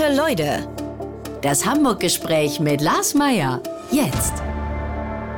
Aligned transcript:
Gute 0.00 0.16
Leute. 0.16 0.66
Das 1.42 1.66
Hamburg-Gespräch 1.66 2.58
mit 2.58 2.80
Lars 2.80 3.12
Meier. 3.12 3.62
Jetzt. 3.90 4.32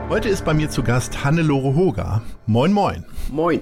Heute 0.09 0.29
ist 0.29 0.45
bei 0.45 0.55
mir 0.55 0.71
zu 0.71 0.85
Gast 0.85 1.25
Hannelore 1.25 1.75
Hoger. 1.75 2.23
Moin, 2.47 2.73
moin. 2.73 3.05
Moin. 3.29 3.59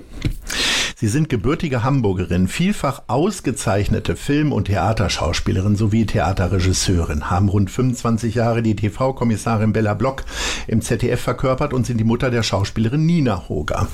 Sie 0.96 1.08
sind 1.08 1.30
gebürtige 1.30 1.84
Hamburgerin, 1.84 2.48
vielfach 2.48 3.04
ausgezeichnete 3.06 4.14
Film- 4.14 4.52
und 4.52 4.66
Theaterschauspielerin 4.66 5.74
sowie 5.74 6.04
Theaterregisseurin, 6.04 7.30
haben 7.30 7.48
rund 7.48 7.70
25 7.70 8.34
Jahre 8.34 8.60
die 8.60 8.76
TV-Kommissarin 8.76 9.72
Bella 9.72 9.94
Block 9.94 10.24
im 10.66 10.82
ZDF 10.82 11.22
verkörpert 11.22 11.72
und 11.72 11.86
sind 11.86 11.96
die 11.96 12.04
Mutter 12.04 12.30
der 12.30 12.42
Schauspielerin 12.42 13.06
Nina 13.06 13.48
Hoger. 13.48 13.88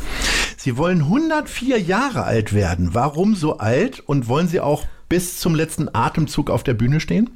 Sie 0.57 0.77
wollen 0.77 1.03
104 1.03 1.79
Jahre 1.81 2.25
alt 2.25 2.53
werden. 2.53 2.95
Warum 2.95 3.37
so 3.37 3.59
alt 3.59 4.01
und 4.01 4.27
wollen 4.27 4.49
Sie 4.49 4.59
auch 4.59 4.83
bis 5.09 5.39
zum 5.39 5.55
letzten 5.55 5.89
Atemzug 5.95 6.51
auf 6.51 6.65
der 6.65 6.75
Bühne 6.75 7.01
stehen? 7.01 7.31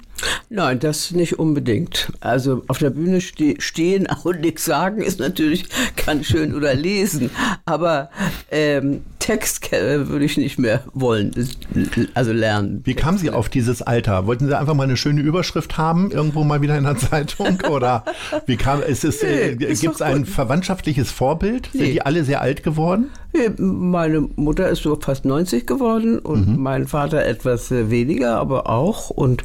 Nein, 0.49 0.81
das 0.81 1.13
nicht 1.13 1.39
unbedingt. 1.39 2.13
Also 2.21 2.65
auf 2.69 2.79
der 2.79 2.91
Bühne 2.91 3.21
ste 3.21 3.57
stehen 3.59 4.09
und 4.25 4.41
nichts 4.41 4.65
sagen 4.65 5.03
ist 5.03 5.21
natürlich 5.21 5.67
ganz 6.05 6.27
schön 6.27 6.55
oder 6.55 6.75
lesen. 6.75 7.31
Aber 7.65 8.11
ähm, 8.51 9.03
Text 9.31 9.71
würde 9.71 10.25
ich 10.25 10.37
nicht 10.37 10.59
mehr 10.59 10.83
wollen, 10.93 11.31
also 12.15 12.33
lernen. 12.33 12.81
Wie 12.83 12.95
kamen 12.95 13.17
Sie 13.17 13.31
auf 13.31 13.49
dieses 13.49 13.81
Alter? 13.81 14.27
Wollten 14.27 14.49
Sie 14.49 14.59
einfach 14.59 14.75
mal 14.75 14.83
eine 14.83 14.97
schöne 14.97 15.21
Überschrift 15.21 15.79
haben, 15.79 16.11
irgendwo 16.11 16.43
mal 16.43 16.63
wieder 16.63 16.77
in 16.77 16.83
der 16.83 16.97
Zeitung? 16.97 17.61
Oder 17.71 18.05
wie 18.47 18.57
kam 18.57 18.83
ist 18.83 19.05
es? 19.05 19.23
Äh, 19.23 19.55
Gibt 19.55 19.71
es 19.71 20.03
ein 20.03 20.27
verwandtschaftliches 20.27 21.13
Vorbild? 21.13 21.71
Nee. 21.73 21.79
Sind 21.79 21.93
die 21.93 22.03
alle 22.03 22.25
sehr 22.25 22.41
alt 22.41 22.65
geworden? 22.65 23.11
Meine 23.57 24.23
Mutter 24.35 24.69
ist 24.69 24.83
so 24.83 24.99
fast 25.01 25.25
90 25.25 25.65
geworden 25.65 26.19
und 26.19 26.49
mhm. 26.49 26.61
mein 26.61 26.89
Vater 26.89 27.25
etwas 27.25 27.71
äh, 27.71 27.89
weniger, 27.89 28.37
aber 28.37 28.69
auch. 28.69 29.11
Und 29.11 29.45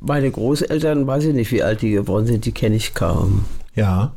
meine 0.00 0.30
Großeltern, 0.30 1.06
weiß 1.06 1.24
ich 1.24 1.34
nicht, 1.34 1.50
wie 1.50 1.62
alt 1.62 1.80
die 1.80 1.92
geworden 1.92 2.26
sind, 2.26 2.44
die 2.44 2.52
kenne 2.52 2.76
ich 2.76 2.92
kaum. 2.92 3.46
Ja. 3.74 4.12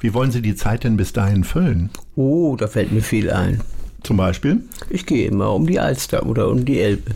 Wie 0.00 0.12
wollen 0.12 0.32
Sie 0.32 0.42
die 0.42 0.56
Zeit 0.56 0.82
denn 0.82 0.96
bis 0.96 1.12
dahin 1.12 1.44
füllen? 1.44 1.90
Oh, 2.16 2.56
da 2.56 2.66
fällt 2.66 2.90
mir 2.90 3.02
viel 3.02 3.30
ein. 3.30 3.60
Zum 4.02 4.16
Beispiel? 4.16 4.60
Ich 4.88 5.06
gehe 5.06 5.28
immer 5.28 5.52
um 5.52 5.66
die 5.66 5.78
Alster 5.78 6.26
oder 6.26 6.48
um 6.48 6.64
die 6.64 6.80
Elbe. 6.80 7.12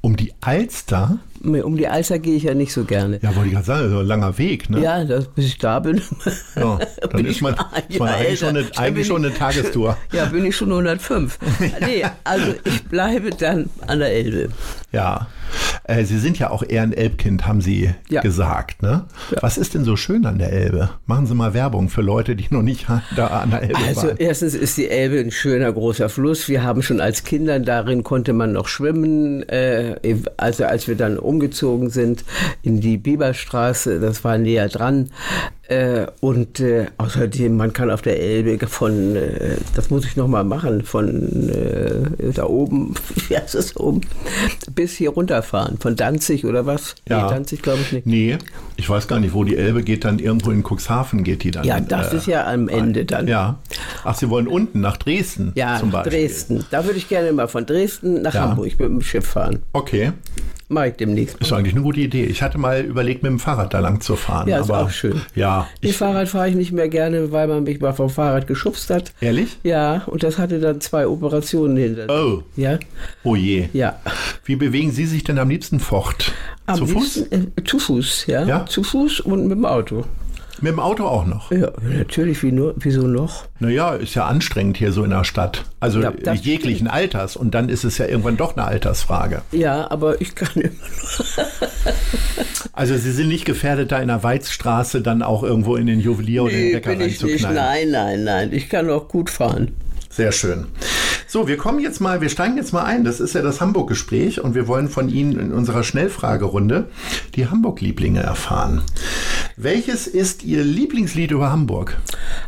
Um 0.00 0.16
die 0.16 0.32
Alster? 0.40 1.18
Um 1.42 1.76
die 1.76 1.88
Alster 1.88 2.18
gehe 2.18 2.36
ich 2.36 2.44
ja 2.44 2.54
nicht 2.54 2.72
so 2.72 2.84
gerne. 2.84 3.18
Ja, 3.22 3.34
wollte 3.34 3.48
ich 3.48 3.54
gerade 3.54 3.66
sagen, 3.66 3.90
so 3.90 3.98
ein 3.98 4.06
langer 4.06 4.36
Weg, 4.38 4.68
ne? 4.70 4.80
Ja, 4.80 5.04
das, 5.04 5.28
bis 5.28 5.46
ich 5.46 5.58
da 5.58 5.78
bin. 5.80 6.00
Ja, 6.54 6.78
dann 7.10 7.24
ist 7.24 7.40
man, 7.40 7.54
ist 7.88 7.98
man 7.98 8.08
eigentlich, 8.08 8.38
schon 8.38 8.48
eine, 8.50 8.66
eigentlich 8.76 9.06
schon 9.06 9.24
eine 9.24 9.34
Tagestour. 9.34 9.96
Ja, 10.12 10.26
bin 10.26 10.44
ich 10.44 10.56
schon 10.56 10.70
105. 10.70 11.38
ja. 11.60 11.66
Nee, 11.86 12.04
also 12.24 12.54
ich 12.64 12.84
bleibe 12.84 13.30
dann 13.30 13.68
an 13.86 13.98
der 14.00 14.12
Elbe. 14.12 14.48
Ja. 14.92 15.26
Äh, 15.84 16.04
Sie 16.04 16.18
sind 16.18 16.38
ja 16.38 16.50
auch 16.50 16.62
eher 16.66 16.82
ein 16.82 16.92
Elbkind, 16.92 17.46
haben 17.46 17.60
Sie 17.60 17.90
ja. 18.08 18.20
gesagt. 18.20 18.82
Ne? 18.82 19.04
Ja. 19.30 19.38
Was 19.42 19.58
ist 19.58 19.74
denn 19.74 19.84
so 19.84 19.96
schön 19.96 20.26
an 20.26 20.38
der 20.38 20.52
Elbe? 20.52 20.90
Machen 21.06 21.26
Sie 21.26 21.34
mal 21.34 21.54
Werbung 21.54 21.88
für 21.88 22.02
Leute, 22.02 22.36
die 22.36 22.46
noch 22.50 22.62
nicht 22.62 22.86
da 23.16 23.26
an 23.28 23.50
der 23.50 23.62
Elbe 23.62 23.76
also, 23.76 24.02
waren. 24.02 24.10
Also 24.10 24.22
erstens 24.22 24.54
ist 24.54 24.76
die 24.76 24.88
Elbe 24.88 25.18
ein 25.18 25.30
schöner 25.30 25.72
großer 25.72 26.08
Fluss. 26.08 26.48
Wir 26.48 26.62
haben 26.62 26.82
schon 26.82 27.00
als 27.00 27.24
Kinder, 27.24 27.58
darin 27.58 28.02
konnte 28.02 28.32
man 28.32 28.52
noch 28.52 28.68
schwimmen. 28.68 29.48
Äh, 29.48 29.96
also 30.36 30.64
als 30.64 30.88
wir 30.88 30.96
dann 30.96 31.18
umgezogen 31.18 31.90
sind 31.90 32.24
in 32.62 32.80
die 32.80 32.96
Biberstraße, 32.96 34.00
das 34.00 34.24
war 34.24 34.38
näher 34.38 34.68
dran, 34.68 35.10
äh, 35.68 36.06
und 36.20 36.60
äh, 36.60 36.86
außerdem, 36.96 37.56
man 37.56 37.72
kann 37.72 37.90
auf 37.90 38.02
der 38.02 38.20
Elbe 38.20 38.66
von, 38.66 39.16
äh, 39.16 39.56
das 39.74 39.90
muss 39.90 40.04
ich 40.04 40.16
nochmal 40.16 40.44
machen, 40.44 40.82
von 40.82 41.48
äh, 41.48 42.32
da 42.32 42.44
oben, 42.44 42.94
wie 43.28 43.36
heißt 43.36 43.54
es 43.56 43.76
oben, 43.76 44.02
bis 44.74 44.94
hier 44.94 45.10
runterfahren. 45.10 45.78
Von 45.78 45.96
Danzig 45.96 46.44
oder 46.44 46.66
was? 46.66 46.94
Ja. 47.08 47.24
Nee, 47.24 47.30
Danzig 47.30 47.62
glaube 47.62 47.80
ich 47.82 47.92
nicht. 47.92 48.06
Nee, 48.06 48.38
ich 48.76 48.88
weiß 48.88 49.08
gar 49.08 49.18
nicht, 49.18 49.34
wo 49.34 49.42
die 49.42 49.56
Elbe 49.56 49.82
geht, 49.82 50.04
dann 50.04 50.18
irgendwo 50.18 50.50
in 50.50 50.62
Cuxhaven 50.62 51.24
geht 51.24 51.42
die 51.42 51.50
dann. 51.50 51.64
Ja, 51.64 51.80
das 51.80 52.12
äh, 52.12 52.16
ist 52.16 52.26
ja 52.26 52.46
am 52.46 52.68
Ende 52.68 53.04
dann. 53.04 53.26
Ja. 53.26 53.58
Ach, 54.04 54.14
Sie 54.14 54.30
wollen 54.30 54.46
unten 54.46 54.80
nach 54.80 54.96
Dresden 54.96 55.52
ja, 55.56 55.78
zum 55.80 55.90
Beispiel? 55.90 56.12
Dresden. 56.12 56.64
Da 56.70 56.84
würde 56.84 56.98
ich 56.98 57.08
gerne 57.08 57.32
mal 57.32 57.48
von 57.48 57.66
Dresden 57.66 58.22
nach 58.22 58.34
ja. 58.34 58.42
Hamburg 58.42 58.78
mit 58.78 58.88
dem 58.88 59.02
Schiff 59.02 59.26
fahren. 59.26 59.62
Okay. 59.72 60.12
Mache 60.68 60.88
ich 60.88 60.94
demnächst. 60.94 61.36
Ist 61.38 61.52
eigentlich 61.52 61.74
eine 61.74 61.82
gute 61.82 62.00
Idee. 62.00 62.24
Ich 62.24 62.42
hatte 62.42 62.58
mal 62.58 62.80
überlegt, 62.80 63.22
mit 63.22 63.30
dem 63.30 63.38
Fahrrad 63.38 63.72
da 63.72 63.78
lang 63.78 64.00
zu 64.00 64.16
fahren. 64.16 64.48
Ja, 64.48 64.60
ist 64.60 64.68
aber, 64.68 64.82
auch 64.82 64.90
schön. 64.90 65.20
Ja. 65.36 65.68
Mit 65.80 65.92
Fahrrad 65.92 66.28
fahre 66.28 66.48
ich 66.48 66.56
nicht 66.56 66.72
mehr 66.72 66.88
gerne, 66.88 67.30
weil 67.30 67.46
man 67.46 67.62
mich 67.62 67.80
mal 67.80 67.92
vom 67.92 68.10
Fahrrad 68.10 68.48
geschubst 68.48 68.90
hat. 68.90 69.12
Ehrlich? 69.20 69.58
Ja, 69.62 70.02
und 70.06 70.24
das 70.24 70.38
hatte 70.38 70.58
dann 70.58 70.80
zwei 70.80 71.06
Operationen 71.06 71.76
hinter. 71.76 72.06
Oh. 72.08 72.42
Ja. 72.56 72.80
Oh 73.22 73.36
je. 73.36 73.68
Ja. 73.72 74.00
Wie 74.44 74.56
bewegen 74.56 74.90
Sie 74.90 75.06
sich 75.06 75.22
denn 75.22 75.38
am 75.38 75.50
liebsten 75.50 75.78
fort? 75.78 76.32
Am 76.66 76.78
zu 76.78 76.84
liebsten, 76.84 77.26
Fuß? 77.26 77.30
Äh, 77.30 77.64
zu 77.64 77.78
Fuß, 77.78 78.26
ja. 78.26 78.44
ja. 78.44 78.66
Zu 78.66 78.82
Fuß 78.82 79.20
und 79.20 79.42
mit 79.42 79.52
dem 79.52 79.64
Auto. 79.64 80.04
Mit 80.60 80.72
dem 80.72 80.80
Auto 80.80 81.04
auch 81.04 81.26
noch? 81.26 81.50
Ja, 81.50 81.70
natürlich. 81.82 82.42
Wie 82.42 82.52
nur, 82.52 82.74
wieso 82.78 83.06
noch? 83.06 83.44
Naja, 83.60 83.94
ist 83.94 84.14
ja 84.14 84.26
anstrengend 84.26 84.76
hier 84.76 84.92
so 84.92 85.04
in 85.04 85.10
der 85.10 85.24
Stadt. 85.24 85.64
Also 85.80 86.00
ja, 86.00 86.12
jeglichen 86.34 86.86
stimmt. 86.86 86.92
Alters. 86.92 87.36
Und 87.36 87.54
dann 87.54 87.68
ist 87.68 87.84
es 87.84 87.98
ja 87.98 88.06
irgendwann 88.06 88.36
doch 88.36 88.56
eine 88.56 88.66
Altersfrage. 88.66 89.42
Ja, 89.52 89.90
aber 89.90 90.20
ich 90.20 90.34
kann 90.34 90.48
immer 90.54 90.72
noch. 90.72 91.26
also 92.72 92.96
Sie 92.96 93.12
sind 93.12 93.28
nicht 93.28 93.44
gefährdet, 93.44 93.92
da 93.92 93.98
in 93.98 94.08
der 94.08 94.22
Weizstraße 94.22 95.02
dann 95.02 95.22
auch 95.22 95.42
irgendwo 95.42 95.76
in 95.76 95.86
den 95.86 96.00
Juwelier 96.00 96.42
nee, 96.44 96.48
oder 96.48 96.56
den 96.56 96.72
Bäcker 96.72 97.00
reinzuknallen? 97.00 97.56
Nein, 97.56 97.90
nein, 97.90 98.24
nein. 98.24 98.52
Ich 98.52 98.68
kann 98.68 98.88
auch 98.88 99.08
gut 99.08 99.30
fahren. 99.30 99.72
Sehr 100.16 100.32
schön. 100.32 100.68
So, 101.26 101.46
wir 101.46 101.58
kommen 101.58 101.78
jetzt 101.78 102.00
mal, 102.00 102.22
wir 102.22 102.30
steigen 102.30 102.56
jetzt 102.56 102.72
mal 102.72 102.84
ein. 102.84 103.04
Das 103.04 103.20
ist 103.20 103.34
ja 103.34 103.42
das 103.42 103.60
Hamburg-Gespräch 103.60 104.40
und 104.40 104.54
wir 104.54 104.66
wollen 104.66 104.88
von 104.88 105.10
Ihnen 105.10 105.38
in 105.38 105.52
unserer 105.52 105.82
Schnellfragerunde 105.82 106.88
die 107.34 107.48
Hamburg-Lieblinge 107.48 108.20
erfahren. 108.20 108.80
Welches 109.58 110.06
ist 110.06 110.42
Ihr 110.42 110.64
Lieblingslied 110.64 111.32
über 111.32 111.52
Hamburg? 111.52 111.98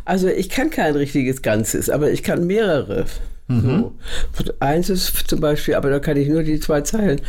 Also 0.03 0.29
ich 0.29 0.49
kann 0.49 0.71
kein 0.71 0.95
richtiges 0.95 1.43
Ganzes, 1.43 1.91
aber 1.91 2.09
ich 2.09 2.23
kann 2.23 2.47
mehrere. 2.47 3.05
Mhm. 3.49 3.91
Eins 4.59 4.91
ist 4.91 5.27
zum 5.27 5.39
Beispiel, 5.39 5.73
aber 5.73 5.89
da 5.89 5.97
kann 5.97 6.17
ich 6.17 6.27
nur 6.27 6.43
die 6.43 6.59
zwei 6.59 6.81
Zeilen. 6.81 7.19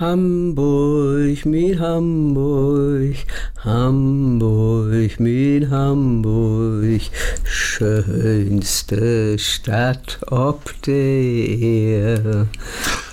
Hamburg, 0.00 1.46
mit 1.46 1.78
Hamburg, 1.78 3.14
Hamburg, 3.58 5.20
mit 5.20 5.70
Hamburg, 5.70 7.00
schönste 7.44 9.38
Stadt 9.38 10.18
ob 10.26 10.74
der. 10.82 12.48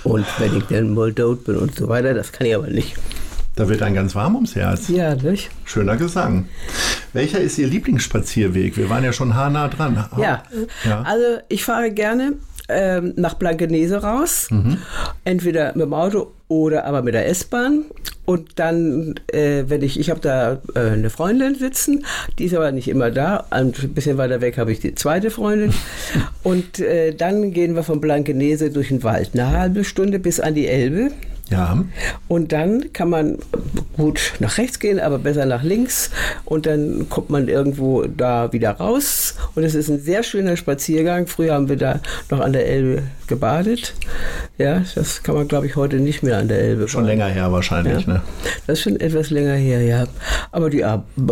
Und 0.02 0.26
wenn 0.38 0.56
ich 0.56 0.64
dann 0.64 0.92
mal 0.92 1.12
tot 1.12 1.44
bin 1.44 1.56
und 1.56 1.76
so 1.76 1.86
weiter, 1.88 2.14
das 2.14 2.32
kann 2.32 2.48
ich 2.48 2.56
aber 2.56 2.66
nicht. 2.66 2.96
Da 3.60 3.68
wird 3.68 3.82
ein 3.82 3.92
ganz 3.92 4.14
warm 4.14 4.36
ums 4.36 4.56
Herz. 4.56 4.88
Ja, 4.88 5.14
nicht? 5.14 5.50
Schöner 5.66 5.98
Gesang. 5.98 6.48
Welcher 7.12 7.40
ist 7.40 7.58
Ihr 7.58 7.66
Lieblingsspazierweg? 7.66 8.78
Wir 8.78 8.88
waren 8.88 9.04
ja 9.04 9.12
schon 9.12 9.34
haarnah 9.34 9.68
dran. 9.68 10.02
Ja, 10.16 10.44
ja. 10.82 11.02
also 11.02 11.42
ich 11.50 11.62
fahre 11.62 11.90
gerne 11.90 12.36
ähm, 12.70 13.12
nach 13.16 13.34
Blankenese 13.34 13.98
raus. 13.98 14.48
Mhm. 14.50 14.78
Entweder 15.24 15.74
mit 15.74 15.82
dem 15.82 15.92
Auto 15.92 16.32
oder 16.48 16.86
aber 16.86 17.02
mit 17.02 17.12
der 17.12 17.28
S-Bahn. 17.28 17.84
Und 18.24 18.58
dann, 18.58 19.20
äh, 19.26 19.64
wenn 19.66 19.82
ich, 19.82 20.00
ich 20.00 20.08
habe 20.08 20.20
da 20.20 20.62
äh, 20.74 20.92
eine 20.92 21.10
Freundin 21.10 21.54
sitzen, 21.54 22.06
die 22.38 22.46
ist 22.46 22.54
aber 22.54 22.72
nicht 22.72 22.88
immer 22.88 23.10
da. 23.10 23.44
Ein 23.50 23.72
bisschen 23.72 24.16
weiter 24.16 24.40
weg 24.40 24.56
habe 24.56 24.72
ich 24.72 24.80
die 24.80 24.94
zweite 24.94 25.28
Freundin. 25.30 25.74
Und 26.42 26.78
äh, 26.78 27.12
dann 27.14 27.52
gehen 27.52 27.74
wir 27.74 27.82
von 27.82 28.00
Blankenese 28.00 28.70
durch 28.70 28.88
den 28.88 29.02
Wald. 29.02 29.32
Eine 29.34 29.48
halbe 29.50 29.84
Stunde 29.84 30.18
bis 30.18 30.40
an 30.40 30.54
die 30.54 30.66
Elbe. 30.66 31.10
Ja. 31.50 31.84
Und 32.28 32.52
dann 32.52 32.92
kann 32.92 33.10
man 33.10 33.38
gut 33.96 34.34
nach 34.38 34.56
rechts 34.58 34.78
gehen, 34.78 35.00
aber 35.00 35.18
besser 35.18 35.46
nach 35.46 35.62
links. 35.62 36.10
Und 36.44 36.66
dann 36.66 37.08
kommt 37.08 37.28
man 37.30 37.48
irgendwo 37.48 38.04
da 38.04 38.52
wieder 38.52 38.70
raus. 38.72 39.34
Und 39.54 39.64
es 39.64 39.74
ist 39.74 39.88
ein 39.88 40.00
sehr 40.00 40.22
schöner 40.22 40.56
Spaziergang. 40.56 41.26
Früher 41.26 41.54
haben 41.54 41.68
wir 41.68 41.76
da 41.76 42.00
noch 42.30 42.40
an 42.40 42.52
der 42.52 42.66
Elbe 42.66 43.02
gebadet. 43.26 43.94
Ja, 44.58 44.82
das 44.94 45.22
kann 45.22 45.34
man, 45.34 45.48
glaube 45.48 45.66
ich, 45.66 45.76
heute 45.76 45.96
nicht 45.96 46.22
mehr 46.22 46.38
an 46.38 46.48
der 46.48 46.60
Elbe. 46.60 46.88
Schon 46.88 47.02
baden. 47.02 47.18
länger 47.18 47.30
her 47.30 47.50
wahrscheinlich, 47.50 48.06
ja. 48.06 48.14
ne? 48.14 48.22
Das 48.66 48.78
ist 48.78 48.84
schon 48.84 49.00
etwas 49.00 49.30
länger 49.30 49.54
her, 49.54 49.82
ja. 49.82 50.06
Aber 50.52 50.70
die 50.70 50.84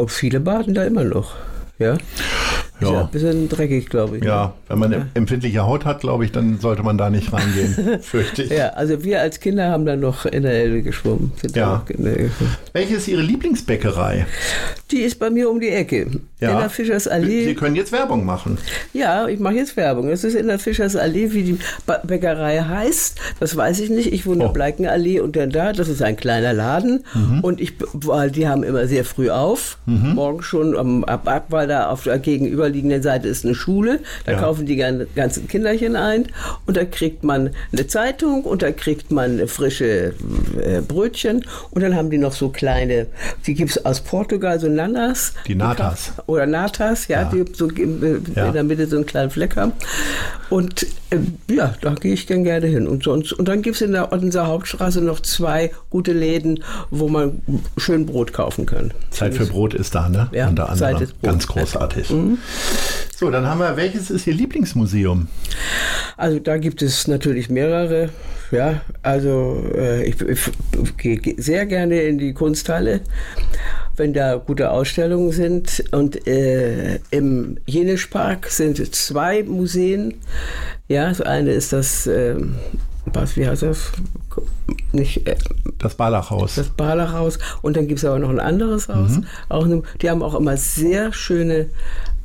viele 0.08 0.40
baden 0.40 0.74
da 0.74 0.84
immer 0.84 1.04
noch. 1.04 1.34
Ja. 1.78 1.96
Ja. 2.80 2.92
ja. 2.92 3.00
Ein 3.02 3.10
bisschen 3.10 3.48
dreckig, 3.48 3.88
glaube 3.88 4.18
ich. 4.18 4.24
Ja, 4.24 4.46
ne? 4.46 4.52
wenn 4.68 4.78
man 4.78 4.92
ja. 4.92 5.06
empfindliche 5.14 5.66
Haut 5.66 5.84
hat, 5.84 6.00
glaube 6.00 6.24
ich, 6.24 6.32
dann 6.32 6.58
sollte 6.60 6.82
man 6.82 6.96
da 6.98 7.10
nicht 7.10 7.32
reingehen, 7.32 7.98
fürchte 8.00 8.42
ich. 8.44 8.50
Ja, 8.50 8.68
also 8.70 9.02
wir 9.02 9.20
als 9.20 9.40
Kinder 9.40 9.68
haben 9.70 9.84
dann 9.86 10.00
noch 10.00 10.26
in 10.26 10.42
der 10.44 10.52
Elbe 10.52 10.82
geschwommen. 10.82 11.32
Ja. 11.54 11.84
Welche 12.72 12.94
ist 12.96 13.08
Ihre 13.08 13.22
Lieblingsbäckerei? 13.22 14.26
Die 14.90 15.00
ist 15.00 15.18
bei 15.18 15.30
mir 15.30 15.50
um 15.50 15.60
die 15.60 15.68
Ecke. 15.70 16.06
Ja. 16.40 16.52
In 16.52 16.58
der 16.58 16.70
Fischersallee. 16.70 17.44
Sie 17.44 17.54
können 17.54 17.74
jetzt 17.76 17.90
Werbung 17.92 18.24
machen. 18.24 18.58
Ja, 18.92 19.26
ich 19.26 19.40
mache 19.40 19.54
jetzt 19.54 19.76
Werbung. 19.76 20.08
Es 20.08 20.22
ist 20.24 20.34
in 20.34 20.46
der 20.46 20.58
Fischersallee, 20.58 21.32
wie 21.32 21.42
die 21.42 21.58
Bäckerei 22.04 22.60
heißt. 22.60 23.18
Das 23.40 23.56
weiß 23.56 23.80
ich 23.80 23.90
nicht. 23.90 24.12
Ich 24.12 24.24
wohne 24.24 24.36
in 24.36 24.42
Oh. 24.42 24.44
der 24.46 24.52
Bleikenallee 24.52 25.20
und 25.20 25.34
dann 25.36 25.50
da. 25.50 25.72
Das 25.72 25.88
ist 25.88 26.00
ein 26.00 26.16
kleiner 26.16 26.52
Laden. 26.52 27.04
Mhm. 27.12 27.40
Und 27.40 27.60
ich, 27.60 27.74
weil 27.92 28.30
die 28.30 28.46
haben 28.46 28.62
immer 28.62 28.86
sehr 28.86 29.04
früh 29.04 29.30
auf. 29.30 29.78
Morgen 29.86 30.42
schon 30.42 30.76
am, 30.76 31.02
ab, 31.04 31.26
ab, 31.28 31.46
weil 31.48 31.66
da 31.66 31.88
auf 31.90 32.04
der 32.04 32.18
gegenüberliegenden 32.72 33.02
Seite 33.02 33.28
ist 33.28 33.44
eine 33.44 33.54
Schule. 33.54 34.00
Da 34.24 34.32
Ja. 34.32 34.38
kaufen 34.40 34.66
die 34.66 34.76
gan- 34.76 35.06
ganzen 35.14 35.48
Kinderchen 35.48 35.96
ein. 35.96 36.26
Und 36.66 36.76
da 36.76 36.84
kriegt 36.84 37.24
man 37.24 37.50
eine 37.72 37.86
Zeitung 37.86 38.44
und 38.44 38.62
da 38.62 38.70
kriegt 38.72 39.10
man 39.10 39.46
frische 39.48 40.12
äh, 40.62 40.80
Brötchen. 40.86 41.44
Und 41.70 41.82
dann 41.82 41.94
haben 41.96 42.10
die 42.10 42.18
noch 42.18 42.32
so 42.32 42.48
kleine, 42.50 43.06
die 43.46 43.54
gibt 43.54 43.70
es 43.70 43.84
aus 43.84 44.00
Portugal, 44.00 44.60
so 44.60 44.68
Nanas. 44.68 45.32
Die 45.46 45.54
Natas. 45.54 46.12
Oder 46.26 46.46
Natas, 46.46 47.08
ja, 47.08 47.22
Ja. 47.22 47.30
die 47.32 47.44
so 47.54 47.68
in 47.68 48.22
Ja. 48.34 48.50
der 48.52 48.64
Mitte 48.64 48.86
so 48.86 48.96
einen 48.96 49.06
kleinen 49.06 49.30
Fleck 49.30 49.56
haben. 49.56 49.72
Und 50.50 50.84
äh, 51.10 51.18
ja, 51.54 51.74
da 51.80 51.94
gehe 51.94 52.14
ich 52.14 52.26
dann 52.26 52.44
gerne 52.44 52.66
hin. 52.66 52.86
Und, 52.86 53.04
sonst, 53.04 53.32
und 53.32 53.48
dann 53.48 53.62
gibt 53.62 53.76
es 53.76 53.82
in 53.82 53.92
der 53.92 54.12
Ottenser 54.12 54.46
Hauptstraße 54.46 55.00
noch 55.02 55.20
zwei 55.20 55.70
gute 55.90 56.12
Läden, 56.12 56.62
wo 56.90 57.08
man 57.08 57.42
schön 57.76 58.06
Brot 58.06 58.32
kaufen 58.32 58.66
kann. 58.66 58.92
Zeit 59.10 59.34
für 59.34 59.46
Brot 59.46 59.74
ist 59.74 59.94
da, 59.94 60.08
ne? 60.08 60.28
Ja, 60.32 60.48
Unter 60.48 60.70
anderem. 60.70 60.78
Zeit 60.78 61.00
ist 61.02 61.20
Brot. 61.20 61.30
Ganz 61.30 61.46
großartig. 61.46 62.10
So, 63.18 63.30
dann 63.30 63.46
haben 63.46 63.58
wir, 63.58 63.76
welches 63.76 64.10
ist 64.10 64.28
Ihr 64.28 64.34
Lieblingsmuseum? 64.34 65.26
Also 66.16 66.38
da 66.38 66.56
gibt 66.56 66.82
es 66.82 67.08
natürlich 67.08 67.50
mehrere. 67.50 68.10
Ja, 68.50 68.80
also 69.02 69.62
äh, 69.74 70.04
ich, 70.04 70.20
ich, 70.20 70.96
gehe 70.96 71.34
sehr 71.36 71.66
gerne 71.66 72.02
in 72.02 72.18
die 72.18 72.32
Kunsthalle, 72.32 73.00
wenn 73.96 74.12
da 74.12 74.36
gute 74.36 74.70
Ausstellungen 74.70 75.32
sind. 75.32 75.84
Und 75.90 76.26
äh, 76.26 77.00
im 77.10 77.58
Jenischpark 77.66 78.46
sind 78.46 78.94
zwei 78.94 79.42
Museen. 79.42 80.14
Ja, 80.86 81.08
das 81.08 81.20
eine 81.20 81.50
ist 81.50 81.72
das, 81.72 82.06
ähm, 82.06 82.54
was, 83.06 83.36
wie 83.36 83.46
heißt 83.46 83.62
das? 83.62 83.92
Nicht, 84.92 85.26
äh, 85.26 85.36
Das 85.78 85.94
Barlachhaus. 85.94 86.54
das 86.54 86.68
Barlachhaus. 86.68 87.38
Und 87.62 87.76
dann 87.76 87.88
gibt 87.88 87.98
es 87.98 88.04
aber 88.04 88.18
noch 88.18 88.30
ein 88.30 88.40
anderes 88.40 88.88
Haus. 88.88 89.18
Mhm. 89.18 89.26
Auch 89.48 89.66
die 90.00 90.08
haben 90.08 90.22
auch 90.22 90.34
immer 90.34 90.56
sehr 90.56 91.12
schöne 91.12 91.66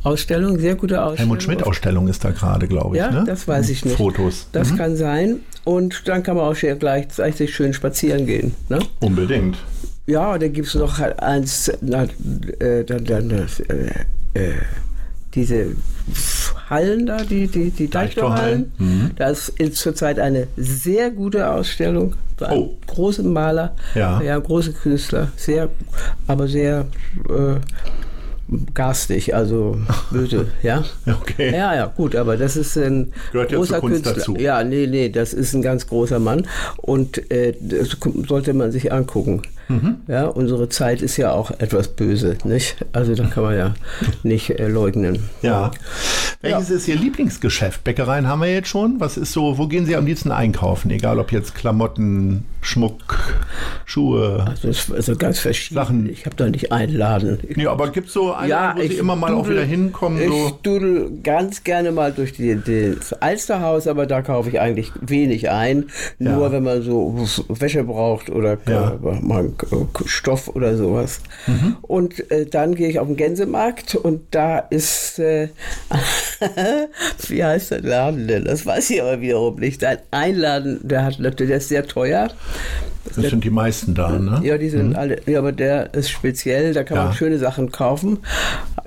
Ausstellungen, 0.03 0.59
sehr 0.59 0.75
gute 0.75 1.01
Ausstellungen. 1.01 1.17
Helmut 1.17 1.43
Schmidt-Ausstellung 1.43 2.07
ist 2.07 2.23
da 2.23 2.31
gerade, 2.31 2.67
glaube 2.67 2.95
ich. 2.95 3.01
Ja, 3.01 3.11
ne? 3.11 3.23
das 3.25 3.47
weiß 3.47 3.69
ich 3.69 3.85
nicht. 3.85 3.97
Fotos. 3.97 4.47
Das 4.51 4.75
kann 4.75 4.95
sein. 4.95 5.39
Und 5.63 6.07
dann 6.07 6.23
kann 6.23 6.35
man 6.35 6.45
auch 6.45 6.55
sehr 6.55 6.75
gleichzeitig 6.75 7.55
schön 7.55 7.73
spazieren 7.73 8.25
gehen. 8.25 8.53
Ne? 8.69 8.79
Unbedingt. 8.99 9.57
Ja, 10.05 10.37
da 10.37 10.47
gibt 10.49 10.67
es 10.67 10.75
noch 10.75 10.99
halt 10.99 11.19
eins, 11.19 11.71
na, 11.79 12.03
äh, 12.59 12.83
dann, 12.83 13.05
dann 13.05 13.31
äh, 13.31 13.45
äh, 14.33 14.53
diese 15.33 15.67
Hallen 16.69 17.05
da, 17.05 17.23
die, 17.23 17.47
die, 17.47 17.71
die 17.71 17.89
Deichtorhallen. 17.89 18.73
Deichtorhallen. 18.77 19.11
Da 19.15 19.29
ist 19.29 19.77
zurzeit 19.77 20.19
eine 20.19 20.47
sehr 20.57 21.11
gute 21.11 21.49
Ausstellung. 21.49 22.15
Oh. 22.41 22.71
großen 22.87 23.31
Maler, 23.31 23.73
Ja. 23.95 24.21
ja, 24.21 24.37
große 24.37 24.73
Künstler, 24.73 25.29
sehr, 25.37 25.69
aber 26.27 26.47
sehr 26.49 26.87
äh, 27.29 27.55
garstig, 28.73 29.33
also 29.35 29.77
böse, 30.11 30.47
ja. 30.63 30.83
Okay. 31.21 31.51
Ja, 31.51 31.75
ja, 31.75 31.85
gut, 31.87 32.15
aber 32.15 32.37
das 32.37 32.55
ist 32.55 32.77
ein 32.77 33.13
Gehört 33.31 33.51
ja 33.51 33.57
großer 33.57 33.79
Kunst 33.79 34.03
Künstler. 34.03 34.13
dazu. 34.13 34.35
Ja, 34.37 34.63
nee, 34.63 34.87
nee, 34.87 35.09
das 35.09 35.33
ist 35.33 35.53
ein 35.53 35.61
ganz 35.61 35.87
großer 35.87 36.19
Mann 36.19 36.47
und 36.77 37.31
äh, 37.31 37.53
das 37.59 37.97
sollte 38.27 38.53
man 38.53 38.71
sich 38.71 38.91
angucken. 38.91 39.41
Mhm. 39.69 39.97
Ja, 40.07 40.25
unsere 40.25 40.67
Zeit 40.69 41.01
ist 41.01 41.15
ja 41.17 41.31
auch 41.31 41.51
etwas 41.51 41.87
böse, 41.87 42.37
nicht? 42.43 42.75
Also 42.91 43.15
da 43.15 43.25
kann 43.25 43.43
man 43.43 43.57
ja 43.57 43.73
nicht 44.23 44.49
äh, 44.59 44.67
leugnen. 44.67 45.29
Ja. 45.41 45.71
Welches 46.43 46.69
ist 46.69 46.87
Ihr 46.89 46.97
Lieblingsgeschäft? 46.97 47.85
Bäckereien 47.85 48.27
haben 48.27 48.41
wir 48.41 48.51
jetzt 48.51 48.67
schon. 48.67 48.99
Was 48.99 49.15
ist 49.15 49.31
so, 49.31 49.57
wo 49.57 49.67
gehen 49.67 49.85
Sie 49.85 49.95
am 49.95 50.05
liebsten 50.05 50.29
einkaufen? 50.29 50.91
Egal 50.91 51.17
ob 51.19 51.31
jetzt 51.31 51.55
Klamotten, 51.55 52.43
Schmuck, 52.59 53.17
Schuhe. 53.85 54.43
Das 54.49 54.65
ist 54.65 54.91
also 54.91 55.15
ganz 55.15 55.39
verschieden. 55.39 55.75
Sachen- 55.75 56.09
Ich 56.09 56.25
habe 56.25 56.35
da 56.35 56.49
nicht 56.49 56.73
einen 56.73 56.95
Laden. 56.97 57.39
Ich, 57.47 57.55
Nee, 57.55 57.65
aber 57.67 57.89
gibt 57.91 58.07
es 58.07 58.13
so 58.13 58.33
einen, 58.33 58.51
wo 58.75 58.81
Sie 58.81 58.87
immer 58.95 59.15
mal 59.15 59.33
auch 59.33 59.47
wieder 59.47 59.63
hinkommen? 59.63 60.21
Ich 60.21 60.27
So? 60.27 60.59
dudel 60.63 61.11
ganz 61.23 61.63
gerne 61.63 61.93
mal 61.93 62.11
durch 62.11 62.33
die, 62.33 62.57
das 62.99 63.13
Alsterhaus, 63.13 63.87
aber 63.87 64.05
da 64.05 64.21
kaufe 64.21 64.49
ich 64.49 64.59
eigentlich 64.59 64.91
wenig 64.99 65.49
ein. 65.49 65.85
Nur 66.19 66.43
Ja. 66.47 66.51
wenn 66.51 66.63
man 66.63 66.81
so 66.81 67.15
Wäsche 67.47 67.85
braucht 67.85 68.29
oder 68.29 68.57
Ja. 68.67 68.97
Stoff 70.05 70.49
oder 70.49 70.75
sowas. 70.75 71.21
Und 71.81 72.29
äh, 72.31 72.45
dann 72.45 72.75
gehe 72.75 72.89
ich 72.89 72.99
auf 72.99 73.07
den 73.07 73.15
Gänsemarkt 73.15 73.95
und 73.95 74.21
da 74.31 74.59
ist, 74.59 75.19
äh, 75.19 75.47
wie 77.27 77.43
heißt 77.43 77.71
der 77.71 77.81
Laden 77.81 78.27
denn? 78.27 78.45
Das 78.45 78.65
weiß 78.65 78.89
ich 78.91 79.01
aber 79.01 79.21
wiederum 79.21 79.55
nicht. 79.55 79.83
Ein 79.83 79.97
Einladen, 80.11 80.79
der 80.83 81.05
hat 81.05 81.19
natürlich, 81.19 81.49
der 81.49 81.57
ist 81.57 81.69
sehr 81.69 81.85
teuer. 81.85 82.29
Das 83.15 83.25
sind 83.29 83.43
die 83.43 83.49
meisten 83.49 83.93
da, 83.93 84.17
ne? 84.17 84.39
Ja, 84.43 84.57
die 84.57 84.69
sind 84.69 84.95
alle, 84.95 85.19
ja, 85.25 85.39
aber 85.39 85.51
der 85.51 85.93
ist 85.93 86.09
speziell, 86.09 86.73
da 86.73 86.83
kann 86.83 86.97
Ja. 86.97 87.03
man 87.05 87.13
schöne 87.13 87.37
Sachen 87.37 87.71
kaufen. 87.71 88.19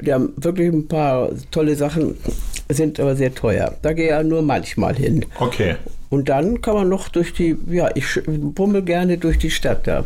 Die 0.00 0.12
haben 0.12 0.32
wirklich 0.36 0.72
ein 0.72 0.88
paar 0.88 1.30
tolle 1.50 1.76
Sachen, 1.76 2.16
sind 2.68 2.98
aber 2.98 3.14
sehr 3.14 3.34
teuer. 3.34 3.74
Da 3.82 3.92
gehe 3.92 4.06
ich 4.06 4.10
ja 4.10 4.22
nur 4.22 4.42
manchmal 4.42 4.94
hin. 4.96 5.24
Okay. 5.38 5.76
Und 6.08 6.28
dann 6.28 6.60
kann 6.62 6.74
man 6.74 6.88
noch 6.88 7.08
durch 7.08 7.34
die, 7.34 7.56
ja, 7.68 7.90
ich 7.94 8.06
bummel 8.26 8.82
gerne 8.82 9.18
durch 9.18 9.38
die 9.38 9.50
Stadt 9.50 9.86
da. 9.86 10.04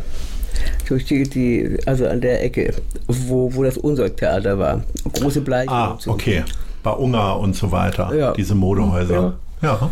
Durch 0.87 1.05
die, 1.05 1.23
die 1.23 1.77
also 1.85 2.05
an 2.07 2.19
der 2.21 2.43
Ecke, 2.43 2.73
wo, 3.07 3.53
wo 3.55 3.63
das 3.63 3.77
Unsorgtheater 3.77 4.59
war. 4.59 4.83
Große 5.13 5.41
Bleiche. 5.41 5.71
Ah, 5.71 5.97
okay. 6.05 6.43
Bei 6.83 6.91
Ungar 6.91 7.39
und 7.39 7.55
so 7.55 7.71
weiter. 7.71 8.13
Ja. 8.15 8.33
Diese 8.33 8.55
Modehäuser. 8.55 9.33
Ja. 9.61 9.89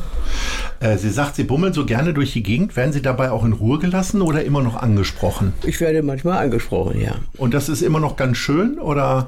Äh, 0.79 0.97
Sie 0.97 1.09
sagt, 1.11 1.35
Sie 1.35 1.43
bummeln 1.43 1.73
so 1.73 1.85
gerne 1.85 2.13
durch 2.13 2.33
die 2.33 2.41
Gegend. 2.41 2.75
Werden 2.75 2.91
Sie 2.91 3.01
dabei 3.01 3.29
auch 3.31 3.45
in 3.45 3.53
Ruhe 3.53 3.77
gelassen 3.79 4.21
oder 4.21 4.43
immer 4.43 4.63
noch 4.63 4.75
angesprochen? 4.75 5.53
Ich 5.63 5.79
werde 5.79 6.01
manchmal 6.01 6.39
angesprochen, 6.39 6.99
ja. 6.99 7.15
Und 7.37 7.53
das 7.53 7.69
ist 7.69 7.81
immer 7.83 7.99
noch 7.99 8.15
ganz 8.15 8.37
schön 8.37 8.79
oder 8.79 9.27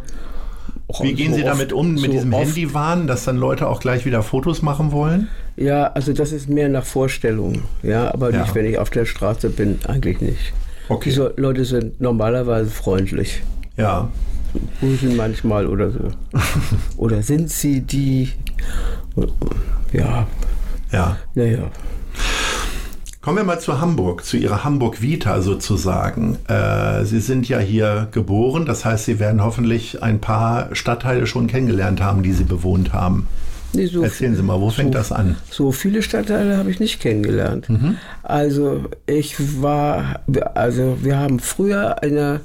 wie 1.02 1.14
gehen 1.14 1.32
so 1.32 1.38
Sie 1.38 1.44
damit 1.44 1.72
um 1.74 1.92
mit 1.94 2.00
so 2.06 2.12
diesem. 2.12 2.32
Handywahn, 2.34 3.06
dass 3.08 3.24
dann 3.26 3.38
Leute 3.38 3.68
auch 3.68 3.80
gleich 3.80 4.06
wieder 4.06 4.24
Fotos 4.24 4.62
machen 4.62 4.92
wollen? 4.92 5.28
Ja, 5.58 5.88
also 5.94 6.12
das 6.12 6.32
ist 6.32 6.50
mehr 6.50 6.70
nach 6.70 6.86
Vorstellung, 6.86 7.62
ja, 7.84 8.12
aber 8.14 8.32
Ja. 8.32 8.42
nicht, 8.42 8.56
wenn 8.56 8.66
ich 8.66 8.78
auf 8.80 8.90
der 8.90 9.06
Straße 9.06 9.50
bin, 9.52 9.80
eigentlich 9.88 10.22
nicht. 10.22 10.54
Okay. 10.90 11.10
Diese 11.10 11.34
Leute 11.38 11.64
sind 11.66 12.02
normalerweise 12.02 12.70
freundlich. 12.72 13.44
Ja. 13.78 14.10
Grüßen 14.80 15.16
manchmal 15.16 15.68
oder 15.68 15.92
so. 15.92 16.10
oder 16.98 17.22
sind 17.24 17.50
sie 17.50 17.82
die? 17.82 18.30
Ja, 19.94 20.28
Ja. 20.92 21.18
naja. 21.36 21.72
Kommen 23.22 23.38
wir 23.38 23.44
mal 23.44 23.60
zu 23.60 23.80
Hamburg, 23.80 24.26
zu 24.26 24.36
Ihrer 24.36 24.64
Hamburg-Vita 24.64 25.42
sozusagen. 25.42 26.40
Äh, 26.48 27.06
Sie 27.06 27.20
sind 27.20 27.48
ja 27.48 27.60
hier 27.60 28.08
geboren, 28.12 28.66
das 28.66 28.84
heißt, 28.84 29.06
Sie 29.06 29.20
werden 29.20 29.44
hoffentlich 29.44 30.02
ein 30.02 30.20
paar 30.20 30.74
Stadtteile 30.76 31.28
schon 31.28 31.46
kennengelernt 31.46 32.02
haben, 32.02 32.24
die 32.24 32.32
Sie 32.34 32.46
bewohnt 32.46 32.94
haben. 32.94 33.28
Nee, 33.74 33.86
so, 33.86 34.04
Erzählen 34.04 34.36
Sie 34.36 34.44
mal, 34.44 34.60
wo 34.60 34.70
fängt 34.70 34.96
das 34.96 35.12
an? 35.12 35.38
so 35.50 35.72
viele 35.72 36.02
Stadtteile 36.02 36.58
habe 36.58 36.70
ich 36.72 36.80
nicht 36.80 37.00
kennengelernt. 37.00 37.70
Mhm. 37.70 37.98
Also 38.24 38.86
ich 39.06 39.62
war, 39.62 40.22
also 40.56 40.98
wir 41.02 41.18
haben 41.18 41.40
früher 41.40 41.96
in 42.02 42.16
der, 42.16 42.42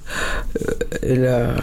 äh, 1.01 1.15
in 1.15 1.23
der 1.23 1.57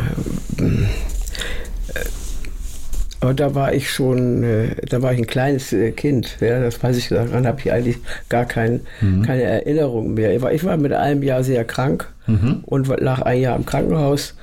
aber 3.23 3.33
da 3.33 3.55
war 3.55 3.73
ich 3.73 3.89
schon, 3.89 4.43
äh, 4.43 4.75
da 4.89 5.01
war 5.01 5.13
ich 5.13 5.19
ein 5.19 5.27
kleines 5.27 5.71
äh, 5.71 5.91
Kind. 5.91 6.37
Ja, 6.41 6.59
das 6.59 6.83
weiß 6.83 6.97
ich, 6.97 7.07
daran 7.07 7.47
habe 7.47 7.59
ich 7.61 7.71
eigentlich 7.71 7.97
gar 8.27 8.43
kein, 8.45 8.81
keine 9.25 9.43
Erinnerung 9.43 10.13
mehr. 10.13 10.35
Ich 10.35 10.41
war, 10.41 10.51
ich 10.51 10.63
war 10.65 10.75
mit 10.75 10.91
einem 10.91 11.23
Jahr 11.23 11.43
sehr 11.43 11.63
krank 11.63 12.09
und 12.65 12.87
war- 12.89 12.99
lag 12.99 13.21
ein 13.21 13.39
Jahr 13.41 13.55
im 13.55 13.65
Krankenhaus. 13.65 14.35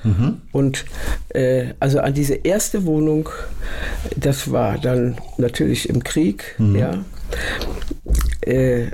Und 0.51 0.85
äh, 1.29 1.65
also 1.79 1.99
an 1.99 2.13
diese 2.13 2.33
erste 2.35 2.85
Wohnung, 2.85 3.29
das 4.15 4.51
war 4.51 4.77
dann 4.79 5.17
natürlich 5.37 5.87
im 5.89 6.03
Krieg, 6.03 6.55
ja. 6.57 7.03
Äh, 8.41 8.87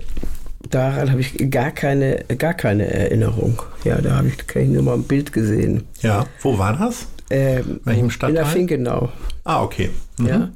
daran 0.69 1.11
habe 1.11 1.21
ich 1.21 1.49
gar 1.49 1.71
keine, 1.71 2.25
gar 2.37 2.53
keine 2.53 2.87
Erinnerung. 2.87 3.61
Ja, 3.83 3.99
da 4.01 4.17
habe 4.17 4.27
ich, 4.29 4.47
kann 4.47 4.63
ich 4.63 4.69
nur 4.69 4.83
mal 4.83 4.95
ein 4.95 5.03
Bild 5.03 5.31
gesehen. 5.33 5.83
Ja, 6.01 6.25
wo 6.41 6.57
war 6.57 6.75
das? 6.77 7.07
Ähm, 7.29 7.79
Welchem 7.83 8.05
in 8.05 8.11
Stadtteil? 8.11 8.35
der 8.35 8.45
Finkenau. 8.45 9.09
Ah, 9.43 9.63
okay. 9.63 9.89
Mhm. 10.19 10.27
Ja. 10.27 10.49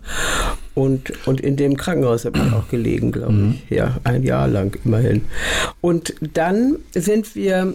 Und, 0.73 1.11
und 1.27 1.41
in 1.41 1.57
dem 1.57 1.75
Krankenhaus 1.75 2.23
habe 2.25 2.39
ich 2.39 2.53
auch 2.53 2.69
gelegen, 2.69 3.11
glaube 3.11 3.55
ich. 3.67 3.77
Ja, 3.77 3.97
ein 4.05 4.23
Jahr 4.23 4.47
lang 4.47 4.77
immerhin. 4.85 5.25
Und 5.81 6.13
dann 6.33 6.77
sind 6.93 7.35
wir 7.35 7.73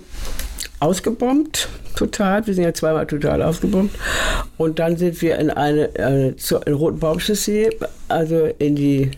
ausgebombt, 0.80 1.68
total. 1.94 2.46
Wir 2.46 2.54
sind 2.54 2.64
ja 2.64 2.72
zweimal 2.72 3.06
total 3.06 3.42
ausgebombt. 3.42 3.94
Und 4.56 4.78
dann 4.78 4.96
sind 4.96 5.20
wir 5.20 5.38
in 5.38 5.50
eine, 5.50 5.90
eine 5.98 6.36
zur 6.36 6.66
in 6.66 6.72
Roten 6.72 6.98
Baumchaussee, 6.98 7.70
also 8.08 8.48
in 8.58 8.76
die, 8.76 9.10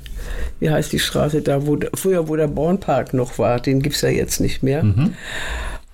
wie 0.59 0.71
heißt 0.71 0.93
die 0.93 0.99
Straße 0.99 1.43
da, 1.43 1.67
wo 1.67 1.79
früher 1.95 2.29
wo 2.29 2.35
der 2.35 2.49
Bornpark 2.49 3.15
noch 3.15 3.39
war, 3.39 3.61
den 3.61 3.81
gibt 3.81 3.95
es 3.97 4.03
ja 4.03 4.09
jetzt 4.09 4.41
nicht 4.41 4.63
mehr. 4.63 4.83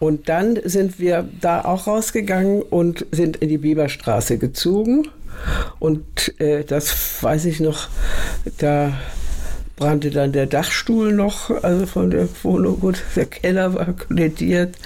Und 0.04 0.28
dann 0.28 0.58
sind 0.64 1.00
wir 1.00 1.26
da 1.40 1.64
auch 1.64 1.86
rausgegangen 1.86 2.60
und 2.60 3.06
sind 3.10 3.38
in 3.38 3.48
die 3.48 3.56
Bieberstraße 3.56 4.36
gezogen. 4.36 5.08
Und 5.78 6.38
äh, 6.38 6.62
das 6.62 7.22
weiß 7.22 7.46
ich 7.46 7.58
noch, 7.58 7.88
da 8.58 8.92
brannte 9.76 10.10
dann 10.10 10.32
der 10.32 10.46
Dachstuhl 10.46 11.12
noch, 11.12 11.50
also 11.62 11.86
von 11.86 12.10
der 12.10 12.28
Wohnung. 12.42 12.80
Gut, 12.80 13.02
der 13.16 13.26
Keller 13.26 13.74
war 13.74 13.92
kollidiert, 13.92 14.76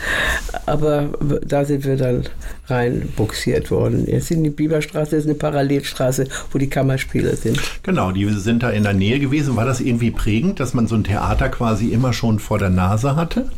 aber 0.66 1.10
da 1.46 1.64
sind 1.64 1.84
wir 1.84 1.96
dann 1.96 2.24
rein 2.68 3.08
buxiert 3.16 3.70
worden. 3.70 4.06
Jetzt 4.06 4.30
in 4.30 4.44
die 4.44 4.50
Biberstraße, 4.50 5.12
das 5.12 5.20
ist 5.20 5.26
eine 5.26 5.34
Parallelstraße, 5.34 6.26
wo 6.52 6.58
die 6.58 6.68
Kammerspiele 6.68 7.34
sind. 7.36 7.60
Genau, 7.82 8.12
die 8.12 8.28
sind 8.30 8.62
da 8.62 8.70
in 8.70 8.82
der 8.82 8.92
Nähe 8.92 9.18
gewesen. 9.18 9.56
War 9.56 9.64
das 9.64 9.80
irgendwie 9.80 10.10
prägend, 10.10 10.60
dass 10.60 10.74
man 10.74 10.86
so 10.86 10.94
ein 10.94 11.04
Theater 11.04 11.48
quasi 11.48 11.88
immer 11.88 12.12
schon 12.12 12.38
vor 12.38 12.58
der 12.58 12.70
Nase 12.70 13.16
hatte? 13.16 13.48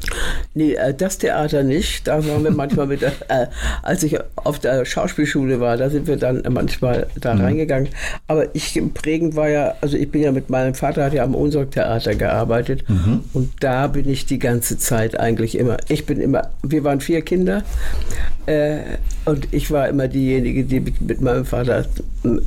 Nee, 0.55 0.75
äh, 0.75 0.95
das 0.95 1.19
Theater 1.19 1.63
nicht. 1.63 2.07
Da 2.07 2.25
waren 2.27 2.45
wir 2.45 2.51
manchmal 2.51 2.87
mit, 2.87 3.03
der, 3.03 3.13
äh, 3.29 3.47
als 3.83 4.03
ich 4.03 4.19
auf 4.37 4.59
der 4.59 4.85
Schauspielschule 4.85 5.61
war, 5.61 5.77
da 5.77 5.91
sind 5.91 6.07
wir 6.07 6.17
dann 6.17 6.43
manchmal 6.49 7.09
da 7.19 7.35
mhm. 7.35 7.41
reingegangen. 7.41 7.89
Aber 8.27 8.55
ich 8.55 8.81
prägend 8.95 9.37
war 9.37 9.49
ja, 9.49 9.75
also 9.81 9.97
ich 9.97 10.11
bin 10.11 10.23
ja 10.23 10.33
mit 10.33 10.51
meinem 10.51 10.75
Vater, 10.75 11.05
hat 11.05 11.13
ja 11.13 11.20
am 11.23 11.35
Unsorg-Theater 11.35 12.15
gearbeitet 12.15 12.89
mhm. 12.89 13.25
und 13.33 13.53
da 13.61 13.87
bin 13.87 14.09
ich 14.09 14.27
die 14.27 14.39
ganze 14.39 14.79
Zeit 14.79 15.19
eigentlich 15.19 15.57
immer. 15.57 15.77
Ich 15.89 16.07
bin 16.07 16.21
immer, 16.21 16.51
wir 16.63 16.85
waren 16.85 17.01
vier 17.01 17.23
Kinder. 17.23 17.63
Äh, 18.47 18.99
und 19.25 19.49
ich 19.53 19.71
war 19.71 19.89
immer 19.89 20.09
diejenige, 20.09 20.65
die 20.65 20.81
mit, 20.81 21.01
mit 21.01 21.21
meinem 21.21 21.45
Vater 21.45 21.85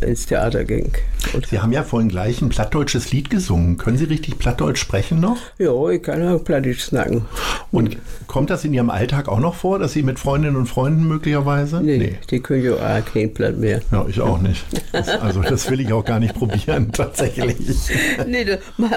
ins 0.01 0.25
Theater 0.25 0.63
ging. 0.63 0.91
Und 1.33 1.47
Sie 1.47 1.59
haben 1.59 1.71
ja 1.71 1.83
vorhin 1.83 2.09
gleich 2.09 2.41
ein 2.41 2.49
plattdeutsches 2.49 3.11
Lied 3.11 3.29
gesungen. 3.29 3.77
Können 3.77 3.97
Sie 3.97 4.05
richtig 4.05 4.37
Plattdeutsch 4.37 4.79
sprechen 4.79 5.19
noch? 5.19 5.37
Ja, 5.57 5.89
ich 5.89 6.03
kann 6.03 6.27
auch 6.27 6.43
Plattdeutsch 6.43 6.81
snacken. 6.81 7.25
Und 7.71 7.97
kommt 8.27 8.49
das 8.49 8.65
in 8.65 8.73
Ihrem 8.73 8.89
Alltag 8.89 9.27
auch 9.27 9.39
noch 9.39 9.55
vor, 9.55 9.79
dass 9.79 9.93
Sie 9.93 10.03
mit 10.03 10.19
Freundinnen 10.19 10.57
und 10.57 10.67
Freunden 10.67 11.07
möglicherweise? 11.07 11.81
Nee, 11.81 11.97
nee. 11.97 12.15
die 12.29 12.39
können 12.39 12.63
ja 12.63 12.73
auch 12.73 13.05
kein 13.05 13.33
Platt 13.33 13.57
mehr. 13.57 13.81
Ja, 13.91 14.05
ich 14.07 14.21
auch 14.21 14.39
nicht. 14.39 14.63
Das, 14.91 15.07
also 15.07 15.41
das 15.41 15.69
will 15.71 15.79
ich 15.79 15.91
auch 15.91 16.05
gar 16.05 16.19
nicht 16.19 16.35
probieren, 16.35 16.91
tatsächlich. 16.93 17.57
Nee, 18.27 18.45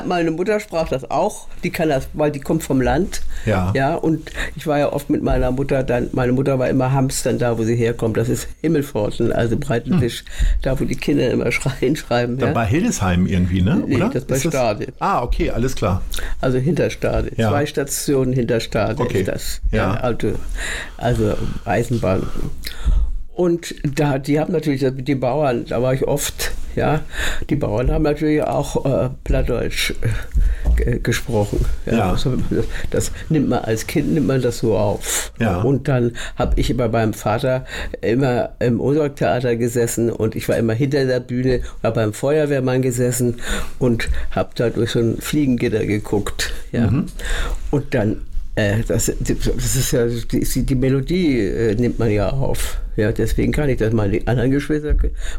meine 0.06 0.30
Mutter 0.30 0.60
sprach 0.60 0.88
das 0.88 1.10
auch. 1.10 1.48
Die 1.62 1.70
kann 1.70 1.88
das, 1.88 2.08
weil 2.12 2.30
die 2.30 2.40
kommt 2.40 2.62
vom 2.62 2.80
Land. 2.80 3.22
Ja. 3.46 3.72
Ja, 3.74 3.94
und 3.94 4.30
ich 4.56 4.66
war 4.66 4.78
ja 4.78 4.92
oft 4.92 5.08
mit 5.08 5.22
meiner 5.22 5.50
Mutter 5.52 5.82
dann, 5.82 6.10
meine 6.12 6.32
Mutter 6.32 6.58
war 6.58 6.68
immer 6.68 6.85
Hamstern 6.92 7.38
da, 7.38 7.58
wo 7.58 7.64
sie 7.64 7.76
herkommt. 7.76 8.16
Das 8.16 8.28
ist 8.28 8.48
Himmelforten, 8.60 9.32
also 9.32 9.56
Breitenfisch, 9.56 10.20
hm. 10.20 10.26
da 10.62 10.80
wo 10.80 10.84
die 10.84 10.96
Kinder 10.96 11.30
immer 11.30 11.50
schreien, 11.52 11.96
schreiben. 11.96 12.38
Da 12.38 12.46
ja? 12.46 12.52
bei 12.52 12.66
Hildesheim 12.66 13.26
irgendwie, 13.26 13.62
ne? 13.62 13.82
Nee, 13.86 13.96
Oder? 13.96 14.10
das 14.10 14.24
bei 14.24 14.36
ist 14.36 14.46
Stade. 14.46 14.92
Ah, 14.98 15.22
okay, 15.22 15.50
alles 15.50 15.74
klar. 15.74 16.02
Also 16.40 16.58
hinter 16.58 16.90
Stade. 16.90 17.32
Ja. 17.36 17.50
Zwei 17.50 17.66
Stationen 17.66 18.32
hinter 18.32 18.60
Stade 18.60 19.00
okay. 19.00 19.20
ist 19.20 19.28
das. 19.28 19.60
Ja. 19.72 20.02
Auto, 20.02 20.32
also 20.96 21.34
Eisenbahn. 21.64 22.26
Und 23.36 23.74
da, 23.84 24.18
die 24.18 24.40
haben 24.40 24.50
natürlich, 24.50 24.82
die 25.04 25.14
Bauern, 25.14 25.66
da 25.66 25.82
war 25.82 25.92
ich 25.92 26.08
oft, 26.08 26.52
ja, 26.74 27.02
die 27.50 27.56
Bauern 27.56 27.90
haben 27.90 28.04
natürlich 28.04 28.42
auch 28.42 28.86
äh, 28.86 29.10
Plattdeutsch 29.24 29.92
äh, 30.78 30.98
gesprochen. 31.00 31.62
Ja. 31.84 31.98
ja. 31.98 32.10
Also, 32.12 32.38
das 32.90 33.12
nimmt 33.28 33.50
man 33.50 33.58
als 33.58 33.86
Kind 33.86 34.14
nimmt 34.14 34.26
man 34.26 34.40
das 34.40 34.60
so 34.60 34.78
auf. 34.78 35.32
Ja. 35.38 35.60
Und 35.60 35.86
dann 35.86 36.12
habe 36.36 36.58
ich 36.58 36.70
immer 36.70 36.88
beim 36.88 37.12
Vater 37.12 37.66
immer 38.00 38.52
im 38.58 38.80
Osorg-Theater 38.80 39.56
gesessen 39.56 40.10
und 40.10 40.34
ich 40.34 40.48
war 40.48 40.56
immer 40.56 40.72
hinter 40.72 41.04
der 41.04 41.20
Bühne 41.20 41.60
habe 41.82 41.96
beim 41.96 42.14
Feuerwehrmann 42.14 42.80
gesessen 42.80 43.36
und 43.78 44.08
habe 44.30 44.48
da 44.54 44.70
durch 44.70 44.92
so 44.92 45.00
ein 45.00 45.18
Fliegengitter 45.18 45.84
geguckt. 45.84 46.54
Ja. 46.72 46.90
Mhm. 46.90 47.06
Und 47.70 47.92
dann 47.92 48.22
das, 48.56 49.12
das, 49.18 49.76
ist 49.76 49.92
ja 49.92 50.06
die, 50.06 50.62
die 50.62 50.75
Melodie 50.75 51.40
äh, 51.40 51.75
nimmt 51.75 51.98
man 51.98 52.10
ja 52.10 52.30
auf. 52.30 52.80
Ja, 52.96 53.12
deswegen 53.12 53.52
kann 53.52 53.68
ich 53.68 53.76
das 53.76 53.92
mal 53.92 54.10
die 54.10 54.26
anderen 54.26 54.50
Geschwister 54.50 54.94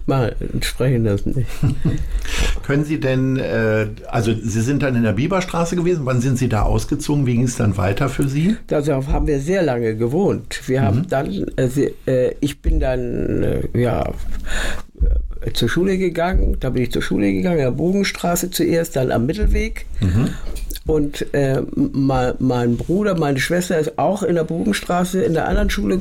mal 0.05 0.35
sprechen 0.61 1.05
lassen. 1.05 1.33
Nicht. 1.35 1.49
Können 2.63 2.85
Sie 2.85 2.99
denn, 2.99 3.37
äh, 3.37 3.87
also 4.07 4.31
Sie 4.33 4.61
sind 4.61 4.83
dann 4.83 4.95
in 4.95 5.01
der 5.01 5.13
Biberstraße 5.13 5.75
gewesen, 5.75 6.05
wann 6.05 6.21
sind 6.21 6.37
Sie 6.37 6.47
da 6.47 6.61
ausgezogen? 6.61 7.25
Wie 7.25 7.33
ging 7.33 7.45
es 7.45 7.55
dann 7.55 7.75
weiter 7.75 8.09
für 8.09 8.27
Sie? 8.27 8.55
Darauf 8.67 9.07
haben 9.07 9.25
wir 9.25 9.39
sehr 9.39 9.63
lange 9.63 9.95
gewohnt. 9.95 10.61
Wir 10.67 10.81
mhm. 10.81 10.85
haben 10.85 11.07
dann, 11.07 11.45
äh, 11.57 12.35
ich 12.39 12.61
bin 12.61 12.79
dann, 12.79 13.41
äh, 13.41 13.61
ja, 13.73 14.13
zur 15.53 15.69
Schule 15.69 15.97
gegangen, 15.97 16.57
da 16.59 16.69
bin 16.69 16.83
ich 16.83 16.91
zur 16.91 17.01
Schule 17.01 17.31
gegangen, 17.31 17.57
in 17.57 17.63
der 17.63 17.71
Bogenstraße 17.71 18.51
zuerst, 18.51 18.95
dann 18.95 19.11
am 19.11 19.25
Mittelweg. 19.25 19.85
Mhm. 20.01 20.29
Und 20.87 21.33
äh, 21.33 21.61
mein, 21.75 22.33
mein, 22.39 22.77
Bruder, 22.77 23.17
meine 23.17 23.39
Schwester 23.39 23.77
ist 23.77 23.99
auch 23.99 24.23
in 24.23 24.35
der 24.35 24.45
Bogenstraße 24.45 25.21
in 25.21 25.33
der 25.33 25.45
anderen 25.45 25.69
Schule 25.69 25.99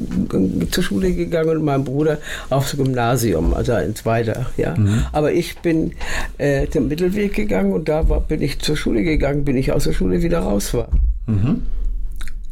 zur 0.70 0.84
Schule 0.84 1.12
gegangen 1.12 1.56
und 1.56 1.64
mein 1.64 1.82
Bruder 1.82 2.18
aufs 2.50 2.76
Gymnasium, 2.76 3.52
also 3.52 3.74
ins 3.76 4.06
Weiter. 4.06 4.46
Ja. 4.56 4.76
Mhm. 4.76 5.02
Aber 5.10 5.32
ich 5.32 5.58
bin 5.58 5.92
äh, 6.38 6.68
den 6.68 6.86
Mittelweg 6.86 7.34
gegangen 7.34 7.72
und 7.72 7.88
da 7.88 8.08
war, 8.08 8.20
bin 8.20 8.40
ich 8.42 8.60
zur 8.60 8.76
Schule 8.76 9.02
gegangen, 9.02 9.44
bin 9.44 9.56
ich 9.56 9.72
aus 9.72 9.84
der 9.84 9.92
Schule 9.92 10.22
wieder 10.22 10.38
raus 10.38 10.72
war. 10.72 10.88
Mhm. 11.26 11.62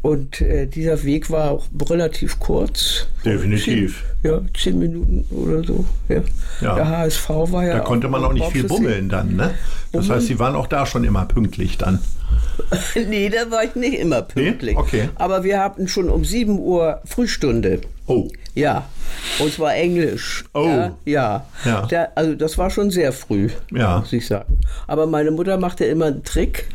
Und 0.05 0.39
äh, 0.39 0.67
dieser 0.67 1.03
Weg 1.03 1.31
war 1.31 1.49
auch 1.49 1.65
relativ 1.89 2.39
kurz. 2.39 3.07
Definitiv. 3.25 4.03
Zehn, 4.21 4.31
ja, 4.31 4.41
zehn 4.55 4.77
Minuten 4.77 5.25
oder 5.31 5.63
so. 5.63 5.83
Ja. 6.09 6.21
ja. 6.61 6.75
Der 6.75 6.87
HSV 6.87 7.27
war 7.27 7.65
ja. 7.65 7.77
Da 7.77 7.79
konnte 7.79 8.07
man 8.07 8.23
auch 8.23 8.31
nicht 8.31 8.51
viel 8.51 8.65
bummeln 8.65 9.09
dann, 9.09 9.35
ne? 9.35 9.55
Das 9.91 10.07
heißt, 10.07 10.27
Sie 10.27 10.37
waren 10.37 10.53
auch 10.53 10.67
da 10.67 10.85
schon 10.85 11.05
immer 11.05 11.25
pünktlich 11.25 11.79
dann. 11.79 11.97
nee, 13.09 13.29
da 13.29 13.49
war 13.49 13.63
ich 13.63 13.73
nicht 13.73 13.97
immer 13.97 14.21
pünktlich. 14.21 14.75
Nee? 14.75 14.79
Okay. 14.79 15.09
Aber 15.15 15.43
wir 15.43 15.59
hatten 15.59 15.87
schon 15.87 16.09
um 16.09 16.23
7 16.23 16.59
Uhr 16.59 17.01
Frühstunde. 17.05 17.81
Oh. 18.05 18.27
Ja. 18.53 18.87
Und 19.39 19.53
zwar 19.53 19.75
Englisch. 19.75 20.45
Oh. 20.53 20.65
Ja. 20.65 20.95
ja. 21.05 21.45
ja. 21.65 21.85
Der, 21.87 22.17
also 22.17 22.35
das 22.35 22.57
war 22.57 22.69
schon 22.69 22.91
sehr 22.91 23.11
früh, 23.11 23.49
ja. 23.71 23.99
muss 23.99 24.13
ich 24.13 24.27
sagen. 24.27 24.59
Aber 24.87 25.05
meine 25.07 25.31
Mutter 25.31 25.57
machte 25.57 25.85
immer 25.85 26.05
einen 26.05 26.23
Trick. 26.23 26.67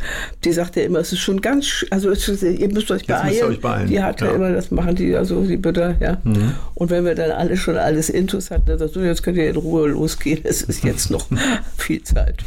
Die 0.45 0.53
sagte 0.53 0.81
immer, 0.81 0.99
es 0.99 1.13
ist 1.13 1.21
schon 1.21 1.41
ganz, 1.41 1.85
also 1.91 2.11
ist, 2.11 2.29
ihr 2.43 2.73
müsst 2.73 2.91
euch 2.91 3.07
beeilen. 3.07 3.29
Müsst 3.29 3.43
euch 3.43 3.61
beeilen. 3.61 3.89
Die 3.89 4.03
hatte 4.03 4.27
ja. 4.27 4.33
immer, 4.33 4.53
das 4.53 4.71
machen 4.71 4.95
die 4.95 5.09
ja 5.09 5.25
so, 5.25 5.43
die 5.43 5.57
Bitte, 5.57 5.97
ja. 6.01 6.19
Mhm. 6.25 6.55
Und 6.75 6.91
wenn 6.91 7.05
wir 7.05 7.15
dann 7.15 7.31
alle 7.31 7.57
schon 7.57 7.77
alles 7.77 8.11
Intus 8.11 8.51
hatten, 8.51 8.67
dann 8.67 8.79
sagst 8.79 8.97
du, 8.97 9.01
jetzt 9.01 9.23
könnt 9.23 9.39
ihr 9.39 9.49
in 9.49 9.57
Ruhe 9.57 9.89
losgehen. 9.89 10.41
Es 10.45 10.63
ist 10.63 10.85
jetzt 10.85 11.11
noch 11.11 11.27
viel 11.77 12.03
Zeit. 12.03 12.45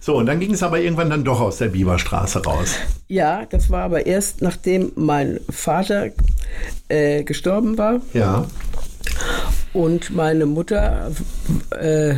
So, 0.00 0.16
und 0.16 0.26
dann 0.26 0.40
ging 0.40 0.54
es 0.54 0.62
aber 0.62 0.80
irgendwann 0.80 1.10
dann 1.10 1.24
doch 1.24 1.40
aus 1.40 1.58
der 1.58 1.68
Biberstraße 1.68 2.44
raus. 2.44 2.76
Ja, 3.08 3.44
das 3.46 3.70
war 3.70 3.82
aber 3.82 4.06
erst 4.06 4.42
nachdem 4.42 4.92
mein 4.94 5.40
Vater 5.50 6.10
äh, 6.88 7.24
gestorben 7.24 7.76
war. 7.76 8.00
Ja. 8.14 8.46
Und 9.72 10.10
meine 10.14 10.46
Mutter, 10.46 11.10
äh, 11.70 12.16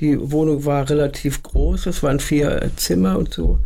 die 0.00 0.18
Wohnung 0.30 0.64
war 0.64 0.88
relativ 0.88 1.42
groß, 1.42 1.86
es 1.86 2.02
waren 2.02 2.20
vier 2.20 2.70
Zimmer 2.76 3.18
und 3.18 3.34
so. 3.34 3.58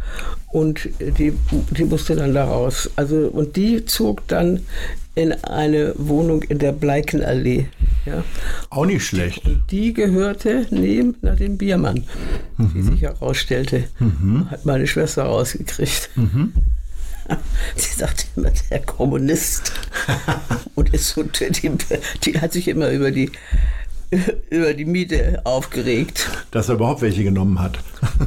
Und 0.52 0.88
die, 1.00 1.32
die 1.70 1.84
musste 1.84 2.16
dann 2.16 2.34
da 2.34 2.44
raus. 2.44 2.90
Also, 2.96 3.28
und 3.28 3.56
die 3.56 3.84
zog 3.84 4.26
dann 4.28 4.60
in 5.14 5.32
eine 5.44 5.94
Wohnung 5.96 6.42
in 6.42 6.58
der 6.58 6.72
Bleikenallee. 6.72 7.68
Ja. 8.04 8.24
Auch 8.70 8.84
nicht 8.84 9.06
schlecht. 9.06 9.44
Und 9.46 9.62
die 9.70 9.94
gehörte 9.94 10.66
neben 10.70 11.16
nach 11.22 11.36
dem 11.36 11.56
Biermann, 11.56 12.04
mhm. 12.56 12.70
wie 12.74 12.82
sich 12.82 13.02
herausstellte. 13.02 13.84
Mhm. 13.98 14.50
Hat 14.50 14.66
meine 14.66 14.86
Schwester 14.86 15.24
rausgekriegt. 15.24 16.10
Mhm. 16.16 16.52
Sie 17.76 17.92
sagte 17.94 18.24
immer, 18.36 18.50
der 18.70 18.80
Kommunist. 18.80 19.72
Und 20.74 20.92
ist 20.92 21.10
so, 21.10 21.22
die, 21.22 21.72
die 22.24 22.40
hat 22.40 22.52
sich 22.52 22.68
immer 22.68 22.90
über 22.90 23.10
die 23.10 23.30
über 24.50 24.74
die 24.74 24.84
Miete 24.84 25.40
aufgeregt. 25.44 26.28
Dass 26.50 26.68
er 26.68 26.76
überhaupt 26.76 27.02
welche 27.02 27.24
genommen 27.24 27.60
hat. 27.60 27.78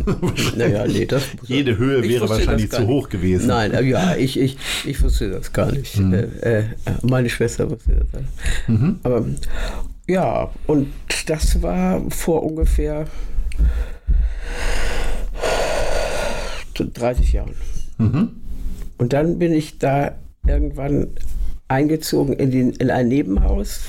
naja, 0.56 0.86
nee, 0.86 1.06
das. 1.06 1.24
Jede 1.44 1.78
Höhe 1.78 2.04
wäre 2.04 2.30
wahrscheinlich 2.30 2.72
zu 2.72 2.88
hoch 2.88 3.10
gewesen. 3.10 3.48
Nein, 3.48 3.74
äh, 3.74 3.84
ja, 3.84 4.16
ich, 4.16 4.40
ich, 4.40 4.58
ich 4.86 5.02
wusste 5.02 5.30
das 5.30 5.54
gar 5.54 5.72
nicht. 5.72 5.98
Mhm. 5.98 6.14
Äh, 6.14 6.60
äh, 6.60 6.64
meine 7.04 7.30
Schwester 7.30 7.70
wusste 7.70 8.06
das. 8.12 8.22
Mhm. 8.68 9.00
Aber 9.04 9.26
ja, 10.08 10.52
und 10.66 10.94
das 11.28 11.62
war 11.62 12.02
vor 12.10 12.44
ungefähr 12.44 13.06
30 16.74 17.34
Jahren. 17.34 17.56
Mhm. 17.98 18.30
Und 18.98 19.14
dann 19.14 19.40
bin 19.40 19.54
ich 19.54 19.78
da 19.80 20.16
irgendwann 20.46 21.08
eingezogen 21.68 22.34
in, 22.34 22.52
den, 22.52 22.72
in 22.72 22.90
ein 22.90 23.08
Nebenhaus 23.08 23.82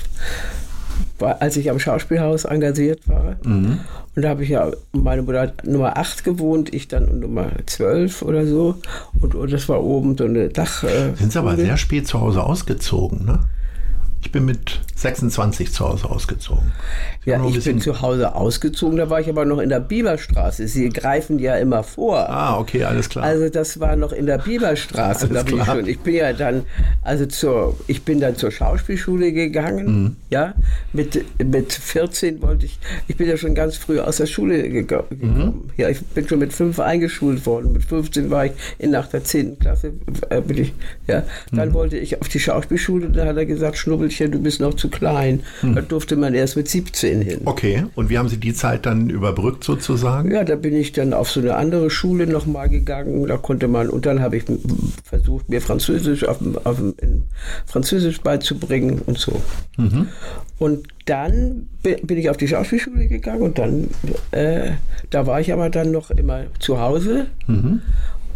als 1.21 1.57
ich 1.57 1.69
am 1.69 1.79
Schauspielhaus 1.79 2.45
engagiert 2.45 3.07
war. 3.07 3.37
Mhm. 3.43 3.79
Und 4.15 4.21
da 4.21 4.29
habe 4.29 4.43
ich 4.43 4.49
ja, 4.49 4.71
meine 4.91 5.21
Mutter 5.21 5.41
hat 5.41 5.65
Nummer 5.65 5.97
8 5.97 6.23
gewohnt, 6.23 6.73
ich 6.73 6.87
dann 6.87 7.19
Nummer 7.19 7.51
12 7.65 8.21
oder 8.21 8.45
so. 8.45 8.75
Und, 9.21 9.35
und 9.35 9.51
das 9.51 9.69
war 9.69 9.83
oben 9.83 10.17
so 10.17 10.25
eine 10.25 10.49
Dach. 10.49 10.83
Sind 11.15 11.31
Sie 11.31 11.39
aber 11.39 11.55
sehr 11.55 11.77
spät 11.77 12.07
zu 12.07 12.19
Hause 12.19 12.43
ausgezogen, 12.43 13.25
ne? 13.25 13.39
Ich 14.21 14.31
bin 14.31 14.45
mit 14.45 14.81
26 14.95 15.71
zu 15.71 15.87
Hause 15.87 16.09
ausgezogen. 16.09 16.71
Ja, 17.25 17.43
ich 17.45 17.63
bin 17.63 17.79
zu 17.79 18.01
Hause 18.01 18.35
ausgezogen, 18.35 18.97
da 18.97 19.09
war 19.09 19.21
ich 19.21 19.29
aber 19.29 19.45
noch 19.45 19.59
in 19.59 19.69
der 19.69 19.79
Bieberstraße. 19.79 20.67
Sie 20.67 20.89
greifen 20.89 21.39
ja 21.39 21.55
immer 21.55 21.83
vor. 21.83 22.29
Ah, 22.29 22.57
okay, 22.57 22.83
alles 22.83 23.07
klar. 23.07 23.23
Also 23.23 23.49
das 23.49 23.79
war 23.79 23.95
noch 23.95 24.11
in 24.11 24.25
der 24.25 24.39
Bieberstraße. 24.39 25.29
da 25.29 25.43
bin 25.43 25.59
ich, 25.59 25.65
schon, 25.65 25.87
ich 25.87 25.99
bin 25.99 26.15
ja 26.15 26.33
dann, 26.33 26.63
also 27.01 27.25
zur, 27.25 27.77
ich 27.87 28.03
bin 28.03 28.19
dann 28.19 28.35
zur 28.35 28.51
Schauspielschule 28.51 29.31
gegangen. 29.31 29.85
Mhm. 29.85 30.15
Ja, 30.29 30.53
mit, 30.91 31.23
mit 31.41 31.71
14 31.71 32.41
wollte 32.41 32.65
ich, 32.65 32.79
ich 33.07 33.15
bin 33.15 33.27
ja 33.27 33.37
schon 33.37 33.55
ganz 33.55 33.77
früh 33.77 33.99
aus 33.99 34.17
der 34.17 34.25
Schule 34.25 34.67
gekommen. 34.69 35.05
Mhm. 35.11 35.53
Ja, 35.77 35.89
ich 35.89 36.01
bin 36.01 36.27
schon 36.27 36.39
mit 36.39 36.51
fünf 36.51 36.79
eingeschult 36.79 37.45
worden. 37.45 37.71
Mit 37.71 37.85
15 37.85 38.29
war 38.31 38.47
ich 38.47 38.51
in 38.79 38.91
nach 38.91 39.07
der 39.07 39.23
10. 39.23 39.59
Klasse, 39.59 39.93
äh, 40.29 40.41
bin 40.41 40.57
ich, 40.57 40.73
ja. 41.07 41.23
Dann 41.51 41.69
mhm. 41.69 41.73
wollte 41.73 41.97
ich 41.97 42.19
auf 42.19 42.27
die 42.27 42.39
Schauspielschule, 42.39 43.09
da 43.09 43.25
hat 43.25 43.37
er 43.37 43.45
gesagt, 43.45 43.77
Schnubbelchen, 44.09 44.31
du 44.31 44.39
bist 44.39 44.59
noch 44.59 44.73
zu 44.73 44.89
klein. 44.89 45.41
Hm. 45.61 45.75
Da 45.75 45.81
durfte 45.81 46.15
man 46.15 46.33
erst 46.33 46.55
mit 46.55 46.67
17 46.67 47.21
hin. 47.21 47.41
Okay, 47.45 47.85
und 47.95 48.09
wie 48.09 48.17
haben 48.17 48.29
Sie 48.29 48.37
die 48.37 48.53
Zeit 48.53 48.85
dann 48.85 49.09
überbrückt 49.09 49.63
sozusagen? 49.63 50.31
Ja, 50.31 50.43
da 50.43 50.55
bin 50.55 50.75
ich 50.75 50.91
dann 50.91 51.13
auf 51.13 51.29
so 51.29 51.39
eine 51.39 51.55
andere 51.55 51.89
Schule 51.89 52.27
nochmal 52.27 52.69
gegangen. 52.69 53.27
Da 53.27 53.37
konnte 53.37 53.67
man, 53.67 53.89
und 53.89 54.05
dann 54.05 54.21
habe 54.21 54.37
ich 54.37 54.43
versucht, 55.03 55.49
mir 55.49 55.61
Französisch 55.61 56.25
auf, 56.25 56.39
auf, 56.63 56.81
Französisch 57.65 58.21
beizubringen 58.21 59.01
und 59.05 59.17
so. 59.17 59.41
Mhm. 59.77 60.07
Und 60.57 60.87
dann 61.05 61.67
bin 61.81 62.17
ich 62.17 62.29
auf 62.29 62.37
die 62.37 62.47
Schauspielschule 62.47 63.07
gegangen 63.07 63.41
und 63.41 63.57
dann, 63.57 63.89
äh, 64.31 64.71
da 65.09 65.25
war 65.25 65.39
ich 65.39 65.53
aber 65.53 65.69
dann 65.69 65.91
noch 65.91 66.11
immer 66.11 66.43
zu 66.59 66.79
Hause. 66.79 67.27
Mhm. 67.47 67.81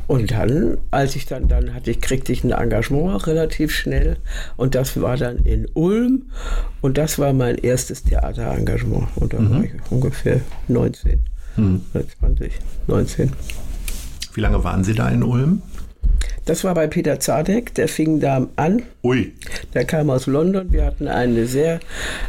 Und 0.08 0.32
dann, 0.32 0.78
als 0.92 1.16
ich 1.16 1.26
dann, 1.26 1.48
dann 1.48 1.74
hatte 1.74 1.92
ich, 1.92 2.02
kriegte 2.02 2.34
ich 2.34 2.44
ein 2.44 2.52
Engagement 2.52 3.26
relativ 3.28 3.72
schnell 3.72 4.18
und 4.58 4.76
das 4.76 5.00
war 5.02 5.18
dann 5.18 5.38
in 5.46 5.68
Ulm 5.74 6.24
und 6.82 6.98
das 6.98 7.20
war 7.20 7.34
mein 7.34 7.58
erstes 7.58 8.04
Theaterengagement 8.04 9.08
und 9.16 9.34
da 9.34 9.40
mhm. 9.40 9.50
war 9.50 9.64
ich 9.64 9.72
ungefähr 9.90 10.42
19, 10.68 11.20
mhm. 11.56 11.82
20, 12.20 12.52
19. 12.88 13.32
Wie 14.34 14.42
lange 14.42 14.64
waren 14.64 14.84
Sie 14.84 14.94
da 14.94 15.10
in 15.10 15.24
Ulm? 15.24 15.62
Das 16.46 16.66
war 16.66 16.74
bei 16.74 16.88
Peter 16.88 17.20
Zadek, 17.20 17.74
der 17.76 17.88
fing 17.88 18.20
da 18.20 18.48
an. 18.58 18.84
Ui. 19.04 19.32
Der 19.74 19.86
kam 19.86 20.10
aus 20.10 20.28
London. 20.28 20.74
Wir 20.74 20.86
hatten 20.86 21.08
eine 21.08 21.46
sehr 21.46 21.80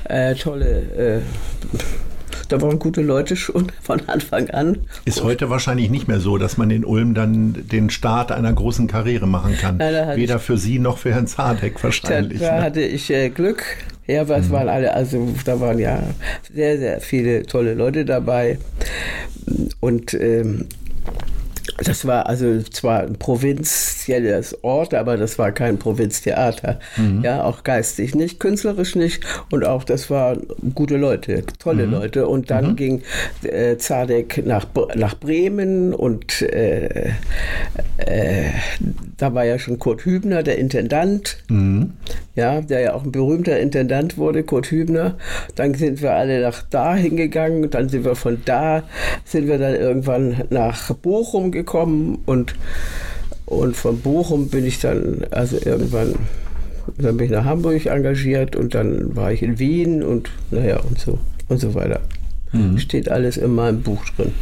äh, 0.05 0.35
tolle 0.37 1.23
äh, 1.23 1.77
da 2.49 2.61
waren 2.61 2.79
gute 2.79 3.03
Leute 3.03 3.37
schon 3.37 3.73
von 3.83 4.01
Anfang 4.09 4.51
an. 4.51 4.79
Ist 5.05 5.23
heute 5.23 5.51
wahrscheinlich 5.51 5.91
nicht 5.91 6.09
mehr 6.09 6.21
so, 6.21 6.39
dass 6.39 6.57
man 6.57 6.71
in 6.71 6.85
Ulm 6.85 7.15
dann 7.15 7.67
den 7.71 7.91
Start 7.91 8.33
einer 8.33 8.53
großen 8.53 8.87
Karriere 8.87 9.27
machen 9.27 9.57
kann. 9.57 9.79
Ja, 9.81 10.17
Weder 10.17 10.39
für 10.39 10.57
Sie 10.57 10.79
noch 10.79 10.99
für 10.99 11.13
Herrn 11.13 11.27
Zadek 11.27 11.83
wahrscheinlich. 11.83 12.41
Da, 12.41 12.49
da 12.49 12.57
ne? 12.57 12.63
hatte 12.63 12.81
ich 12.83 13.11
äh, 13.11 13.31
Glück. 13.31 13.65
Ja, 14.07 14.29
was 14.29 14.49
mhm. 14.49 14.53
waren 14.53 14.69
alle, 14.69 14.93
also 14.93 15.29
da 15.45 15.61
waren 15.61 15.79
ja 15.79 16.03
sehr, 16.53 16.79
sehr 16.79 17.01
viele 17.01 17.45
tolle 17.47 17.75
Leute 17.75 18.05
dabei. 18.05 18.59
Und 19.81 20.13
ähm, 20.15 20.67
das 21.79 22.07
war 22.07 22.27
also 22.27 22.63
zwar 22.63 23.01
ein 23.01 23.17
provinzielles 23.19 24.63
Ort, 24.63 24.95
aber 24.95 25.17
das 25.17 25.39
war 25.39 25.53
kein 25.53 25.79
Provinztheater. 25.79 26.79
Mhm. 26.97 27.23
Ja, 27.25 27.43
auch 27.45 27.65
geistig 27.65 28.15
nicht, 28.15 28.39
künstlerisch 28.39 28.95
nicht. 28.95 29.25
Und 29.51 29.67
auch 29.67 29.85
das 29.85 30.11
waren 30.11 30.47
gute 30.75 30.97
Leute, 30.97 31.45
tolle 31.59 31.87
mhm. 31.87 31.93
Leute. 31.93 32.29
Und 32.29 32.51
dann 32.51 32.71
mhm. 32.71 32.77
ging 32.77 33.03
äh, 33.43 33.77
Zadek 33.77 34.47
nach, 34.47 34.67
nach 34.95 35.15
Bremen 35.17 35.95
und 35.95 36.43
äh, 36.43 37.13
äh, 37.97 38.51
da 39.17 39.35
war 39.35 39.45
ja 39.45 39.59
schon 39.59 39.79
Kurt 39.79 40.05
Hübner, 40.05 40.43
der 40.43 40.59
Intendant. 40.59 41.39
Mhm. 41.49 41.93
Ja, 42.35 42.61
der 42.61 42.81
ja 42.81 42.95
auch 42.95 43.05
ein 43.05 43.13
berühmter 43.13 43.61
Intendant 43.61 44.19
wurde, 44.19 44.43
Kurt 44.43 44.71
Hübner. 44.71 45.17
Dann 45.55 45.75
sind 45.75 46.03
wir 46.03 46.15
alle 46.15 46.41
nach 46.41 46.63
da 46.63 46.95
hingegangen. 46.95 47.71
Dann 47.71 47.89
sind 47.89 48.05
wir 48.05 48.17
von 48.17 48.39
da, 48.45 48.83
sind 49.25 49.49
wir 49.49 49.59
dann 49.59 49.75
irgendwann 49.75 50.45
nach 50.51 50.93
Bochum 50.95 51.53
gekommen 51.53 51.65
gekommen 51.65 52.19
und, 52.27 52.55
und 53.47 53.77
von 53.77 54.01
Bochum 54.01 54.49
bin 54.49 54.65
ich 54.67 54.81
dann, 54.81 55.25
also 55.31 55.57
irgendwann, 55.57 56.15
dann 56.99 57.17
bin 57.17 57.27
ich 57.27 57.33
nach 57.33 57.45
Hamburg 57.45 57.87
engagiert 57.87 58.55
und 58.55 58.75
dann 58.75 59.17
war 59.17 59.33
ich 59.33 59.43
in 59.43 59.59
Wien 59.59 60.03
und 60.03 60.31
naja 60.51 60.81
und 60.81 60.99
so 60.99 61.19
und 61.49 61.61
so 61.61 61.75
weiter. 61.75 62.01
Mhm. 62.53 62.79
Steht 62.79 63.09
alles 63.09 63.37
in 63.37 63.55
meinem 63.55 63.83
Buch 63.83 64.05
drin. 64.17 64.33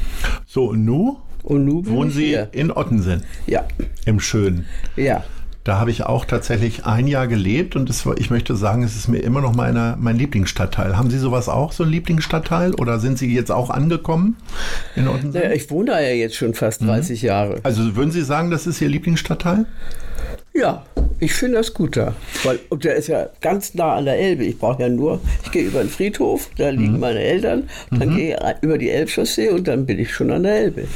So, 0.46 0.70
und 0.70 0.84
nu? 0.84 1.16
Und 1.42 1.64
nu 1.64 1.84
wohnen 1.86 2.10
Sie 2.10 2.26
hier. 2.26 2.48
in 2.52 2.70
Ottensen? 2.70 3.22
Ja. 3.46 3.64
Im 4.06 4.20
Schönen? 4.20 4.66
Ja. 4.96 5.24
Da 5.64 5.78
habe 5.78 5.92
ich 5.92 6.02
auch 6.04 6.24
tatsächlich 6.24 6.86
ein 6.86 7.06
Jahr 7.06 7.28
gelebt 7.28 7.76
und 7.76 7.88
das 7.88 8.04
ich 8.16 8.30
möchte 8.30 8.56
sagen, 8.56 8.82
es 8.82 8.96
ist 8.96 9.06
mir 9.06 9.18
immer 9.18 9.40
noch 9.40 9.54
meine, 9.54 9.96
mein 10.00 10.16
Lieblingsstadtteil. 10.16 10.96
Haben 10.96 11.08
Sie 11.08 11.18
sowas 11.18 11.48
auch, 11.48 11.70
so 11.70 11.84
ein 11.84 11.90
Lieblingsstadtteil? 11.90 12.74
Oder 12.74 12.98
sind 12.98 13.16
Sie 13.16 13.32
jetzt 13.32 13.52
auch 13.52 13.70
angekommen 13.70 14.36
in 14.96 15.04
Naja, 15.04 15.52
ich 15.52 15.70
wohne 15.70 15.92
da 15.92 16.00
ja 16.00 16.10
jetzt 16.10 16.34
schon 16.34 16.54
fast 16.54 16.82
30 16.82 17.22
mhm. 17.22 17.26
Jahre. 17.26 17.60
Also 17.62 17.94
würden 17.94 18.10
Sie 18.10 18.22
sagen, 18.22 18.50
das 18.50 18.66
ist 18.66 18.80
Ihr 18.80 18.88
Lieblingsstadtteil? 18.88 19.66
Ja, 20.54 20.84
ich 21.22 21.34
finde 21.34 21.58
das 21.58 21.72
gut 21.72 21.96
da. 21.96 22.14
Weil, 22.42 22.58
und 22.68 22.82
der 22.82 22.96
ist 22.96 23.06
ja 23.06 23.28
ganz 23.40 23.74
nah 23.74 23.94
an 23.94 24.06
der 24.06 24.18
Elbe. 24.18 24.44
Ich 24.44 24.58
brauche 24.58 24.82
ja 24.82 24.88
nur, 24.88 25.20
ich 25.44 25.52
gehe 25.52 25.62
über 25.62 25.78
den 25.78 25.88
Friedhof, 25.88 26.50
da 26.58 26.70
liegen 26.70 26.94
mhm. 26.94 27.00
meine 27.00 27.20
Eltern, 27.20 27.68
dann 27.90 28.08
mhm. 28.08 28.16
gehe 28.16 28.34
ich 28.36 28.62
über 28.62 28.76
die 28.76 28.90
Elbchaussee 28.90 29.50
und 29.50 29.68
dann 29.68 29.86
bin 29.86 30.00
ich 30.00 30.12
schon 30.12 30.32
an 30.32 30.42
der 30.42 30.56
Elbe. 30.56 30.88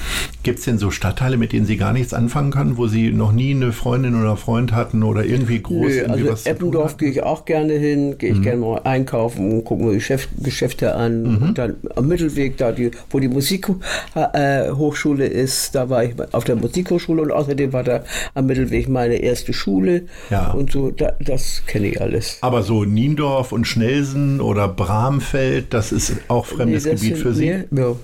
Gibt 0.43 0.59
es 0.59 0.65
denn 0.65 0.79
so 0.79 0.91
Stadtteile, 0.91 1.37
mit 1.37 1.53
denen 1.53 1.65
Sie 1.65 1.77
gar 1.77 1.93
nichts 1.93 2.13
anfangen 2.13 2.51
können, 2.51 2.77
wo 2.77 2.89
Sie 2.89 3.13
noch 3.13 3.31
nie 3.31 3.53
eine 3.53 3.71
Freundin 3.73 4.21
oder 4.21 4.37
Freund 4.37 4.73
hatten 4.73 5.05
oder 5.05 5.25
irgendwie 5.25 5.63
groß 5.63 5.87
Nö, 5.87 5.93
irgendwie 5.93 6.29
also 6.29 6.51
Eppendorf 6.51 6.97
gehe 6.97 7.11
ich 7.11 7.23
auch 7.23 7.45
gerne 7.45 7.75
hin, 7.75 8.19
gehe 8.19 8.33
ich 8.33 8.39
mhm. 8.39 8.43
gerne 8.43 8.61
mal 8.61 8.81
einkaufen 8.83 9.53
und 9.53 9.65
gucke 9.65 9.85
mir 9.85 9.93
Geschäft, 9.93 10.29
Geschäfte 10.43 10.97
an. 10.97 11.23
Mhm. 11.23 11.43
Und 11.43 11.59
dann 11.59 11.77
am 11.95 12.09
Mittelweg, 12.09 12.57
da 12.57 12.73
die, 12.73 12.91
wo 13.11 13.21
die 13.21 13.29
Musikhochschule 13.29 15.25
äh, 15.25 15.43
ist, 15.43 15.77
da 15.77 15.89
war 15.89 16.03
ich 16.03 16.15
auf 16.33 16.43
der 16.43 16.57
Musikhochschule 16.57 17.23
und 17.23 17.31
außerdem 17.31 17.73
war 17.73 17.85
da 17.85 18.03
am 18.35 18.47
Mittelweg 18.47 18.89
meine 18.89 19.17
erste 19.17 19.46
erste 19.47 19.53
Schule 19.53 20.07
ja. 20.31 20.51
und 20.53 20.73
so, 20.73 20.91
da, 20.91 21.13
das 21.21 21.63
kenne 21.67 21.89
ich 21.89 22.01
alles. 22.01 22.39
Aber 22.41 22.63
so 22.63 22.85
Niendorf 22.85 23.53
und 23.53 23.67
Schnelsen 23.67 24.41
oder 24.41 24.69
Bramfeld, 24.69 25.73
das 25.73 25.93
ist 25.93 26.17
auch 26.29 26.47
fremdes 26.47 26.85
nee, 26.85 26.95
Gebiet 26.95 27.19
für 27.19 27.35
Sie? 27.35 27.65
ja. 27.71 27.97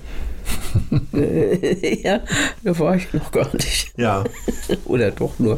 ja, 2.03 2.19
da 2.63 2.79
war 2.79 2.97
ich 2.97 3.13
noch 3.13 3.31
gar 3.31 3.47
nicht. 3.53 3.93
Ja. 3.95 4.25
Oder 4.85 5.11
doch 5.11 5.39
nur. 5.39 5.57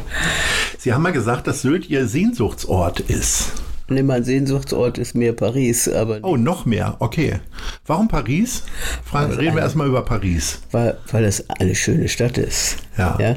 Sie 0.77 0.93
haben 0.93 1.01
mal 1.01 1.11
gesagt, 1.11 1.47
dass 1.47 1.63
Sylt 1.63 1.89
Ihr 1.89 2.07
Sehnsuchtsort 2.07 2.99
ist. 2.99 3.51
Nee, 3.87 4.03
mein 4.03 4.23
Sehnsuchtsort 4.23 4.99
ist 4.99 5.15
mehr 5.15 5.33
Paris. 5.33 5.89
Aber 5.89 6.19
oh, 6.21 6.37
noch 6.37 6.67
mehr, 6.67 6.97
okay. 6.99 7.39
Warum 7.87 8.07
Paris? 8.07 8.61
Fragen, 9.03 9.33
reden 9.33 9.55
wir 9.55 9.63
erstmal 9.63 9.87
über 9.87 10.03
Paris. 10.03 10.59
Weil, 10.69 10.99
weil 11.11 11.23
es 11.23 11.49
eine 11.49 11.73
schöne 11.73 12.07
Stadt 12.07 12.37
ist. 12.37 12.77
Ja. 12.95 13.17
ja? 13.19 13.35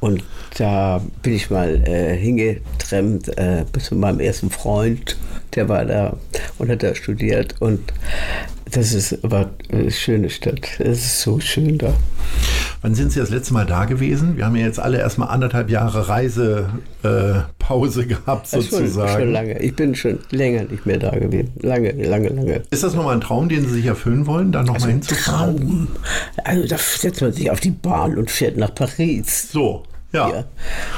Und 0.00 0.24
da 0.56 1.00
bin 1.22 1.34
ich 1.34 1.50
mal 1.50 1.82
äh, 1.86 2.16
hingetrennt 2.16 3.36
äh, 3.38 3.64
bis 3.70 3.84
zu 3.84 3.94
meinem 3.94 4.20
ersten 4.20 4.50
Freund, 4.50 5.16
der 5.54 5.68
war 5.68 5.84
da 5.84 6.16
und 6.58 6.70
hat 6.70 6.82
da 6.82 6.94
studiert. 6.94 7.56
Und 7.60 7.92
das 8.70 8.92
ist 8.92 9.18
war 9.22 9.50
eine 9.70 9.90
schöne 9.90 10.30
Stadt. 10.30 10.78
Es 10.78 11.04
ist 11.04 11.20
so 11.20 11.40
schön 11.40 11.78
da. 11.78 11.92
Wann 12.82 12.94
sind 12.94 13.12
Sie 13.12 13.20
das 13.20 13.28
letzte 13.30 13.52
Mal 13.52 13.66
da 13.66 13.84
gewesen? 13.84 14.36
Wir 14.36 14.46
haben 14.46 14.56
ja 14.56 14.64
jetzt 14.64 14.78
alle 14.78 14.98
erstmal 14.98 15.28
anderthalb 15.28 15.68
Jahre 15.68 16.08
Reisepause 16.08 18.02
äh, 18.02 18.06
gehabt, 18.06 18.46
sozusagen. 18.48 19.08
Schon, 19.08 19.20
schon 19.20 19.32
lange. 19.32 19.60
Ich 19.60 19.76
bin 19.76 19.94
schon 19.94 20.18
länger 20.30 20.64
nicht 20.64 20.86
mehr 20.86 20.98
da 20.98 21.10
gewesen. 21.10 21.52
Lange, 21.60 21.92
lange, 21.92 22.28
lange. 22.28 22.62
Ist 22.70 22.82
das 22.82 22.94
nochmal 22.94 23.16
ein 23.16 23.20
Traum, 23.20 23.50
den 23.50 23.66
Sie 23.66 23.74
sich 23.74 23.86
erfüllen 23.86 24.26
wollen, 24.26 24.52
da 24.52 24.60
nochmal 24.60 24.76
also 24.76 24.88
hinzufahren? 24.88 25.56
Traum. 25.56 25.88
Also 26.44 26.68
da 26.68 26.78
setzt 26.78 27.20
man 27.20 27.32
sich 27.32 27.50
auf 27.50 27.60
die 27.60 27.70
Bahn 27.70 28.16
und 28.16 28.30
fährt 28.30 28.56
nach 28.56 28.74
Paris. 28.74 29.52
So. 29.52 29.82
Ja. 30.12 30.28
ja. 30.28 30.44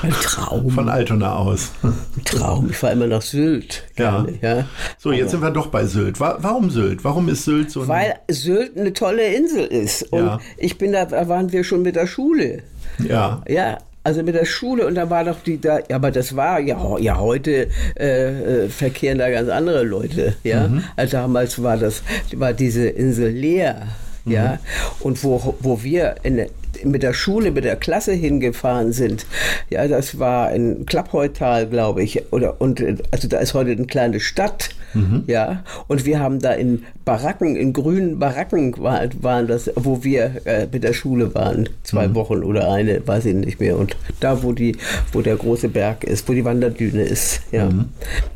Ein 0.02 0.10
Traum. 0.10 0.70
Von 0.70 0.88
Altona 0.88 1.36
aus. 1.36 1.72
Ein 1.82 2.24
Traum. 2.24 2.70
Ich 2.70 2.76
fahre 2.76 2.94
immer 2.94 3.06
nach 3.06 3.22
Sylt. 3.22 3.84
Gerne, 3.94 4.38
ja. 4.40 4.58
ja. 4.58 4.64
So, 4.98 5.12
jetzt 5.12 5.22
Aber 5.22 5.30
sind 5.30 5.42
wir 5.42 5.50
doch 5.50 5.66
bei 5.66 5.84
Sylt. 5.84 6.18
Warum 6.18 6.70
Sylt? 6.70 7.04
Warum 7.04 7.28
ist 7.28 7.44
Sylt 7.44 7.70
so? 7.70 7.86
Weil 7.88 8.14
Sylt 8.28 8.76
eine 8.76 8.92
tolle 8.92 9.34
Insel 9.34 9.66
ist. 9.66 10.04
Und 10.12 10.26
ja. 10.26 10.40
ich 10.56 10.78
bin 10.78 10.92
da, 10.92 11.04
da 11.04 11.28
waren 11.28 11.52
wir 11.52 11.62
schon 11.64 11.82
mit 11.82 11.96
der 11.96 12.06
Schule. 12.06 12.62
Ja. 12.98 13.42
Ja, 13.46 13.78
also 14.04 14.22
mit 14.22 14.34
der 14.34 14.44
Schule 14.44 14.86
und 14.86 14.94
da 14.96 15.10
war 15.10 15.24
doch 15.24 15.40
die 15.42 15.60
da, 15.60 15.78
ja, 15.78 15.96
aber 15.96 16.10
das 16.10 16.34
war 16.34 16.58
ja, 16.58 16.98
ja 16.98 17.18
heute 17.18 17.68
äh, 17.98 18.64
äh, 18.64 18.68
verkehren 18.68 19.18
da 19.18 19.30
ganz 19.30 19.48
andere 19.48 19.84
Leute, 19.84 20.34
ja. 20.42 20.66
Mhm. 20.68 20.82
Also 20.96 21.18
damals 21.18 21.62
war 21.62 21.76
das, 21.76 22.02
war 22.34 22.52
diese 22.52 22.88
Insel 22.88 23.30
leer, 23.30 23.88
ja. 24.24 24.54
Mhm. 24.54 24.58
Und 25.00 25.24
wo, 25.24 25.54
wo 25.60 25.82
wir 25.82 26.16
in, 26.24 26.46
mit 26.84 27.02
der 27.02 27.12
Schule, 27.12 27.50
mit 27.50 27.64
der 27.64 27.76
Klasse 27.76 28.12
hingefahren 28.12 28.92
sind. 28.92 29.26
Ja, 29.70 29.86
das 29.88 30.18
war 30.18 30.52
in 30.52 30.86
Klappheutal, 30.86 31.66
glaube 31.66 32.02
ich. 32.02 32.32
Oder, 32.32 32.60
und, 32.60 32.82
also 33.10 33.28
da 33.28 33.38
ist 33.38 33.54
heute 33.54 33.72
eine 33.72 33.86
kleine 33.86 34.20
Stadt. 34.20 34.70
Mhm. 34.94 35.24
Ja, 35.26 35.64
und 35.88 36.04
wir 36.04 36.20
haben 36.20 36.38
da 36.38 36.52
in 36.52 36.84
Baracken, 37.04 37.56
in 37.56 37.72
grünen 37.72 38.18
Baracken 38.18 38.76
war, 38.78 39.00
waren 39.20 39.46
das, 39.46 39.70
wo 39.74 40.04
wir 40.04 40.42
äh, 40.44 40.68
mit 40.70 40.84
der 40.84 40.92
Schule 40.92 41.34
waren. 41.34 41.68
Zwei 41.82 42.08
mhm. 42.08 42.14
Wochen 42.14 42.42
oder 42.42 42.70
eine, 42.70 43.06
weiß 43.06 43.24
ich 43.26 43.34
nicht 43.34 43.58
mehr. 43.58 43.78
Und 43.78 43.96
da, 44.20 44.42
wo 44.42 44.52
die, 44.52 44.76
wo 45.12 45.22
der 45.22 45.36
große 45.36 45.68
Berg 45.68 46.04
ist, 46.04 46.28
wo 46.28 46.32
die 46.32 46.44
Wanderdüne 46.44 47.02
ist. 47.02 47.40
Ja, 47.50 47.70
mhm. 47.70 47.86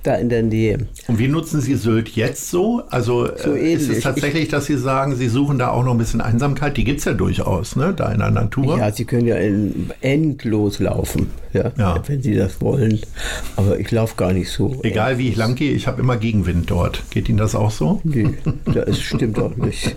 da 0.03 0.15
in 0.15 0.29
der 0.29 0.43
Nähe. 0.43 0.87
Und 1.09 1.19
wie 1.19 1.29
nutzen 1.29 1.61
Sie 1.61 1.75
Sylt 1.75 2.09
jetzt 2.11 2.51
so? 2.51 2.83
Also 2.91 3.29
so 3.37 3.55
äh, 3.55 3.73
ist 3.73 3.89
es 3.89 4.01
tatsächlich, 4.01 4.45
ich, 4.45 4.49
dass 4.49 4.67
Sie 4.67 4.79
sagen, 4.79 5.15
Sie 5.15 5.29
suchen 5.29 5.59
da 5.59 5.71
auch 5.71 5.85
noch 5.85 5.93
ein 5.93 5.99
bisschen 5.99 6.21
Einsamkeit? 6.21 6.77
Die 6.77 6.85
gibt 6.85 7.01
es 7.01 7.05
ja 7.05 7.13
durchaus, 7.13 7.77
ne? 7.77 7.95
Da 7.97 8.11
in 8.11 8.23
der 8.27 8.43
Natur. 8.43 8.79
Ja, 8.79 8.91
Sie 8.91 9.05
können 9.05 9.27
ja 9.27 9.37
endlos 10.01 10.79
laufen, 10.79 11.31
ja, 11.53 11.73
ja. 11.79 12.03
wenn 12.07 12.23
Sie 12.23 12.35
das 12.35 12.61
wollen. 12.61 13.01
Aber 13.57 13.79
ich 13.79 13.91
laufe 13.91 14.17
gar 14.17 14.33
nicht 14.33 14.51
so. 14.51 14.81
Egal 14.83 15.19
wie 15.19 15.29
ich 15.29 15.37
lang 15.37 15.55
gehe, 15.55 15.73
ich 15.73 15.87
habe 15.87 16.01
immer 16.01 16.17
Gegenwind 16.17 16.71
dort. 16.71 17.03
Geht 17.11 17.29
Ihnen 17.29 17.39
das 17.39 17.55
auch 17.55 17.71
so? 17.71 18.01
Nee, 18.05 18.35
das 18.65 19.01
stimmt 19.01 19.39
auch 19.39 19.57
nicht. 19.57 19.97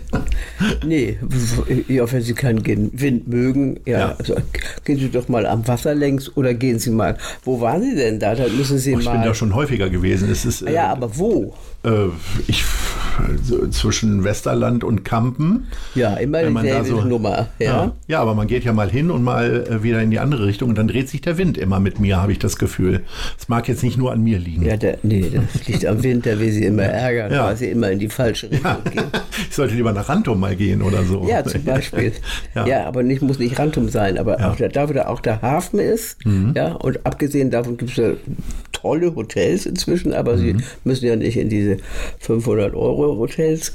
Nee, 0.86 1.18
ja, 1.88 2.12
wenn 2.12 2.22
Sie 2.22 2.34
keinen 2.34 2.66
Wind 2.66 3.28
mögen, 3.28 3.80
ja, 3.86 4.00
ja. 4.00 4.16
Also, 4.18 4.36
gehen 4.86 5.00
Sie 5.00 5.10
doch 5.10 5.28
mal 5.28 5.46
am 5.46 5.68
Wasser 5.68 5.96
längs 5.96 6.36
oder 6.38 6.54
gehen 6.54 6.80
Sie 6.80 6.92
mal. 6.92 7.18
Wo 7.44 7.62
waren 7.62 7.82
Sie 7.84 7.96
denn 7.96 8.20
da? 8.20 8.36
Da 8.36 8.48
müssen 8.48 8.78
Sie 8.78 8.96
oh, 8.96 9.00
ich 9.00 9.06
mal. 9.06 9.12
Ich 9.12 9.20
bin 9.20 9.28
da 9.28 9.34
schon 9.34 9.56
häufiger 9.56 9.90
gewesen. 9.90 10.30
Es 10.30 10.46
ist, 10.46 10.62
ja, 10.62 10.70
äh, 10.70 10.78
aber 10.78 11.18
wo? 11.18 11.54
Äh, 11.84 12.10
ich 12.48 12.66
so 13.44 13.68
zwischen 13.68 14.24
Westerland 14.24 14.84
und 14.84 15.04
Kampen. 15.04 15.68
Ja, 15.96 16.16
immer 16.16 16.44
dieselbe 16.44 16.88
so, 16.88 17.02
Nummer. 17.02 17.48
Ja? 17.60 17.66
ja? 17.66 17.92
Ja, 18.08 18.22
aber 18.22 18.36
man 18.36 18.48
geht 18.48 18.64
ja 18.64 18.74
mal 18.74 18.90
hin 18.90 19.12
und 19.12 19.24
mal 19.24 19.66
äh, 19.70 19.84
wieder 19.84 20.02
in 20.02 20.12
die 20.12 20.20
andere 20.20 20.46
Richtung 20.46 20.70
und 20.70 20.78
dann 20.78 20.88
dreht 20.88 21.10
sich 21.10 21.22
der 21.22 21.38
Wind 21.38 21.58
immer 21.58 21.80
mit 21.80 22.00
mir, 22.00 22.22
habe 22.22 22.32
ich 22.32 22.40
das 22.40 22.58
Gefühl. 22.58 23.04
Es 23.38 23.50
mag 23.50 23.68
jetzt 23.68 23.84
nicht 23.84 23.98
nur 23.98 24.12
an 24.12 24.22
mir 24.22 24.40
liegen. 24.40 24.66
Ja, 24.66 24.78
der, 24.78 24.98
nee, 25.04 25.26
das 25.32 25.68
liegt 25.68 25.86
am 25.86 26.04
Wind, 26.04 26.26
der 26.26 26.40
will 26.40 26.52
sie 26.52 26.66
immer 26.66 26.84
ärgern, 26.84 27.32
ja. 27.32 27.46
weil 27.46 27.58
sie 27.58 27.68
immer 27.68 27.92
in 27.92 28.00
die 28.00 28.10
falsche 28.10 28.52
Richtung 28.52 28.72
ja. 28.72 28.90
gehen. 28.92 29.04
Ich 29.50 29.56
sollte 29.56 29.74
lieber 29.74 29.94
nach 29.94 30.10
Rantum 30.10 30.40
mal 30.40 30.56
gehen 30.56 30.82
oder 30.82 31.04
so. 31.04 31.26
Ja, 31.28 31.44
zum 31.44 31.64
Beispiel. 31.64 32.12
ja. 32.56 32.68
ja, 32.68 32.86
aber 32.86 33.04
nicht, 33.04 33.22
muss 33.22 33.40
nicht 33.40 33.58
Rantum 33.58 33.90
sein, 33.90 34.18
aber 34.18 34.36
auch 34.46 34.56
der, 34.58 34.70
da, 34.70 34.90
wo 34.90 34.94
da 34.94 35.08
auch 35.08 35.22
der 35.22 35.42
Hafen 35.42 35.80
ist, 35.80 36.24
mhm. 36.26 36.54
ja, 36.56 36.74
und 36.74 37.06
abgesehen 37.06 37.50
davon 37.50 37.78
gibt 37.78 37.92
es 37.92 37.98
ja 37.98 38.12
tolle 38.82 39.16
Hotels 39.16 39.66
inzwischen, 39.66 40.14
aber 40.14 40.36
mhm. 40.36 40.40
sie 40.40 40.56
müssen 40.84 41.06
ja 41.06 41.16
nicht 41.16 41.38
in 41.38 41.50
diese 41.50 41.78
500 42.20 42.74
Euro 42.74 43.18
Hotels. 43.18 43.74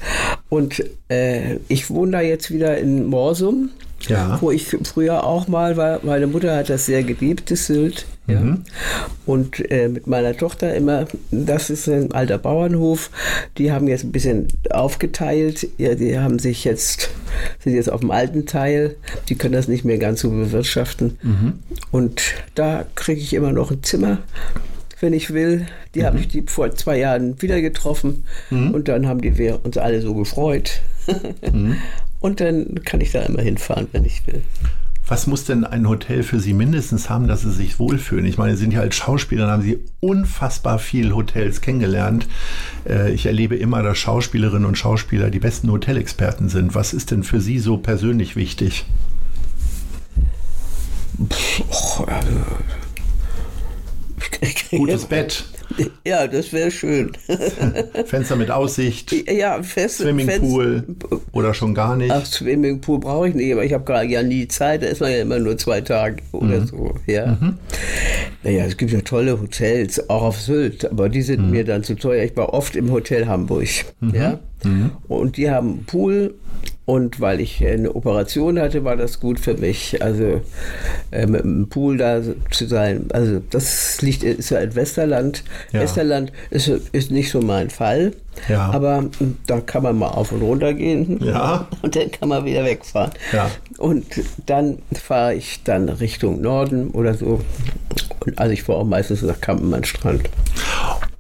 Und 0.49 0.85
äh, 1.09 1.57
ich 1.69 1.91
wohne 1.91 2.13
da 2.13 2.21
jetzt 2.21 2.51
wieder 2.51 2.79
in 2.79 3.07
Morsum. 3.07 3.71
Ja. 4.09 4.39
Wo 4.43 4.51
ich 4.51 4.67
früher 4.67 5.25
auch 5.25 5.49
mal 5.49 5.79
war, 5.79 6.01
meine 6.03 6.27
Mutter 6.27 6.55
hat 6.55 6.69
das 6.69 6.85
sehr 6.85 7.03
geliebt, 7.03 7.51
das 7.51 7.67
Sylt. 7.67 8.05
Ja. 8.27 8.41
Mhm. 8.41 8.65
Und 9.27 9.71
äh, 9.71 9.89
mit 9.89 10.07
meiner 10.07 10.37
Tochter 10.37 10.75
immer, 10.75 11.07
das 11.31 11.71
ist 11.71 11.89
ein 11.89 12.13
alter 12.13 12.39
Bauernhof, 12.39 13.11
die 13.59 13.73
haben 13.73 13.89
jetzt 13.89 14.05
ein 14.05 14.13
bisschen 14.13 14.49
aufgeteilt. 14.71 15.69
Ja, 15.79 15.95
die 15.95 16.19
haben 16.19 16.39
sich 16.39 16.65
jetzt, 16.65 17.11
sind 17.61 17.75
jetzt 17.75 17.91
auf 17.91 18.01
dem 18.01 18.11
alten 18.11 18.47
Teil, 18.47 18.97
die 19.29 19.37
können 19.37 19.55
das 19.55 19.69
nicht 19.69 19.85
mehr 19.85 19.99
ganz 19.99 20.21
so 20.21 20.31
bewirtschaften. 20.31 21.19
Mhm. 21.23 21.53
Und 21.91 22.23
da 22.55 22.85
kriege 22.95 23.21
ich 23.21 23.35
immer 23.35 23.53
noch 23.53 23.71
ein 23.71 23.83
Zimmer 23.83 24.19
wenn 25.05 25.13
ich 25.13 25.33
will. 25.33 25.67
Die 25.95 26.01
mhm. 26.01 26.05
habe 26.07 26.19
ich 26.19 26.29
die 26.29 26.43
vor 26.43 26.75
zwei 26.75 26.99
Jahren 26.99 27.41
wieder 27.41 27.61
getroffen 27.61 28.25
mhm. 28.51 28.71
und 28.71 28.89
dann 28.89 29.07
haben 29.07 29.21
die 29.21 29.37
wir 29.37 29.65
uns 29.65 29.77
alle 29.77 30.01
so 30.01 30.15
gefreut. 30.15 30.81
mhm. 31.53 31.77
Und 32.21 32.41
dann 32.41 32.81
kann 32.87 33.03
ich 33.03 33.13
da 33.13 33.21
immer 33.21 33.43
hinfahren, 33.43 33.87
wenn 33.93 34.07
ich 34.07 34.27
will. 34.27 34.41
Was 35.07 35.27
muss 35.27 35.45
denn 35.45 35.65
ein 35.65 35.87
Hotel 35.87 36.23
für 36.23 36.41
Sie 36.41 36.55
mindestens 36.55 37.11
haben, 37.11 37.29
dass 37.29 37.43
Sie 37.43 37.53
sich 37.53 37.79
wohlfühlen? 37.79 38.25
Ich 38.25 38.39
meine, 38.39 38.57
Sie 38.57 38.63
sind 38.63 38.73
ja 38.73 38.81
als 38.81 38.97
Schauspieler, 38.97 39.47
haben 39.47 39.63
Sie 39.63 39.79
unfassbar 40.01 40.79
viele 40.79 41.15
Hotels 41.15 41.61
kennengelernt. 41.61 42.27
Äh, 42.89 43.13
ich 43.13 43.27
erlebe 43.27 43.57
immer, 43.57 43.83
dass 43.83 43.99
Schauspielerinnen 43.99 44.65
und 44.65 44.79
Schauspieler 44.79 45.29
die 45.29 45.39
besten 45.39 45.71
Hotelexperten 45.71 46.49
sind. 46.49 46.75
Was 46.75 46.95
ist 46.95 47.11
denn 47.11 47.25
für 47.25 47.43
Sie 47.43 47.59
so 47.59 47.77
persönlich 47.77 48.37
wichtig? 48.37 48.87
Puh, 51.19 52.05
also 52.05 52.31
Gutes 54.71 55.07
Bett. 55.07 55.45
Ja, 56.07 56.27
das 56.27 56.53
wäre 56.53 56.71
schön. 56.71 57.13
Fenster 58.07 58.37
mit 58.37 58.51
Aussicht. 58.51 59.13
Ja, 59.31 59.63
fest, 59.63 59.99
Swimmingpool 59.99 60.85
oder 61.33 61.55
schon 61.55 61.75
gar 61.75 61.97
nicht. 61.97 62.11
Ach, 62.11 62.25
Swimmingpool 62.25 63.01
brauche 63.01 63.29
ich 63.29 63.35
nicht, 63.35 63.53
aber 63.53 63.65
ich 63.65 63.73
habe 63.73 63.85
gar 63.85 64.05
ja 64.05 64.23
nie 64.23 64.47
Zeit. 64.47 64.83
Da 64.83 64.87
ist 64.87 65.01
man 65.01 65.11
ja 65.11 65.23
immer 65.23 65.39
nur 65.39 65.57
zwei 65.57 65.81
Tage 65.81 66.23
oder 66.33 66.61
mhm. 66.61 66.67
so. 66.67 66.95
Ja. 67.07 67.39
Mhm. 67.41 67.59
Naja, 68.43 68.65
es 68.67 68.77
gibt 68.77 68.93
ja 68.93 69.01
tolle 69.01 69.41
Hotels, 69.41 70.11
auch 70.11 70.23
auf 70.23 70.41
Sylt, 70.41 70.91
aber 70.91 71.09
die 71.09 71.23
sind 71.23 71.47
mhm. 71.47 71.51
mir 71.51 71.65
dann 71.65 71.83
zu 71.83 71.95
teuer. 71.95 72.25
Ich 72.25 72.37
war 72.37 72.53
oft 72.53 72.77
im 72.77 72.91
Hotel 72.91 73.27
Hamburg. 73.27 73.69
Mhm. 74.01 74.15
Ja. 74.15 74.39
Mhm. 74.65 74.91
Und 75.09 75.37
die 75.37 75.51
haben 75.51 75.85
Pool 75.87 76.35
und 76.87 77.19
weil 77.19 77.41
ich 77.41 77.65
eine 77.67 77.95
Operation 77.95 78.59
hatte, 78.59 78.85
war 78.85 78.97
das 78.97 79.19
gut 79.19 79.41
für 79.41 79.55
mich. 79.55 80.03
Also 80.03 80.43
äh, 81.11 81.27
mit 81.27 81.43
dem 81.43 81.69
Pool 81.69 81.97
da 81.97 82.21
zu 82.51 82.67
sein. 82.67 83.07
Also 83.13 83.41
das 83.51 84.03
liegt 84.03 84.23
ist 84.23 84.51
ja 84.51 84.59
in 84.59 84.75
Westerland. 84.75 85.45
Ja. 85.73 85.81
Westerland 85.81 86.31
ist, 86.51 86.69
ist 86.69 87.11
nicht 87.11 87.31
so 87.31 87.41
mein 87.41 87.71
Fall. 87.71 88.13
Ja. 88.49 88.71
Aber 88.71 89.05
da 89.47 89.61
kann 89.61 89.83
man 89.83 89.99
mal 89.99 90.09
auf 90.09 90.33
und 90.33 90.43
runter 90.43 90.75
gehen. 90.75 91.25
Ja. 91.25 91.69
Und 91.83 91.97
dann 91.97 92.11
kann 92.11 92.29
man 92.29 92.45
wieder 92.45 92.65
wegfahren. 92.65 93.13
Ja. 93.33 93.51
Und 93.79 94.05
dann 94.47 94.79
fahre 94.93 95.35
ich 95.35 95.63
dann 95.65 95.89
Richtung 95.89 96.41
Norden 96.41 96.91
oder 96.91 97.15
so. 97.15 97.41
Und 98.21 98.39
also 98.39 98.53
ich 98.53 98.63
fahre 98.63 98.81
auch 98.81 98.85
meistens 98.85 99.23
nach 99.23 99.41
Kampenmannstrand. 99.41 100.29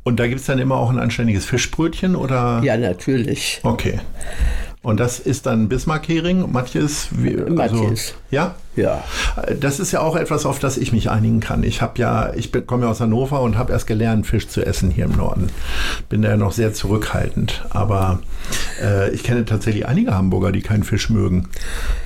Und 0.02 0.20
da 0.20 0.26
gibt 0.26 0.40
es 0.40 0.46
dann 0.46 0.58
immer 0.58 0.76
auch 0.76 0.90
ein 0.90 0.98
anständiges 0.98 1.46
Fischbrötchen 1.46 2.16
oder? 2.16 2.60
Ja, 2.62 2.76
natürlich. 2.76 3.60
Okay. 3.62 4.00
Und 4.84 5.00
das 5.00 5.18
ist 5.18 5.46
dann 5.46 5.68
Bismarck-Hering, 5.70 6.52
manches. 6.52 7.08
Wie, 7.10 7.40
also, 7.58 7.92
Ja? 8.30 8.54
Ja. 8.76 9.02
Das 9.60 9.80
ist 9.80 9.92
ja 9.92 10.00
auch 10.00 10.16
etwas, 10.16 10.46
auf 10.46 10.58
das 10.58 10.76
ich 10.76 10.92
mich 10.92 11.10
einigen 11.10 11.40
kann. 11.40 11.62
Ich 11.62 11.82
habe 11.82 11.98
ja, 11.98 12.32
ich 12.34 12.50
komme 12.66 12.84
ja 12.84 12.90
aus 12.90 13.00
Hannover 13.00 13.40
und 13.42 13.58
habe 13.58 13.72
erst 13.72 13.86
gelernt, 13.86 14.26
Fisch 14.26 14.48
zu 14.48 14.64
essen 14.64 14.90
hier 14.90 15.04
im 15.04 15.16
Norden. 15.16 15.48
Bin 16.08 16.22
da 16.22 16.30
ja 16.30 16.36
noch 16.36 16.52
sehr 16.52 16.72
zurückhaltend. 16.72 17.64
Aber 17.70 18.20
äh, 18.82 19.10
ich 19.10 19.22
kenne 19.22 19.44
tatsächlich 19.44 19.86
einige 19.86 20.14
Hamburger, 20.14 20.52
die 20.52 20.62
keinen 20.62 20.84
Fisch 20.84 21.10
mögen. 21.10 21.48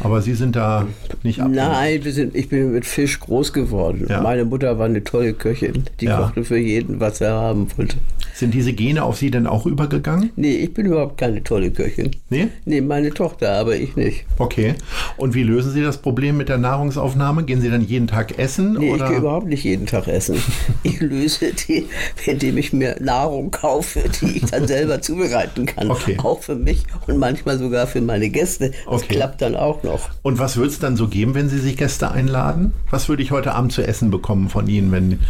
Aber 0.01 0.23
Sie 0.23 0.35
sind 0.35 0.57
da 0.57 0.87
nicht 1.23 1.41
ab. 1.41 1.49
Nein, 1.51 2.03
sind, 2.03 2.35
ich 2.35 2.49
bin 2.49 2.73
mit 2.73 2.87
Fisch 2.87 3.21
groß 3.21 3.53
geworden. 3.53 4.07
Ja. 4.09 4.21
Meine 4.21 4.45
Mutter 4.45 4.79
war 4.79 4.87
eine 4.87 5.05
tolle 5.05 5.33
Köchin. 5.33 5.85
Die 6.01 6.07
ja. 6.07 6.19
kochte 6.19 6.45
für 6.45 6.59
jeden, 6.59 7.01
was 7.01 7.21
er 7.21 7.35
haben 7.35 7.69
wollte. 7.77 7.97
Sind 8.35 8.55
diese 8.55 8.73
Gene 8.73 9.03
auf 9.03 9.17
Sie 9.17 9.33
denn 9.33 9.49
auch 9.49 9.67
übergegangen? 9.67 10.31
Nee, 10.37 10.57
ich 10.57 10.73
bin 10.73 10.87
überhaupt 10.87 11.19
keine 11.19 11.43
tolle 11.43 11.73
Köchin. 11.73 12.13
Nee? 12.31 12.49
Nee, 12.65 12.81
meine 12.81 13.11
Tochter, 13.11 13.55
aber 13.55 13.75
ich 13.75 13.97
nicht. 13.97 14.27
Okay. 14.39 14.75
Und 15.17 15.35
wie 15.35 15.43
lösen 15.43 15.73
Sie 15.73 15.83
das 15.83 15.99
Problem 15.99 16.37
mit 16.37 16.49
der 16.49 16.58
Nahrungsaufnahme? 16.59 17.45
Gehen 17.45 17.61
Sie 17.61 17.71
dann 17.71 17.83
jeden 17.83 18.07
Tag 18.07 18.39
essen? 18.39 18.75
Nee, 18.75 18.93
oder? 18.93 19.05
ich 19.05 19.11
gehe 19.11 19.19
überhaupt 19.19 19.47
nicht 19.47 19.65
jeden 19.65 19.87
Tag 19.87 20.09
essen. 20.09 20.37
Ich 20.83 21.01
löse 21.01 21.53
die, 21.53 21.87
indem 22.25 22.57
ich 22.57 22.73
mir 22.73 22.97
Nahrung 23.01 23.51
kaufe, 23.51 24.03
die 24.21 24.39
ich 24.39 24.45
dann 24.47 24.67
selber 24.69 25.01
zubereiten 25.03 25.67
kann. 25.67 25.91
Okay. 25.91 26.17
Auch 26.23 26.41
für 26.41 26.55
mich 26.55 26.85
und 27.07 27.19
manchmal 27.19 27.59
sogar 27.59 27.87
für 27.87 28.01
meine 28.01 28.29
Gäste. 28.31 28.71
Das 28.71 29.03
okay. 29.03 29.17
klappt 29.17 29.43
dann 29.43 29.55
auch 29.55 29.83
noch. 29.83 30.09
Und 30.23 30.39
was 30.39 30.57
würde 30.57 30.71
es 30.71 30.79
dann 30.79 30.97
so 30.97 31.09
geben, 31.09 31.35
wenn 31.35 31.49
Sie 31.49 31.59
sich 31.59 31.77
Gäste 31.77 32.11
einladen? 32.11 32.73
Was 32.91 33.09
würde 33.09 33.23
ich 33.23 33.31
heute 33.31 33.55
Abend 33.55 33.73
zu 33.73 33.83
essen 33.83 34.11
bekommen 34.11 34.49
von 34.49 34.67
Ihnen, 34.69 34.93
wenn, 34.93 35.21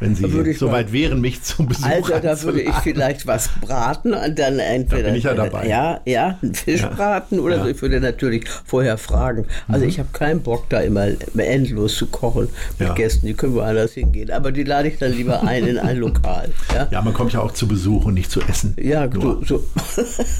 wenn 0.00 0.14
Sie 0.14 0.52
so 0.54 0.70
weit 0.70 0.92
wären, 0.92 1.20
mich 1.20 1.42
zu 1.42 1.66
besuchen? 1.66 1.90
Also 1.90 2.18
da 2.20 2.42
würde 2.42 2.60
ich 2.60 2.74
vielleicht 2.82 3.26
was 3.26 3.48
braten 3.60 4.14
und 4.14 4.38
dann 4.38 4.58
entweder. 4.58 5.02
Da 5.02 5.08
bin 5.08 5.14
ich 5.16 5.24
ja 5.24 5.34
dabei. 5.34 5.66
Ja, 5.66 6.00
ja, 6.04 6.38
einen 6.42 6.54
Fisch 6.54 6.82
ja. 6.82 6.88
braten 6.88 7.40
oder 7.40 7.56
ja. 7.56 7.62
so. 7.64 7.68
Ich 7.70 7.82
würde 7.82 8.00
natürlich 8.00 8.44
vorher 8.64 8.98
fragen. 8.98 9.46
Also 9.66 9.84
mhm. 9.84 9.88
ich 9.88 9.98
habe 9.98 10.08
keinen 10.12 10.42
Bock, 10.42 10.68
da 10.68 10.77
immer 10.82 11.08
endlos 11.36 11.96
zu 11.96 12.06
kochen 12.06 12.48
mit 12.78 12.88
ja. 12.88 12.94
Gästen. 12.94 13.26
Die 13.26 13.34
können 13.34 13.54
woanders 13.54 13.92
hingehen. 13.92 14.30
Aber 14.30 14.52
die 14.52 14.64
lade 14.64 14.88
ich 14.88 14.98
dann 14.98 15.12
lieber 15.12 15.42
ein 15.42 15.66
in 15.66 15.78
ein 15.78 15.98
Lokal. 15.98 16.50
Ja, 16.74 16.88
ja 16.90 17.02
man 17.02 17.14
kommt 17.14 17.32
ja 17.32 17.40
auch 17.40 17.52
zu 17.52 17.68
Besuch 17.68 18.04
und 18.04 18.14
nicht 18.14 18.30
zu 18.30 18.40
essen. 18.42 18.74
Ja, 18.80 19.08
so. 19.12 19.42
so. 19.44 19.64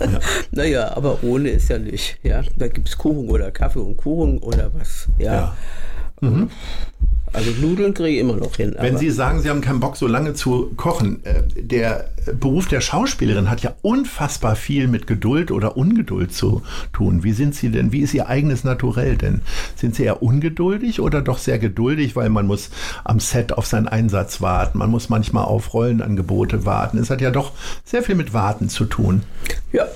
ja. 0.01 0.21
naja, 0.51 0.97
aber 0.97 1.23
ohne 1.23 1.51
ist 1.51 1.69
ja 1.69 1.79
nicht. 1.79 2.19
Ja, 2.23 2.43
da 2.57 2.69
gibt 2.69 2.89
es 2.89 2.99
Kuchen 2.99 3.29
oder 3.29 3.51
Kaffee 3.51 3.81
und 3.81 3.97
Kuchen 3.97 4.39
oder 4.39 4.71
was. 4.75 5.09
ja. 5.19 5.57
Mhm. 6.21 6.51
Also 7.33 7.51
Nudeln 7.61 7.95
kriege 7.95 8.11
ich 8.11 8.19
immer 8.19 8.37
noch 8.37 8.57
hin. 8.57 8.75
Wenn 8.79 8.97
Sie 8.97 9.11
sagen, 9.11 9.41
Sie 9.41 9.49
haben 9.51 9.61
keinen 9.61 9.81
Bock, 9.81 9.97
so 9.97 10.07
lange 10.07 10.35
zu 10.35 10.73
kochen, 10.77 11.25
äh, 11.25 11.43
der 11.61 12.11
Beruf 12.39 12.67
der 12.69 12.81
Schauspielerin 12.81 13.51
hat 13.51 13.63
ja 13.63 13.75
unfassbar 13.83 14.57
viel 14.57 14.89
mit 14.89 15.07
Geduld 15.07 15.51
oder 15.51 15.77
Ungeduld 15.77 16.33
zu 16.33 16.63
tun. 16.93 17.25
Wie 17.25 17.33
sind 17.33 17.55
Sie 17.55 17.71
denn, 17.71 17.93
wie 17.93 18.01
ist 18.01 18.15
Ihr 18.15 18.29
eigenes 18.29 18.65
Naturell 18.65 19.17
denn? 19.17 19.41
Sind 19.77 19.95
Sie 19.95 20.05
eher 20.05 20.23
ungeduldig 20.23 21.01
oder 21.01 21.23
doch 21.23 21.39
sehr 21.39 21.59
geduldig, 21.59 22.17
weil 22.17 22.29
man 22.29 22.47
muss 22.47 22.71
am 23.05 23.21
Set 23.21 23.53
auf 23.53 23.67
seinen 23.67 23.89
Einsatz 23.89 24.41
warten, 24.41 24.79
man 24.79 24.91
muss 24.91 25.09
manchmal 25.09 25.45
auf 25.45 25.75
Rollenangebote 25.75 26.65
warten. 26.65 26.99
Es 26.99 27.11
hat 27.11 27.21
ja 27.21 27.31
doch 27.31 27.53
sehr 27.85 28.03
viel 28.03 28.15
mit 28.15 28.33
Warten 28.33 28.69
zu 28.69 28.85
tun. 28.85 29.23
Ja, 29.73 29.87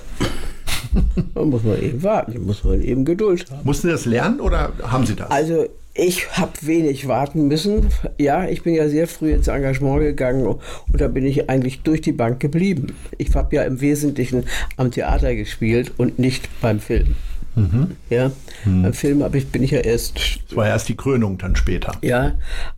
Da 1.35 1.43
muss 1.43 1.63
man 1.63 1.81
eben 1.81 2.03
warten, 2.03 2.33
da 2.35 2.41
muss 2.41 2.65
man 2.65 2.83
eben 2.83 3.05
Geduld 3.05 3.51
haben. 3.51 3.61
Mussten 3.65 3.89
Sie 3.89 3.93
das 3.93 4.05
lernen 4.05 4.41
oder 4.41 4.73
haben 4.83 5.07
Sie 5.07 5.15
das? 5.15 5.31
Also 5.31 5.67
ich 5.95 6.39
habe 6.39 6.53
wenig 6.63 7.07
warten 7.07 7.49
müssen. 7.49 7.89
Ja, 8.19 8.49
ich 8.49 8.63
bin 8.63 8.75
ja 8.75 8.89
sehr 8.89 9.07
früh 9.07 9.33
ins 9.33 9.49
Engagement 9.49 10.01
gegangen 10.01 10.47
und 10.47 10.61
da 10.93 11.09
bin 11.09 11.27
ich 11.27 11.51
eigentlich 11.51 11.83
durch 11.83 12.01
die 12.01 12.13
Bank 12.13 12.41
geblieben. 12.41 12.95
Ich 13.19 13.35
habe 13.35 13.55
ja 13.55 13.63
im 13.65 13.81
Wesentlichen 13.81 14.45
am 14.77 14.91
Theater 14.91 15.35
gespielt 15.35 15.93
und 15.99 16.19
nicht 16.19 16.49
beim 16.61 16.81
Film. 16.81 17.17
Mhm. 17.55 17.97
Ja, 18.09 18.31
mhm. 18.65 18.83
beim 18.83 18.93
Film 18.95 19.25
ich, 19.35 19.49
bin 19.49 19.63
ich 19.63 19.73
ja 19.73 19.81
erst. 19.81 20.41
Das 20.49 20.57
war 20.57 20.67
erst 20.67 20.89
die 20.89 20.97
Krönung 20.97 21.37
dann 21.37 21.55
später. 21.55 21.93
Ja, 22.01 22.33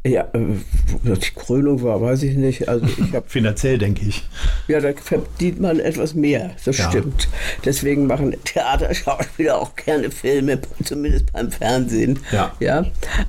ja, 0.04 0.22
äh, 0.32 0.56
die 1.04 1.34
Krönung 1.34 1.82
war, 1.82 2.00
weiß 2.00 2.24
ich 2.24 2.36
nicht. 2.36 2.68
Also 2.68 2.86
ich 2.86 3.12
hab, 3.12 3.30
Finanziell 3.34 3.78
denke 3.78 4.04
ich. 4.04 4.24
Ja, 4.66 4.80
da 4.80 4.92
verdient 4.92 5.60
man 5.60 5.78
etwas 5.78 6.14
mehr, 6.14 6.50
das 6.64 6.78
ja. 6.78 6.88
stimmt. 6.88 7.28
Deswegen 7.64 8.06
machen 8.06 8.34
Theaterschauspieler 8.44 9.58
auch 9.60 9.76
gerne 9.76 10.10
Filme, 10.10 10.58
zumindest 10.82 11.32
beim 11.32 11.52
Fernsehen. 11.52 12.18
Ja. 12.32 12.52
ja? 12.58 12.84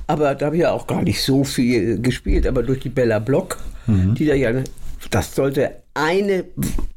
Aber 0.06 0.34
da 0.34 0.46
habe 0.46 0.56
ich 0.56 0.62
ja 0.62 0.72
auch 0.72 0.86
gar 0.86 1.02
nicht 1.02 1.22
so 1.22 1.44
viel 1.44 2.00
gespielt, 2.00 2.46
aber 2.46 2.62
durch 2.62 2.80
die 2.80 2.88
Bella 2.88 3.20
Block, 3.20 3.58
mhm. 3.86 4.14
die 4.14 4.26
da 4.26 4.34
ja 4.34 4.52
das 5.10 5.34
sollte 5.34 5.82
eine 5.94 6.44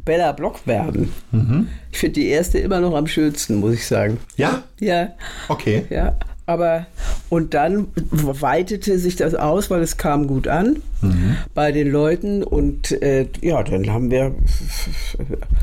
Bella 0.03 0.31
Block 0.31 0.65
werden. 0.67 1.13
Mhm. 1.31 1.67
Ich 1.91 1.99
finde 1.99 2.19
die 2.19 2.27
erste 2.27 2.59
immer 2.59 2.79
noch 2.79 2.95
am 2.95 3.07
schönsten, 3.07 3.55
muss 3.55 3.73
ich 3.73 3.85
sagen. 3.85 4.17
Ja? 4.35 4.63
Ja. 4.79 5.09
Okay. 5.47 5.85
Ja, 5.89 6.17
aber 6.49 6.87
und 7.29 7.53
dann 7.53 7.89
weitete 8.11 8.97
sich 8.97 9.15
das 9.15 9.35
aus, 9.35 9.69
weil 9.69 9.81
es 9.81 9.97
kam 9.97 10.25
gut 10.25 10.47
an 10.47 10.77
mhm. 11.01 11.37
bei 11.53 11.71
den 11.71 11.91
Leuten 11.91 12.43
und 12.43 12.91
äh, 13.03 13.27
ja, 13.41 13.61
dann 13.61 13.91
haben 13.91 14.09
wir, 14.09 14.33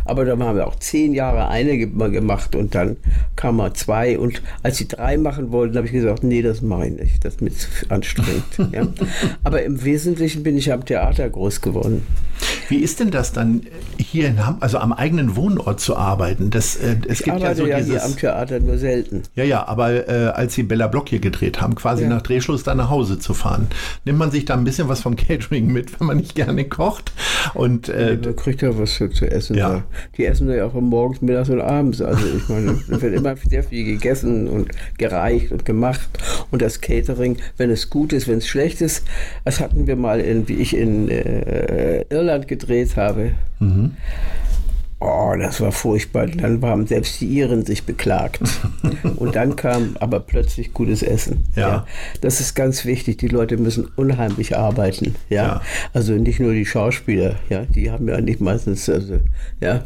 aber 0.05 0.25
dann 0.25 0.43
haben 0.45 0.57
wir 0.57 0.69
auch 0.69 0.77
zehn 0.77 1.13
Jahre 1.13 1.49
eine 1.49 1.77
gemacht 1.77 2.55
und 2.55 2.77
dann 2.77 2.97
kam 3.35 3.57
mal 3.57 3.73
zwei 3.75 4.17
und 4.17 4.43
als 4.63 4.77
sie 4.77 4.87
drei 4.87 5.17
machen 5.17 5.51
wollten, 5.51 5.77
habe 5.77 5.89
ich 5.89 5.93
gesagt, 5.93 6.23
nee, 6.23 6.41
das 6.41 6.63
mache 6.63 6.87
ich 6.87 6.93
nicht, 6.93 7.25
das 7.25 7.35
ist 7.35 7.43
mir 7.43 7.51
zu 7.51 7.69
anstrengend. 7.89 8.45
ja. 8.73 8.87
Aber 9.43 9.65
im 9.65 9.83
Wesentlichen 9.85 10.45
bin 10.45 10.57
ich 10.57 10.73
am 10.73 10.85
Theater 10.85 11.29
groß 11.29 11.63
geworden. 11.63 12.07
Wie 12.69 12.79
ist 12.79 13.01
denn 13.01 13.11
das 13.11 13.33
dann 13.33 13.63
hier 13.97 14.29
in 14.29 14.45
Hamburg, 14.45 14.63
also 14.63 14.79
am 14.79 14.93
eigenen 14.93 15.37
Wohnort 15.37 15.81
zu 15.81 15.97
arbeiten? 15.97 16.51
Das, 16.51 16.77
äh, 16.77 16.97
es 17.09 17.21
ich 17.21 17.25
gibt 17.25 17.41
ja 17.41 17.55
so 17.55 17.67
ja 17.67 17.79
dieses, 17.79 17.93
hier 17.93 18.05
am 18.05 18.17
Theater 18.17 18.61
nur 18.61 18.79
selten. 18.79 19.23
Ja, 19.35 19.45
ja, 19.45 19.67
aber 19.67 20.09
äh, 20.09 20.27
als 20.29 20.55
Sie 20.55 20.63
Bella 20.77 20.89
Block 20.89 21.09
hier 21.09 21.21
gedreht 21.21 21.63
haben, 21.63 21.75
quasi 21.75 22.03
ja. 22.03 22.11
nach 22.11 22.21
Drehschluss 22.21 22.63
da 22.63 22.75
nach 22.75 22.91
Hause 22.91 23.19
zu 23.19 23.33
fahren, 23.33 23.69
nimmt 24.05 24.19
man 24.19 24.31
sich 24.31 24.45
da 24.45 24.53
ein 24.53 24.65
bisschen 24.65 24.89
was 24.89 25.01
vom 25.01 25.17
Catering 25.17 25.73
mit, 25.73 25.99
wenn 26.01 26.07
man 26.07 26.19
nicht 26.19 26.35
gerne 26.35 26.67
kocht? 26.67 27.13
Und 27.55 27.89
äh, 27.89 28.19
man 28.23 28.37
kriegt 28.37 28.61
ja 28.61 28.79
was 28.79 28.93
für, 28.93 29.09
zu 29.09 29.31
essen. 29.31 29.57
Ja. 29.57 29.69
Da. 29.71 29.85
Die 30.19 30.27
essen 30.27 30.51
ja 30.51 30.67
auch 30.67 30.73
von 30.73 30.85
morgens, 30.85 31.23
mittags 31.23 31.49
und 31.49 31.63
abends. 31.63 32.03
Also 32.03 32.27
ich 32.27 32.47
meine, 32.51 32.79
da 32.89 33.01
wird 33.01 33.15
immer 33.15 33.37
sehr 33.49 33.63
viel 33.63 33.85
gegessen 33.85 34.49
und 34.49 34.69
gereicht 34.99 35.51
und 35.51 35.65
gemacht. 35.65 36.09
Und 36.51 36.61
das 36.61 36.83
Catering, 36.83 37.39
wenn 37.57 37.71
es 37.71 37.89
gut 37.89 38.13
ist, 38.13 38.29
wenn 38.29 38.39
es 38.39 38.47
schlecht 38.47 38.83
ist, 38.83 39.07
das 39.47 39.61
hatten 39.61 39.87
wir 39.87 39.97
mal, 39.97 40.21
in, 40.21 40.47
wie 40.47 40.57
ich 40.57 40.77
in 40.77 41.09
äh, 41.09 42.05
Irland 42.11 42.49
gedreht 42.49 42.97
habe. 42.97 43.33
Mhm. 43.61 43.93
Oh, 44.99 45.35
das 45.39 45.61
war 45.61 45.73
furchtbar. 45.73 46.27
Dann 46.27 46.63
haben 46.63 46.87
selbst 46.87 47.21
die 47.21 47.27
Iren 47.27 47.67
sich 47.67 47.85
beklagt. 47.85 48.41
Und 49.17 49.37
dann 49.37 49.55
kam 49.55 49.95
aber 50.01 50.21
plötzlich 50.21 50.73
gutes 50.73 51.03
Essen. 51.03 51.45
Ja. 51.55 51.69
ja. 51.69 51.87
Das 52.23 52.41
ist 52.41 52.55
ganz 52.55 52.87
wichtig. 52.87 53.19
Die 53.19 53.29
Leute 53.29 53.59
müssen 53.59 53.89
unheimlich 53.97 54.57
arbeiten. 54.57 55.15
Ja. 55.29 55.43
ja. 55.43 55.63
Also 55.93 56.15
nicht 56.15 56.41
nur 56.41 56.55
die 56.55 56.65
Schauspieler. 56.65 57.37
Ja. 57.51 57.67
Die 57.67 57.91
haben 57.91 58.09
ja 58.09 58.23
nicht 58.23 58.41
meistens, 58.41 58.89
also, 58.89 59.19
ja, 59.61 59.85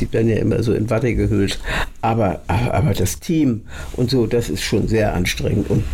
die 0.00 0.10
werden 0.12 0.30
ja 0.30 0.36
immer 0.36 0.62
so 0.62 0.72
in 0.72 0.88
Watte 0.88 1.14
gehüllt. 1.14 1.60
Aber, 2.00 2.40
aber 2.46 2.94
das 2.94 3.20
Team 3.20 3.62
und 3.96 4.08
so, 4.08 4.26
das 4.26 4.48
ist 4.48 4.62
schon 4.62 4.88
sehr 4.88 5.12
anstrengend. 5.12 5.68
Und, 5.68 5.84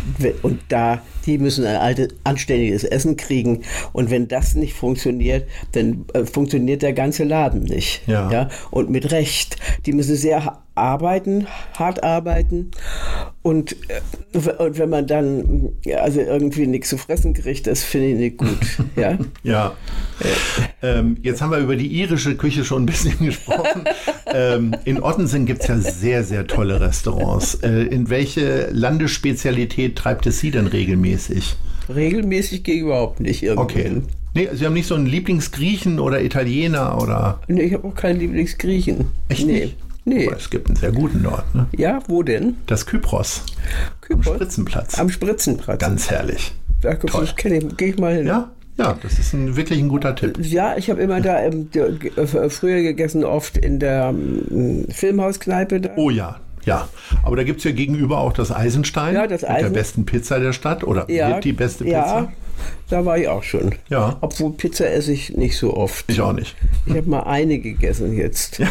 und 0.43 0.61
da, 0.69 1.01
die 1.25 1.37
müssen 1.37 1.65
ein 1.65 1.77
altes, 1.77 2.09
anständiges 2.23 2.83
Essen 2.83 3.17
kriegen. 3.17 3.63
Und 3.93 4.09
wenn 4.09 4.27
das 4.27 4.55
nicht 4.55 4.73
funktioniert, 4.73 5.47
dann 5.73 6.05
äh, 6.13 6.25
funktioniert 6.25 6.81
der 6.81 6.93
ganze 6.93 7.23
Laden 7.23 7.63
nicht. 7.63 8.01
Ja. 8.07 8.31
ja 8.31 8.49
und 8.71 8.89
mit 8.89 9.11
Recht. 9.11 9.57
Die 9.85 9.93
müssen 9.93 10.15
sehr 10.15 10.64
arbeiten, 10.75 11.47
hart 11.73 12.03
arbeiten 12.03 12.71
und, 13.41 13.75
äh, 13.89 14.49
und 14.57 14.77
wenn 14.77 14.89
man 14.89 15.07
dann 15.07 15.69
also 16.01 16.19
irgendwie 16.19 16.67
nichts 16.67 16.89
zu 16.89 16.97
fressen 16.97 17.33
kriegt, 17.33 17.67
das 17.67 17.83
finde 17.83 18.07
ich 18.07 18.15
nicht 18.15 18.37
gut. 18.37 18.47
Ja. 18.95 19.17
ja. 19.43 19.75
Ähm, 20.81 21.17
jetzt 21.21 21.41
haben 21.41 21.51
wir 21.51 21.57
über 21.57 21.75
die 21.75 21.87
irische 21.87 22.35
Küche 22.35 22.63
schon 22.63 22.83
ein 22.83 22.85
bisschen 22.85 23.17
gesprochen. 23.25 23.83
ähm, 24.27 24.73
in 24.85 25.03
Ottensen 25.03 25.45
gibt 25.45 25.61
es 25.61 25.67
ja 25.67 25.77
sehr, 25.77 26.23
sehr 26.23 26.47
tolle 26.47 26.79
Restaurants. 26.79 27.55
Äh, 27.55 27.83
in 27.83 28.09
welche 28.09 28.69
Landesspezialität 28.71 29.97
treibt 29.97 30.27
es 30.27 30.39
Sie 30.39 30.51
denn 30.51 30.67
regelmäßig? 30.67 31.55
Regelmäßig 31.93 32.63
gehe 32.63 32.75
ich 32.75 32.81
überhaupt 32.81 33.19
nicht 33.19 33.43
irgendwo 33.43 33.63
okay. 33.63 34.01
Nee, 34.33 34.49
Sie 34.53 34.65
haben 34.65 34.73
nicht 34.73 34.87
so 34.87 34.95
einen 34.95 35.05
Lieblingsgriechen 35.05 35.99
oder 35.99 36.21
Italiener 36.21 37.01
oder. 37.01 37.39
Nee, 37.47 37.63
ich 37.63 37.73
habe 37.73 37.87
auch 37.87 37.95
keinen 37.95 38.19
Lieblingsgriechen. 38.19 39.05
Echt 39.29 39.45
nee. 39.45 39.59
nicht? 39.61 39.77
Nee. 40.05 40.27
Aber 40.27 40.37
es 40.37 40.49
gibt 40.49 40.67
einen 40.67 40.75
sehr 40.75 40.91
guten 40.91 41.23
dort. 41.23 41.53
Ne? 41.55 41.67
Ja, 41.75 41.99
wo 42.07 42.21
denn? 42.21 42.57
Das 42.67 42.85
Kypros. 42.85 43.43
Kypros. 44.01 44.27
Am 44.27 44.35
Spritzenplatz. 44.35 44.99
Am 44.99 45.09
Spritzenplatz. 45.09 45.79
Ganz 45.79 46.11
herrlich. 46.11 46.53
Da 46.81 46.93
Toll. 46.93 47.27
kenne 47.35 47.57
ich, 47.57 47.77
gehe 47.77 47.89
ich 47.89 47.97
mal 47.97 48.15
hin. 48.15 48.27
Ja, 48.27 48.51
ja, 48.77 48.97
das 49.01 49.17
ist 49.17 49.33
ein, 49.33 49.55
wirklich 49.55 49.79
ein 49.79 49.89
guter 49.89 50.15
Tipp. 50.15 50.37
Ja, 50.41 50.75
ich 50.77 50.89
habe 50.89 51.01
immer 51.01 51.21
da 51.21 51.41
ähm, 51.41 51.69
früher 52.49 52.81
gegessen, 52.81 53.23
oft 53.23 53.57
in 53.57 53.79
der 53.79 54.09
ähm, 54.09 54.85
Filmhauskneipe. 54.89 55.81
Da. 55.81 55.91
Oh 55.95 56.09
ja, 56.09 56.39
ja, 56.65 56.89
aber 57.23 57.37
da 57.37 57.43
gibt 57.43 57.59
es 57.59 57.63
ja 57.63 57.71
gegenüber 57.71 58.19
auch 58.19 58.33
das 58.33 58.51
Eisenstein. 58.51 59.15
Ja, 59.15 59.27
das 59.27 59.43
Eisen. 59.43 59.53
Mit 59.53 59.63
der 59.63 59.79
besten 59.79 60.05
Pizza 60.05 60.39
der 60.39 60.51
Stadt 60.51 60.83
oder 60.83 61.09
ja, 61.09 61.39
die 61.39 61.53
beste 61.53 61.85
Pizza. 61.85 61.97
Ja, 61.97 62.33
da 62.89 63.03
war 63.05 63.17
ich 63.17 63.27
auch 63.27 63.43
schon. 63.43 63.75
Ja. 63.89 64.17
Obwohl 64.21 64.51
Pizza 64.53 64.89
esse 64.91 65.11
ich 65.11 65.35
nicht 65.35 65.57
so 65.57 65.75
oft. 65.75 66.05
Ich 66.09 66.21
auch 66.21 66.33
nicht. 66.33 66.55
Ich 66.85 66.95
habe 66.95 67.09
mal 67.09 67.21
eine 67.23 67.57
gegessen 67.59 68.15
jetzt. 68.15 68.59
Ja. 68.59 68.67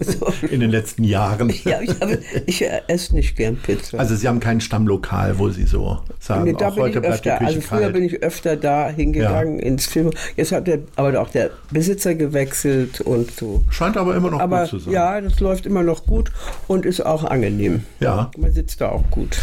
So. 0.00 0.32
In 0.50 0.60
den 0.60 0.70
letzten 0.70 1.04
Jahren. 1.04 1.52
Ja, 1.64 1.80
ich, 1.80 1.90
habe, 2.00 2.18
ich 2.46 2.64
esse 2.88 3.14
nicht 3.14 3.36
gern 3.36 3.56
Pizza. 3.56 3.98
Also 3.98 4.14
Sie 4.14 4.28
haben 4.28 4.40
kein 4.40 4.60
Stammlokal, 4.60 5.38
wo 5.38 5.50
Sie 5.50 5.64
so 5.64 5.98
sagen, 6.20 6.44
nee, 6.44 6.52
da 6.52 6.68
auch 6.68 6.76
heute 6.76 7.00
bleibt 7.00 7.26
öfter, 7.26 7.40
Also 7.40 7.60
früher 7.60 7.80
kalt. 7.80 7.94
bin 7.94 8.04
ich 8.04 8.22
öfter 8.22 8.56
da 8.56 8.88
hingegangen 8.88 9.58
ja. 9.58 9.64
ins 9.64 9.86
Film. 9.86 10.10
Jetzt 10.36 10.52
hat 10.52 10.66
der, 10.66 10.80
aber 10.96 11.20
auch 11.20 11.30
der 11.30 11.50
Besitzer 11.70 12.14
gewechselt 12.14 13.00
und 13.00 13.30
so. 13.32 13.64
Scheint 13.70 13.96
aber 13.96 14.14
immer 14.14 14.30
noch 14.30 14.40
aber, 14.40 14.60
gut 14.62 14.70
zu 14.70 14.78
sein. 14.78 14.92
Ja, 14.92 15.20
das 15.20 15.40
läuft 15.40 15.66
immer 15.66 15.82
noch 15.82 16.06
gut 16.06 16.30
und 16.68 16.86
ist 16.86 17.04
auch 17.04 17.24
angenehm. 17.24 17.84
Ja. 18.00 18.30
Man 18.36 18.52
sitzt 18.52 18.80
da 18.80 18.90
auch 18.90 19.04
gut. 19.10 19.38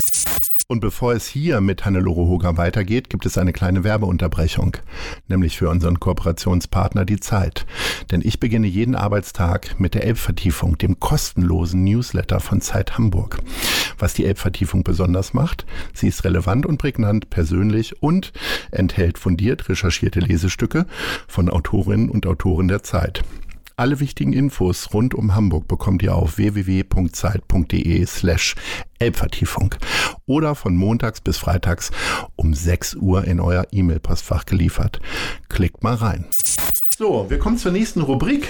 Und 0.73 0.79
bevor 0.79 1.13
es 1.13 1.27
hier 1.27 1.61
mit 1.61 1.85
Hannelore 1.85 2.21
Hoger 2.21 2.57
weitergeht, 2.57 3.07
gibt 3.11 3.27
es 3.27 3.37
eine 3.37 3.53
kleine 3.53 3.83
Werbeunterbrechung, 3.83 4.75
nämlich 5.27 5.55
für 5.55 5.69
unseren 5.69 5.99
Kooperationspartner 5.99 7.05
die 7.05 7.19
Zeit. 7.19 7.67
Denn 8.09 8.21
ich 8.25 8.39
beginne 8.39 8.65
jeden 8.65 8.95
Arbeitstag 8.95 9.79
mit 9.79 9.93
der 9.93 10.03
Elbvertiefung, 10.03 10.79
dem 10.79 10.99
kostenlosen 10.99 11.83
Newsletter 11.83 12.39
von 12.39 12.59
Zeit 12.59 12.97
Hamburg. 12.97 13.37
Was 13.99 14.15
die 14.15 14.25
Elbvertiefung 14.25 14.83
besonders 14.83 15.35
macht, 15.35 15.67
sie 15.93 16.07
ist 16.07 16.23
relevant 16.23 16.65
und 16.65 16.79
prägnant, 16.79 17.29
persönlich 17.29 18.01
und 18.01 18.33
enthält 18.71 19.19
fundiert 19.19 19.69
recherchierte 19.69 20.21
Lesestücke 20.21 20.87
von 21.27 21.51
Autorinnen 21.51 22.09
und 22.09 22.25
Autoren 22.25 22.67
der 22.67 22.81
Zeit. 22.81 23.21
Alle 23.75 23.99
wichtigen 23.99 24.33
Infos 24.33 24.93
rund 24.93 25.15
um 25.15 25.33
Hamburg 25.33 25.67
bekommt 25.67 26.03
ihr 26.03 26.13
auf 26.13 26.37
www.zeit.de 26.37 28.05
slash 28.05 28.55
Elbvertiefung 28.99 29.73
oder 30.27 30.53
von 30.53 30.75
montags 30.75 31.21
bis 31.21 31.37
freitags 31.39 31.89
um 32.35 32.53
6 32.53 32.95
Uhr 32.95 33.25
in 33.25 33.39
euer 33.39 33.65
E-Mail-Postfach 33.71 34.45
geliefert. 34.45 34.99
Klickt 35.49 35.83
mal 35.83 35.95
rein. 35.95 36.25
So, 36.99 37.25
wir 37.29 37.39
kommen 37.39 37.57
zur 37.57 37.71
nächsten 37.71 38.01
Rubrik 38.01 38.47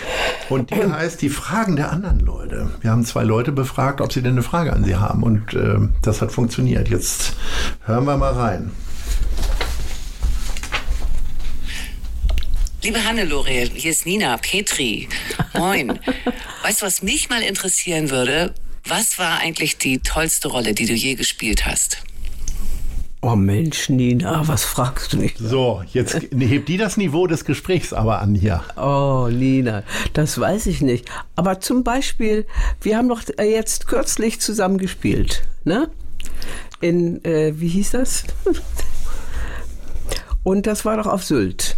und 0.49 0.71
die 0.71 0.75
heißt 0.91 1.21
die 1.21 1.29
Fragen 1.29 1.77
der 1.77 1.93
anderen 1.93 2.19
Leute. 2.19 2.69
Wir 2.81 2.91
haben 2.91 3.05
zwei 3.05 3.23
Leute 3.23 3.53
befragt, 3.53 4.01
ob 4.01 4.11
sie 4.11 4.21
denn 4.21 4.33
eine 4.33 4.43
Frage 4.43 4.73
an 4.73 4.83
sie 4.83 4.97
haben 4.97 5.23
und 5.23 5.53
äh, 5.53 5.79
das 6.01 6.21
hat 6.21 6.33
funktioniert. 6.33 6.89
Jetzt 6.89 7.37
hören 7.85 8.03
wir 8.03 8.17
mal 8.17 8.33
rein. 8.33 8.71
Liebe 12.83 13.05
Hannelore, 13.05 13.69
hier 13.73 13.91
ist 13.91 14.05
Nina 14.05 14.35
Petri. 14.35 15.07
Moin. 15.57 15.97
weißt 16.63 16.81
du, 16.81 16.85
was 16.85 17.01
mich 17.01 17.29
mal 17.29 17.41
interessieren 17.41 18.09
würde? 18.09 18.53
Was 18.85 19.17
war 19.17 19.39
eigentlich 19.39 19.77
die 19.77 19.99
tollste 19.99 20.49
Rolle, 20.49 20.73
die 20.73 20.85
du 20.85 20.91
je 20.91 21.15
gespielt 21.15 21.65
hast? 21.65 22.03
Oh 23.21 23.37
Mensch, 23.37 23.87
Nina, 23.87 24.45
was 24.49 24.65
fragst 24.65 25.13
du 25.13 25.17
mich? 25.17 25.35
So, 25.39 25.81
jetzt 25.93 26.13
hebt 26.37 26.67
die 26.67 26.75
das 26.75 26.97
Niveau 26.97 27.25
des 27.25 27.45
Gesprächs 27.45 27.93
aber 27.93 28.19
an 28.19 28.35
hier. 28.35 28.61
Oh, 28.75 29.29
Nina, 29.31 29.83
das 30.11 30.37
weiß 30.37 30.65
ich 30.65 30.81
nicht. 30.81 31.09
Aber 31.37 31.61
zum 31.61 31.85
Beispiel, 31.85 32.45
wir 32.81 32.97
haben 32.97 33.07
doch 33.07 33.21
jetzt 33.39 33.87
kürzlich 33.87 34.41
zusammen 34.41 34.77
gespielt, 34.77 35.47
ne? 35.63 35.89
In, 36.81 37.23
äh, 37.23 37.53
wie 37.55 37.69
hieß 37.69 37.91
das? 37.91 38.25
Und 40.43 40.67
das 40.67 40.83
war 40.83 40.97
doch 40.97 41.07
auf 41.07 41.23
Sylt. 41.23 41.72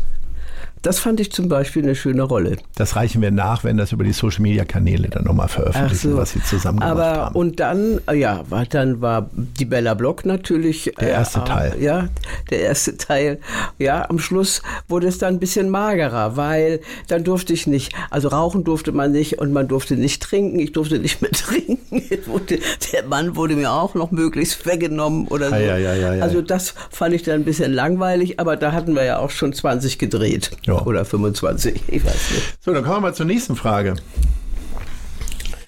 Das 0.86 1.00
fand 1.00 1.20
ich 1.20 1.32
zum 1.32 1.50
Beispiel 1.50 1.82
eine 1.82 1.96
schöne 1.96 2.22
Rolle. 2.22 2.58
Das 2.76 2.96
reichen 2.96 3.22
wir 3.22 3.32
nach, 3.32 3.64
wenn 3.64 3.76
das 3.76 3.92
über 3.92 4.04
die 4.04 4.14
Social 4.14 4.44
Media 4.44 4.66
Kanäle 4.66 5.10
dann 5.10 5.24
nochmal 5.24 5.48
veröffentlichen, 5.48 6.12
so. 6.12 6.18
was 6.18 6.34
sie 6.34 6.44
zusammen 6.44 6.80
gemacht 6.80 6.92
Aber, 6.92 7.06
haben. 7.06 7.36
Und 7.36 7.60
dann, 7.60 8.02
äh, 8.08 8.16
ja, 8.16 8.44
war, 8.50 8.66
dann 8.66 9.02
war 9.02 9.30
die 9.34 9.66
Bella 9.66 9.96
Block 9.96 10.26
natürlich. 10.26 10.92
Der 11.00 11.10
erste 11.10 11.40
äh, 11.40 11.44
Teil. 11.46 11.76
Ja, 11.80 12.10
der 12.52 12.60
erste 12.60 12.98
Teil. 12.98 13.40
Ja, 13.80 14.08
am 14.10 14.20
Schluss 14.20 14.62
wurde 14.88 15.08
es 15.08 15.18
dann 15.18 15.36
ein 15.36 15.40
bisschen 15.40 15.70
magerer, 15.70 16.38
weil 16.38 16.82
dann 17.08 17.24
durfte 17.24 17.54
ich 17.54 17.66
nicht, 17.66 17.94
also 18.12 18.28
rauchen 18.28 18.64
durfte 18.64 18.92
man 18.92 19.12
nicht 19.12 19.40
und 19.40 19.52
man 19.52 19.68
durfte 19.68 19.96
nicht 19.96 20.22
trinken. 20.22 20.60
Ich 20.60 20.72
durfte 20.72 21.00
nicht 21.00 21.20
mehr 21.20 21.32
trinken. 21.32 22.04
Wurde, 22.28 22.60
der 22.92 23.06
Mann 23.08 23.36
wurde 23.36 23.56
mir 23.56 23.72
auch 23.72 23.96
noch 23.96 24.12
möglichst 24.12 24.68
weggenommen 24.68 25.28
oder 25.30 25.50
so. 25.50 25.56
Ja, 25.56 25.78
ja, 25.78 25.96
ja, 25.96 26.22
also 26.22 26.44
das 26.44 26.76
fand 26.92 27.16
ich 27.16 27.24
dann 27.24 27.42
ein 27.42 27.44
bisschen 27.44 27.74
langweilig, 27.74 28.40
aber 28.40 28.56
da 28.56 28.72
hatten 28.72 28.94
wir 28.94 29.04
ja 29.04 29.18
auch 29.18 29.32
schon 29.32 29.52
20 29.52 29.98
gedreht. 29.98 30.52
Oder 30.84 31.06
25, 31.06 31.84
ich 31.88 32.06
weiß 32.06 32.32
nicht. 32.32 32.58
So, 32.60 32.74
dann 32.74 32.84
kommen 32.84 32.98
wir 32.98 33.02
mal 33.02 33.16
zur 33.16 33.26
nächsten 33.26 33.56
Frage. 33.56 33.96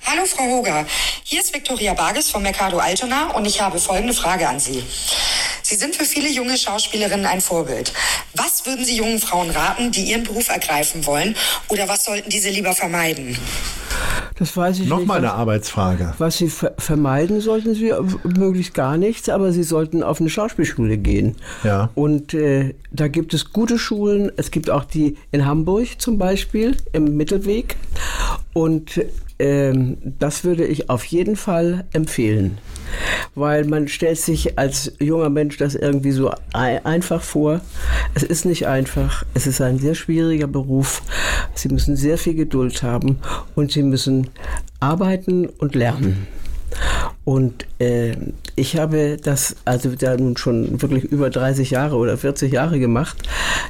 Hallo 0.10 0.22
Frau 0.26 0.46
Hoger, 0.46 0.86
hier 1.26 1.41
ist 1.41 1.54
Viktoria 1.54 1.93
Barges 1.93 2.30
vom 2.30 2.41
Mercado 2.41 2.78
Altona 2.78 3.32
und 3.36 3.46
ich 3.46 3.60
habe 3.60 3.78
folgende 3.78 4.13
Frage 4.13 4.48
an 4.48 4.58
Sie. 4.58 4.82
Sie 5.62 5.76
sind 5.76 5.98
für 5.98 6.06
viele 6.06 6.30
junge 6.30 6.58
Schauspielerinnen 6.58 7.26
ein 7.26 7.41
Vorbild. 7.41 7.91
Was 8.34 8.65
würden 8.65 8.86
Sie 8.86 8.96
jungen 8.96 9.20
Frauen 9.20 9.50
raten, 9.50 9.91
die 9.91 10.04
ihren 10.04 10.24
Beruf 10.24 10.48
ergreifen 10.48 11.06
wollen 11.06 11.36
oder 11.67 11.89
was 11.89 12.06
sollten 12.06 12.30
diese 12.30 12.50
lieber 12.50 12.72
vermeiden? 12.72 13.38
Das 14.39 14.56
weiß 14.56 14.80
ich 14.80 14.88
Nochmal 14.88 15.20
nicht. 15.20 15.30
eine 15.30 15.39
Arbeitsfrage. 15.39 16.13
Was 16.20 16.38
Sie 16.38 16.50
vermeiden 16.50 17.41
sollten 17.41 17.76
Sie 17.76 17.91
möglichst 18.24 18.74
gar 18.74 18.96
nichts, 18.96 19.28
aber 19.28 19.52
Sie 19.52 19.63
sollten 19.63 20.04
auf 20.04 20.22
eine 20.22 20.30
Schauspielschule 20.30 20.98
gehen. 20.98 21.36
Ja. 21.65 21.89
Und 21.96 22.34
äh, 22.34 22.76
da 22.91 23.10
gibt 23.10 23.34
es 23.34 23.52
gute 23.52 23.78
Schulen. 23.78 24.32
Es 24.38 24.52
gibt 24.52 24.70
auch 24.70 24.86
die 24.86 25.17
in 25.32 25.46
Hamburg 25.46 26.00
zum 26.00 26.17
Beispiel 26.17 26.78
im 26.93 27.17
Mittelweg. 27.17 27.76
Und 28.54 29.02
ähm, 29.39 29.97
das 30.02 30.43
würde 30.43 30.65
ich 30.65 30.89
auf 30.89 31.06
jeden 31.06 31.36
Fall 31.36 31.86
empfehlen. 31.93 32.58
Weil 33.36 33.65
man 33.65 33.88
stellt 33.88 34.17
sich 34.17 34.58
als 34.58 34.93
junger 35.00 35.30
Mensch 35.30 35.58
das 35.58 35.76
irgendwie 35.76 36.12
so 36.12 36.32
einfach 36.54 37.21
vor. 37.21 37.62
Es 38.15 38.23
ist 38.23 38.45
nicht 38.45 38.67
einfach. 38.67 39.26
Es 39.34 39.45
ist 39.45 39.62
ein 39.62 39.80
sehr 39.80 39.95
schwieriger 39.95 40.47
Beruf. 40.47 41.02
Sie 41.54 41.69
müssen 41.69 41.95
sehr 41.95 42.17
viel 42.17 42.34
Geduld 42.34 42.82
haben 42.84 43.19
und 43.56 43.71
sie 43.71 43.84
müssen 43.84 44.30
arbeiten 44.80 45.47
und 45.47 45.76
lernen. 45.76 46.28
Und 47.23 47.65
äh, 47.80 48.15
ich 48.56 48.78
habe 48.78 49.17
das, 49.21 49.56
also 49.65 49.89
da 49.95 50.15
nun 50.15 50.38
schon 50.38 50.82
wirklich 50.82 51.04
über 51.04 51.30
30 51.30 51.71
Jahre 51.71 51.97
oder 51.97 52.17
40 52.17 52.54
Jahre 52.54 52.80
gemacht. 52.80 53.17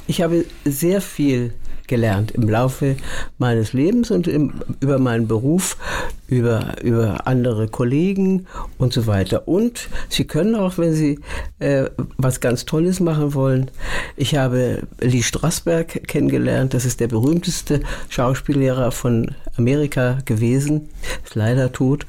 Ich 0.06 0.22
habe 0.22 0.44
sehr 0.64 1.00
viel 1.00 1.52
gelernt. 1.88 2.30
Im 2.30 2.48
Laufe 2.48 2.96
meines 3.38 3.72
Lebens 3.72 4.10
und 4.10 4.28
im, 4.28 4.52
über 4.80 4.98
meinen 4.98 5.26
Beruf, 5.26 5.76
über, 6.28 6.76
über 6.82 7.26
andere 7.26 7.68
Kollegen 7.68 8.46
und 8.78 8.92
so 8.92 9.06
weiter. 9.06 9.48
Und 9.48 9.88
Sie 10.08 10.24
können 10.24 10.54
auch, 10.54 10.78
wenn 10.78 10.94
Sie 10.94 11.18
äh, 11.58 11.86
was 12.16 12.40
ganz 12.40 12.64
Tolles 12.64 13.00
machen 13.00 13.34
wollen, 13.34 13.70
ich 14.16 14.36
habe 14.36 14.82
Lee 15.00 15.22
Strasberg 15.22 16.06
kennengelernt, 16.06 16.74
das 16.74 16.84
ist 16.84 17.00
der 17.00 17.08
berühmteste 17.08 17.80
Schauspiellehrer 18.08 18.92
von 18.92 19.34
Amerika 19.56 20.18
gewesen, 20.24 20.88
ist 21.24 21.34
leider 21.34 21.72
tot, 21.72 22.06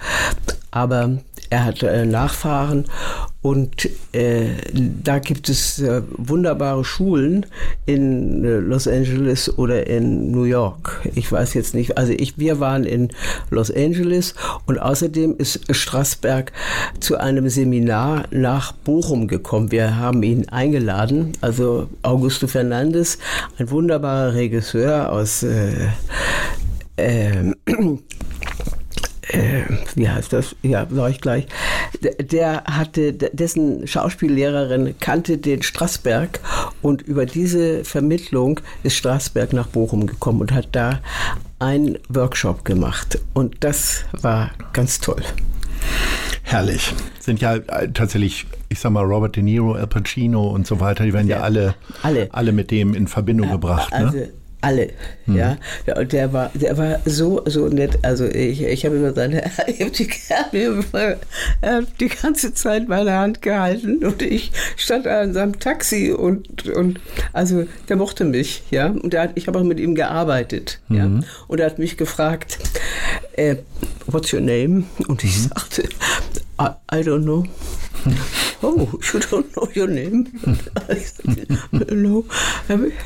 aber 0.71 1.19
er 1.49 1.65
hat 1.65 1.81
äh, 1.81 2.05
Nachfahren 2.05 2.85
und 3.41 3.89
äh, 4.11 4.49
da 5.01 5.19
gibt 5.19 5.47
es 5.47 5.79
äh, 5.79 6.01
wunderbare 6.17 6.83
Schulen 6.83 7.45
in 7.85 8.43
äh, 8.43 8.57
Los 8.57 8.87
Angeles 8.87 9.57
oder 9.57 9.87
in 9.87 10.31
New 10.31 10.43
York. 10.43 11.01
Ich 11.15 11.31
weiß 11.31 11.53
jetzt 11.53 11.73
nicht, 11.73 11.97
also 11.97 12.11
ich, 12.11 12.37
wir 12.37 12.59
waren 12.59 12.83
in 12.83 13.09
Los 13.49 13.71
Angeles 13.71 14.35
und 14.65 14.77
außerdem 14.77 15.35
ist 15.37 15.73
Strassberg 15.73 16.51
zu 16.99 17.17
einem 17.17 17.49
Seminar 17.49 18.25
nach 18.29 18.73
Bochum 18.73 19.27
gekommen. 19.27 19.71
Wir 19.71 19.95
haben 19.95 20.21
ihn 20.21 20.49
eingeladen, 20.49 21.31
also 21.41 21.87
Augusto 22.03 22.47
Fernandes, 22.47 23.17
ein 23.57 23.71
wunderbarer 23.71 24.33
Regisseur 24.33 25.11
aus 25.11 25.45
äh, 29.31 29.37
äh, 29.37 29.59
äh, 29.61 29.63
wie 29.95 30.09
heißt 30.09 30.33
das? 30.33 30.55
Ja, 30.61 30.87
sag 30.89 31.11
ich 31.11 31.21
gleich. 31.21 31.47
Der 32.19 32.63
hatte, 32.65 33.13
dessen 33.13 33.87
Schauspiellehrerin 33.87 34.95
kannte 34.99 35.37
den 35.37 35.61
Strassberg 35.61 36.39
und 36.81 37.01
über 37.01 37.25
diese 37.25 37.83
Vermittlung 37.83 38.59
ist 38.83 38.95
Strassberg 38.95 39.53
nach 39.53 39.67
Bochum 39.67 40.07
gekommen 40.07 40.41
und 40.41 40.51
hat 40.51 40.69
da 40.71 40.99
einen 41.59 41.97
Workshop 42.09 42.65
gemacht. 42.65 43.19
Und 43.33 43.63
das 43.63 44.05
war 44.13 44.51
ganz 44.73 44.99
toll. 44.99 45.23
Herrlich. 46.43 46.93
Sind 47.19 47.41
ja 47.41 47.55
äh, 47.55 47.91
tatsächlich, 47.93 48.47
ich 48.69 48.79
sag 48.79 48.91
mal, 48.91 49.03
Robert 49.03 49.35
De 49.35 49.43
Niro, 49.43 49.73
Al 49.73 49.87
Pacino 49.87 50.49
und 50.49 50.65
so 50.65 50.79
weiter, 50.79 51.03
die 51.03 51.13
werden 51.13 51.27
ja, 51.27 51.37
ja 51.37 51.43
alle, 51.43 51.75
alle. 52.01 52.27
alle 52.31 52.51
mit 52.51 52.71
dem 52.71 52.95
in 52.95 53.07
Verbindung 53.07 53.51
gebracht. 53.51 53.93
Also, 53.93 54.17
ne? 54.17 54.29
Alle, 54.61 54.89
hm. 55.25 55.37
ja. 55.37 55.57
ja. 55.85 55.97
Und 55.97 56.11
der 56.11 56.33
war, 56.33 56.51
der 56.53 56.77
war 56.77 56.99
so, 57.05 57.41
so 57.45 57.67
nett. 57.67 57.99
Also 58.01 58.25
ich, 58.25 58.61
ich 58.61 58.85
habe 58.85 58.97
immer 58.97 59.13
seine, 59.13 59.43
ich 59.67 59.79
habe 59.79 59.91
die, 59.91 60.09
hat 61.61 61.87
die 61.99 62.09
ganze 62.09 62.53
Zeit 62.53 62.87
meine 62.87 63.13
Hand 63.13 63.41
gehalten 63.41 64.03
und 64.05 64.21
ich 64.21 64.51
stand 64.75 65.07
an 65.07 65.33
seinem 65.33 65.59
Taxi 65.59 66.11
und, 66.11 66.67
und 66.69 66.99
also 67.33 67.65
der 67.87 67.95
mochte 67.95 68.25
mich, 68.25 68.63
ja. 68.69 68.87
Und 68.87 69.13
der 69.13 69.23
hat, 69.23 69.31
ich 69.35 69.47
habe 69.47 69.59
auch 69.59 69.63
mit 69.63 69.79
ihm 69.79 69.95
gearbeitet, 69.95 70.79
mhm. 70.89 70.97
ja. 70.97 71.09
Und 71.47 71.59
er 71.59 71.65
hat 71.67 71.79
mich 71.79 71.97
gefragt, 71.97 72.59
äh, 73.33 73.55
what's 74.07 74.33
your 74.33 74.41
name? 74.41 74.83
Und 75.07 75.23
ich 75.23 75.37
mhm. 75.37 75.49
sagte, 75.49 75.83
I, 76.59 76.75
I 76.89 77.01
don't 77.03 77.23
know. 77.23 77.45
oh, 78.63 78.89
you 79.13 79.19
don't 79.19 79.55
know 79.55 79.67
your 79.73 79.87
name? 79.87 80.27
no, 81.91 82.25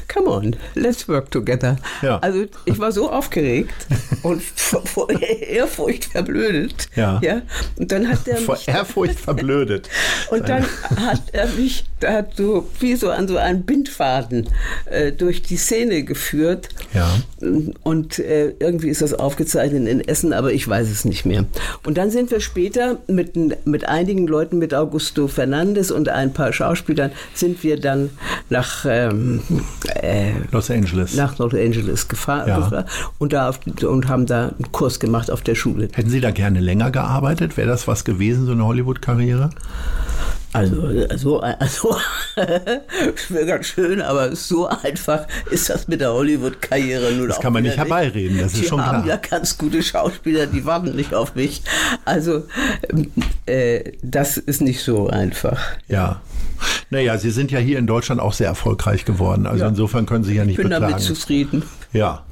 come 0.07 0.27
on, 0.27 0.55
let's 0.75 1.07
work 1.07 1.29
together. 1.29 1.77
Ja. 2.01 2.17
Also 2.19 2.45
ich 2.65 2.79
war 2.79 2.91
so 2.91 3.11
aufgeregt 3.11 3.73
und 4.23 4.41
vor 4.41 5.09
Ehrfurcht 5.09 6.05
verblödet. 6.05 6.89
Ja. 6.95 7.19
ja. 7.21 7.41
Und 7.77 7.91
dann 7.91 8.07
hat 8.09 8.27
er 8.27 8.37
vor 8.37 8.57
Ehrfurcht 8.65 9.19
verblödet. 9.19 9.89
und 10.31 10.49
dann 10.49 10.65
hat 10.95 11.21
er 11.31 11.47
mich 11.49 11.85
da 12.03 12.13
hat 12.13 12.35
so 12.35 12.67
wie 12.79 12.95
so 12.95 13.09
an 13.09 13.27
so 13.27 13.37
einen 13.37 13.63
Bindfaden 13.63 14.49
äh, 14.85 15.11
durch 15.11 15.41
die 15.41 15.55
Szene 15.55 16.03
geführt. 16.03 16.69
Ja. 16.93 17.09
Und 17.83 18.19
äh, 18.19 18.53
irgendwie 18.59 18.89
ist 18.89 19.01
das 19.01 19.13
aufgezeichnet 19.13 19.87
in 19.87 20.01
Essen, 20.01 20.33
aber 20.33 20.51
ich 20.51 20.67
weiß 20.67 20.89
es 20.89 21.05
nicht 21.05 21.25
mehr. 21.25 21.45
Und 21.85 21.97
dann 21.97 22.11
sind 22.11 22.29
wir 22.31 22.41
später 22.41 22.97
mit, 23.07 23.35
mit 23.65 23.87
einigen 23.87 24.27
Leuten, 24.27 24.57
mit 24.57 24.73
Augusto 24.73 25.27
Fernandes 25.27 25.91
und 25.91 26.09
ein 26.09 26.33
paar 26.33 26.51
Schauspielern, 26.51 27.11
sind 27.33 27.63
wir 27.63 27.79
dann 27.79 28.09
nach 28.49 28.85
ähm, 28.87 29.41
äh, 30.01 30.31
Los 30.51 30.69
Angeles. 30.69 31.15
Nach 31.15 31.37
Los 31.37 31.53
Angeles 31.53 32.07
gefahren, 32.07 32.47
ja. 32.47 32.85
und, 33.19 33.33
da 33.33 33.49
auf, 33.49 33.59
und 33.81 34.07
haben 34.09 34.25
da 34.25 34.49
einen 34.49 34.71
Kurs 34.71 34.99
gemacht 34.99 35.31
auf 35.31 35.41
der 35.41 35.55
Schule. 35.55 35.87
Hätten 35.93 36.09
Sie 36.09 36.21
da 36.21 36.31
gerne 36.31 36.59
länger 36.59 36.91
gearbeitet? 36.91 37.55
Wäre 37.55 37.69
das 37.69 37.87
was 37.87 38.03
gewesen, 38.03 38.45
so 38.45 38.51
eine 38.51 38.65
Hollywood-Karriere? 38.65 39.51
Also, 40.53 40.83
also, 41.09 41.39
also 41.41 41.95
wäre 43.29 43.45
ganz 43.45 43.65
schön, 43.65 44.01
aber 44.01 44.35
so 44.35 44.67
einfach 44.67 45.27
ist 45.49 45.69
das 45.69 45.87
mit 45.87 46.01
der 46.01 46.13
Hollywood-Karriere 46.13 47.13
nur 47.13 47.27
Das 47.27 47.39
kann 47.39 47.53
man 47.53 47.63
nicht 47.63 47.77
herbeireden, 47.77 48.37
das 48.39 48.53
ist 48.53 48.67
schon 48.67 48.79
klar. 48.79 48.91
Die 48.91 48.97
haben 48.97 49.07
ja 49.07 49.15
ganz 49.17 49.57
gute 49.57 49.81
Schauspieler, 49.81 50.45
die 50.45 50.63
warten 50.65 50.95
nicht 50.95 51.13
auf 51.13 51.35
mich. 51.35 51.63
Also, 52.05 52.43
äh, 53.45 53.93
das 54.03 54.37
ist 54.37 54.61
nicht 54.61 54.83
so 54.83 55.07
einfach. 55.07 55.59
Ja. 55.87 56.21
Naja, 56.89 57.17
Sie 57.17 57.31
sind 57.31 57.51
ja 57.51 57.59
hier 57.59 57.79
in 57.79 57.87
Deutschland 57.87 58.21
auch 58.21 58.33
sehr 58.33 58.47
erfolgreich 58.47 59.05
geworden. 59.05 59.47
Also 59.47 59.63
ja. 59.63 59.69
insofern 59.69 60.05
können 60.05 60.23
Sie 60.23 60.35
ja 60.35 60.45
nicht 60.45 60.53
ich 60.53 60.57
bin 60.57 60.69
beklagen. 60.69 60.91
damit 60.91 61.03
zufrieden. 61.03 61.63
Ja. 61.91 62.23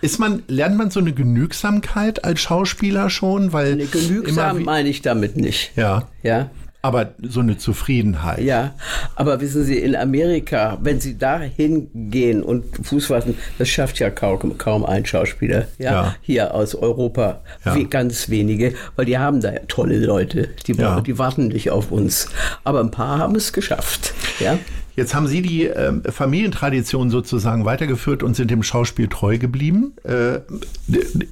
Ist 0.00 0.18
man, 0.18 0.42
lernt 0.48 0.76
man 0.76 0.90
so 0.90 1.00
eine 1.00 1.12
Genügsamkeit 1.12 2.24
als 2.24 2.40
Schauspieler 2.40 3.08
schon? 3.08 3.52
Weil 3.52 3.72
eine 3.72 3.86
Genügsam 3.86 4.62
meine 4.64 4.88
ich 4.88 5.00
damit 5.02 5.36
nicht. 5.36 5.72
Ja. 5.76 6.08
Ja. 6.22 6.50
Aber 6.84 7.14
so 7.22 7.40
eine 7.40 7.56
Zufriedenheit. 7.56 8.40
Ja, 8.40 8.74
aber 9.14 9.40
wissen 9.40 9.64
Sie, 9.64 9.78
in 9.78 9.96
Amerika, 9.96 10.76
wenn 10.82 11.00
Sie 11.00 11.16
da 11.16 11.40
hingehen 11.40 12.42
und 12.42 12.64
Fuß 12.82 13.06
fassen, 13.06 13.38
das 13.56 13.70
schafft 13.70 14.00
ja 14.00 14.10
kaum, 14.10 14.58
kaum 14.58 14.84
ein 14.84 15.06
Schauspieler. 15.06 15.66
Ja? 15.78 15.92
ja. 15.92 16.16
Hier 16.20 16.52
aus 16.52 16.74
Europa, 16.74 17.40
ja. 17.64 17.74
wie 17.74 17.84
ganz 17.84 18.28
wenige, 18.28 18.74
weil 18.96 19.06
die 19.06 19.16
haben 19.16 19.40
da 19.40 19.54
ja 19.54 19.60
tolle 19.66 19.98
Leute, 19.98 20.50
die, 20.66 20.74
ja. 20.74 21.00
die 21.00 21.16
warten 21.18 21.48
nicht 21.48 21.70
auf 21.70 21.90
uns. 21.90 22.28
Aber 22.64 22.80
ein 22.80 22.90
paar 22.90 23.16
haben 23.16 23.34
es 23.34 23.54
geschafft. 23.54 24.12
Ja. 24.38 24.58
Jetzt 24.94 25.14
haben 25.14 25.26
Sie 25.26 25.40
die 25.40 25.66
äh, 25.66 26.12
Familientradition 26.12 27.08
sozusagen 27.08 27.64
weitergeführt 27.64 28.22
und 28.22 28.36
sind 28.36 28.50
dem 28.50 28.62
Schauspiel 28.62 29.08
treu 29.08 29.38
geblieben. 29.38 29.94
Äh, 30.04 30.40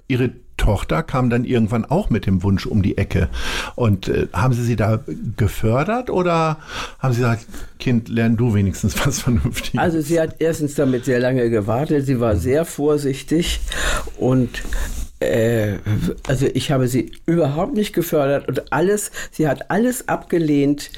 ihre 0.09 0.31
Tochter 0.57 1.03
kam 1.03 1.31
dann 1.31 1.45
irgendwann 1.45 1.85
auch 1.85 2.11
mit 2.11 2.27
dem 2.27 2.43
Wunsch 2.43 2.67
um 2.67 2.83
die 2.83 2.99
Ecke. 2.99 3.29
Und 3.75 4.09
äh, 4.09 4.29
haben 4.33 4.55
Sie 4.55 4.63
sie 4.63 4.77
da 4.77 5.01
gefördert 5.37 6.11
oder 6.11 6.59
haben 6.99 7.13
Sie 7.13 7.21
gesagt, 7.21 7.47
Kind, 7.79 8.09
lern 8.09 8.37
du 8.37 8.55
wenigstens 8.55 8.95
was 9.07 9.21
Vernünftiges? 9.21 9.81
Also 9.81 10.01
sie 10.01 10.21
hat 10.21 10.37
erstens 10.39 10.75
damit 10.75 11.05
sehr 11.05 11.19
lange 11.21 11.51
gewartet. 11.51 12.07
Sie 12.07 12.21
war 12.21 12.37
sehr 12.37 12.65
vorsichtig 12.65 13.61
und 14.19 14.63
äh, 15.23 15.79
also 16.27 16.47
ich 16.53 16.71
habe 16.71 16.89
sie 16.89 17.13
überhaupt 17.27 17.75
nicht 17.75 17.93
gefördert 17.93 18.49
und 18.49 18.73
alles, 18.73 19.11
sie 19.31 19.49
hat 19.49 19.71
alles 19.71 20.09
abgelehnt. 20.09 20.91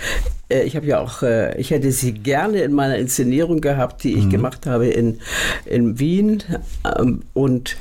Äh, 0.48 0.62
ich 0.64 0.76
habe 0.76 0.86
ja 0.86 1.00
auch, 1.00 1.22
äh, 1.22 1.58
ich 1.58 1.70
hätte 1.70 1.90
sie 1.92 2.12
gerne 2.12 2.62
in 2.62 2.72
meiner 2.72 2.96
Inszenierung 2.96 3.60
gehabt, 3.60 4.04
die 4.04 4.14
ich 4.14 4.24
mhm. 4.26 4.30
gemacht 4.30 4.66
habe 4.66 4.88
in, 4.88 5.20
in 5.64 5.98
Wien 5.98 6.42
ähm, 6.98 7.22
und 7.32 7.76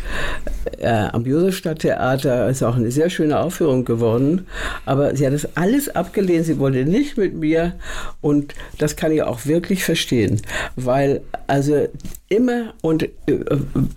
äh, 0.79 0.87
am 0.87 1.25
Josefstadttheater 1.25 2.49
ist 2.49 2.63
auch 2.63 2.75
eine 2.75 2.91
sehr 2.91 3.09
schöne 3.09 3.39
Aufführung 3.39 3.85
geworden. 3.85 4.47
Aber 4.85 5.15
sie 5.15 5.25
hat 5.25 5.33
das 5.33 5.55
alles 5.55 5.93
abgelehnt, 5.95 6.45
sie 6.45 6.59
wollte 6.59 6.85
nicht 6.85 7.17
mit 7.17 7.35
mir 7.35 7.73
und 8.21 8.53
das 8.77 8.95
kann 8.95 9.11
ich 9.11 9.23
auch 9.23 9.45
wirklich 9.45 9.83
verstehen, 9.83 10.41
weil 10.75 11.21
also 11.47 11.87
immer 12.29 12.73
und 12.81 13.09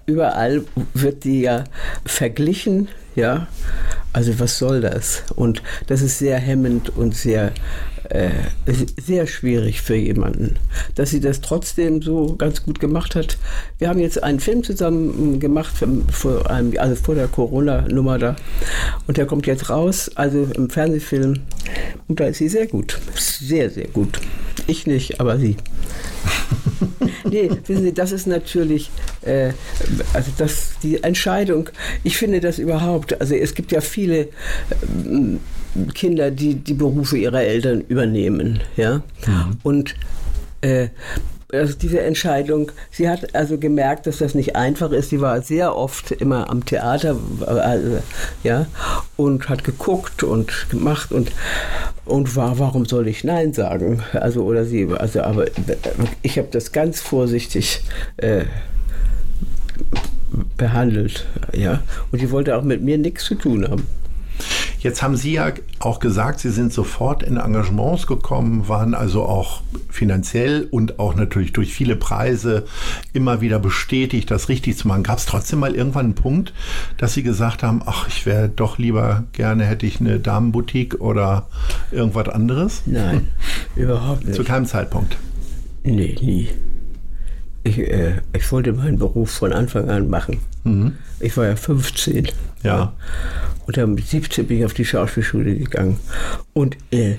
überall 0.06 0.64
wird 0.94 1.24
die 1.24 1.42
ja 1.42 1.64
verglichen, 2.04 2.88
ja. 3.14 3.46
Also 4.12 4.38
was 4.38 4.58
soll 4.58 4.80
das? 4.80 5.24
Und 5.34 5.62
das 5.88 6.00
ist 6.00 6.18
sehr 6.18 6.38
hemmend 6.38 6.90
und 6.96 7.14
sehr 7.14 7.52
äh, 8.10 8.30
sehr 9.00 9.26
schwierig 9.26 9.80
für 9.82 9.96
jemanden. 9.96 10.56
Dass 10.94 11.10
sie 11.10 11.20
das 11.20 11.40
trotzdem 11.40 12.02
so 12.02 12.36
ganz 12.36 12.62
gut 12.62 12.80
gemacht 12.80 13.14
hat. 13.14 13.38
Wir 13.78 13.88
haben 13.88 13.98
jetzt 13.98 14.22
einen 14.22 14.40
Film 14.40 14.62
zusammen 14.62 15.40
gemacht, 15.40 15.74
vor 16.10 16.50
einem, 16.50 16.76
also 16.78 16.96
vor 16.96 17.14
der 17.14 17.28
Corona-Nummer 17.28 18.18
da. 18.18 18.36
Und 19.06 19.16
der 19.16 19.26
kommt 19.26 19.46
jetzt 19.46 19.70
raus, 19.70 20.10
also 20.14 20.48
im 20.54 20.70
Fernsehfilm. 20.70 21.40
Und 22.08 22.20
da 22.20 22.26
ist 22.26 22.38
sie 22.38 22.48
sehr 22.48 22.66
gut. 22.66 22.98
Sehr, 23.14 23.70
sehr 23.70 23.88
gut. 23.88 24.20
Ich 24.66 24.86
nicht, 24.86 25.20
aber 25.20 25.38
sie. 25.38 25.56
nee, 27.30 27.50
wissen 27.66 27.84
Sie, 27.84 27.92
das 27.92 28.12
ist 28.12 28.26
natürlich, 28.26 28.90
äh, 29.22 29.52
also 30.12 30.30
das, 30.38 30.74
die 30.82 31.02
Entscheidung, 31.02 31.70
ich 32.02 32.16
finde 32.16 32.40
das 32.40 32.58
überhaupt, 32.58 33.20
also 33.20 33.34
es 33.34 33.54
gibt 33.54 33.72
ja 33.72 33.80
viele 33.80 34.20
äh, 34.20 34.28
Kinder, 35.94 36.30
die 36.30 36.54
die 36.54 36.74
Berufe 36.74 37.16
ihrer 37.16 37.42
Eltern 37.42 37.80
übernehmen, 37.82 38.60
ja, 38.76 39.02
mhm. 39.26 39.58
und 39.62 39.94
äh, 40.60 40.88
also 41.52 41.74
diese 41.74 42.00
Entscheidung, 42.00 42.72
sie 42.90 43.08
hat 43.08 43.34
also 43.34 43.56
gemerkt, 43.56 44.06
dass 44.06 44.18
das 44.18 44.34
nicht 44.34 44.56
einfach 44.56 44.90
ist. 44.90 45.10
Sie 45.10 45.20
war 45.20 45.40
sehr 45.42 45.76
oft 45.76 46.10
immer 46.10 46.50
am 46.50 46.64
Theater, 46.64 47.16
also, 47.46 47.98
ja, 48.42 48.66
und 49.16 49.48
hat 49.48 49.62
geguckt 49.62 50.22
und 50.24 50.68
gemacht 50.70 51.12
und 51.12 51.30
und 52.04 52.36
war, 52.36 52.58
warum 52.58 52.84
soll 52.84 53.08
ich 53.08 53.24
Nein 53.24 53.52
sagen? 53.52 54.02
Also 54.12 54.44
oder 54.44 54.64
sie, 54.64 54.88
also 54.96 55.22
aber 55.22 55.46
ich 56.22 56.38
habe 56.38 56.48
das 56.50 56.72
ganz 56.72 57.00
vorsichtig 57.00 57.82
äh, 58.16 58.44
behandelt, 60.56 61.26
ja. 61.52 61.82
Und 62.10 62.22
die 62.22 62.30
wollte 62.30 62.56
auch 62.56 62.62
mit 62.62 62.82
mir 62.82 62.98
nichts 62.98 63.24
zu 63.24 63.34
tun 63.34 63.68
haben. 63.68 63.86
Jetzt 64.86 65.02
haben 65.02 65.16
Sie 65.16 65.32
ja 65.32 65.50
auch 65.80 65.98
gesagt, 65.98 66.38
Sie 66.38 66.50
sind 66.50 66.72
sofort 66.72 67.24
in 67.24 67.38
Engagements 67.38 68.06
gekommen, 68.06 68.68
waren 68.68 68.94
also 68.94 69.24
auch 69.24 69.62
finanziell 69.90 70.68
und 70.70 71.00
auch 71.00 71.16
natürlich 71.16 71.52
durch 71.52 71.72
viele 71.72 71.96
Preise 71.96 72.66
immer 73.12 73.40
wieder 73.40 73.58
bestätigt, 73.58 74.30
das 74.30 74.48
richtig 74.48 74.78
zu 74.78 74.86
machen. 74.86 75.02
Gab 75.02 75.18
es 75.18 75.26
trotzdem 75.26 75.58
mal 75.58 75.74
irgendwann 75.74 76.04
einen 76.04 76.14
Punkt, 76.14 76.54
dass 76.98 77.14
Sie 77.14 77.24
gesagt 77.24 77.64
haben, 77.64 77.82
ach, 77.84 78.06
ich 78.06 78.26
wäre 78.26 78.48
doch 78.48 78.78
lieber 78.78 79.24
gerne, 79.32 79.64
hätte 79.64 79.86
ich 79.86 79.98
eine 79.98 80.20
Damenboutique 80.20 81.00
oder 81.00 81.48
irgendwas 81.90 82.28
anderes? 82.28 82.82
Nein, 82.86 83.26
überhaupt 83.74 84.24
nicht. 84.24 84.36
Zu 84.36 84.44
keinem 84.44 84.66
Zeitpunkt? 84.66 85.16
Nee, 85.82 86.14
nie. 86.20 86.48
Ich, 87.66 87.78
äh, 87.78 88.20
ich 88.32 88.52
wollte 88.52 88.72
meinen 88.72 88.96
Beruf 88.96 89.30
von 89.30 89.52
Anfang 89.52 89.90
an 89.90 90.08
machen. 90.08 90.38
Mhm. 90.62 90.92
Ich 91.18 91.36
war 91.36 91.48
ja 91.48 91.56
15. 91.56 92.28
Ja. 92.62 92.92
Und 93.66 93.76
dann 93.76 93.94
mit 93.94 94.06
17 94.06 94.46
bin 94.46 94.58
ich 94.58 94.64
auf 94.64 94.74
die 94.74 94.84
Schauspielschule 94.84 95.56
gegangen. 95.56 95.98
Und, 96.52 96.76
äh, 96.92 97.16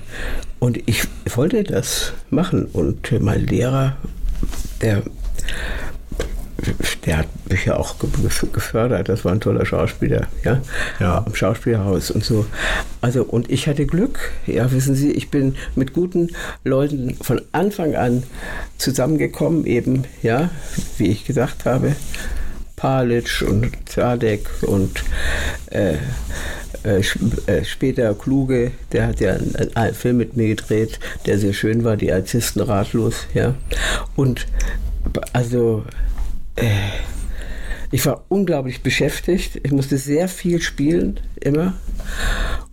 und 0.58 0.78
ich 0.88 1.06
wollte 1.36 1.64
das 1.64 2.14
machen. 2.30 2.64
Und 2.64 3.12
äh, 3.12 3.18
mein 3.18 3.46
Lehrer, 3.46 3.96
der, 4.80 5.02
der 7.04 7.18
hat 7.18 7.26
mich 7.48 7.64
ja 7.64 7.76
auch 7.76 7.96
gefördert. 8.52 9.08
Das 9.08 9.24
war 9.24 9.32
ein 9.32 9.40
toller 9.40 9.66
Schauspieler, 9.66 10.26
ja, 10.44 10.60
ja. 11.00 11.24
am 11.24 11.34
Schauspielhaus 11.34 12.10
und 12.10 12.24
so. 12.24 12.46
Also, 13.00 13.24
und 13.24 13.50
ich 13.50 13.66
hatte 13.66 13.86
Glück. 13.86 14.18
Ja, 14.46 14.70
wissen 14.72 14.94
Sie, 14.94 15.10
ich 15.12 15.30
bin 15.30 15.56
mit 15.74 15.92
guten 15.92 16.30
Leuten 16.64 17.16
von 17.20 17.40
Anfang 17.52 17.94
an 17.94 18.22
zusammengekommen, 18.78 19.66
eben, 19.66 20.04
ja, 20.22 20.50
wie 20.96 21.08
ich 21.08 21.24
gesagt 21.24 21.64
habe. 21.64 21.96
Palic 22.76 23.44
und 23.46 23.72
Zadek 23.86 24.48
und 24.62 25.02
äh, 25.70 25.96
äh, 26.84 27.02
äh, 27.46 27.64
später 27.64 28.14
Kluge, 28.14 28.70
der 28.92 29.08
hat 29.08 29.20
ja 29.20 29.32
einen, 29.32 29.74
einen, 29.74 29.94
Film 29.94 30.18
mit 30.18 30.36
mir 30.36 30.48
gedreht, 30.48 31.00
der 31.26 31.38
sehr 31.38 31.52
schön 31.52 31.82
war, 31.82 31.96
die 31.96 32.12
Artisten 32.12 32.60
ratlos, 32.60 33.26
ja. 33.34 33.54
Und 34.14 34.46
also 35.32 35.84
ich 37.90 38.04
war 38.06 38.24
unglaublich 38.28 38.82
beschäftigt. 38.82 39.60
Ich 39.62 39.72
musste 39.72 39.98
sehr 39.98 40.28
viel 40.28 40.60
spielen, 40.60 41.20
immer. 41.40 41.74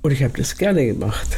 Und 0.02 0.12
ich 0.12 0.24
habe 0.24 0.38
das 0.38 0.58
gerne 0.58 0.86
gemacht. 0.86 1.38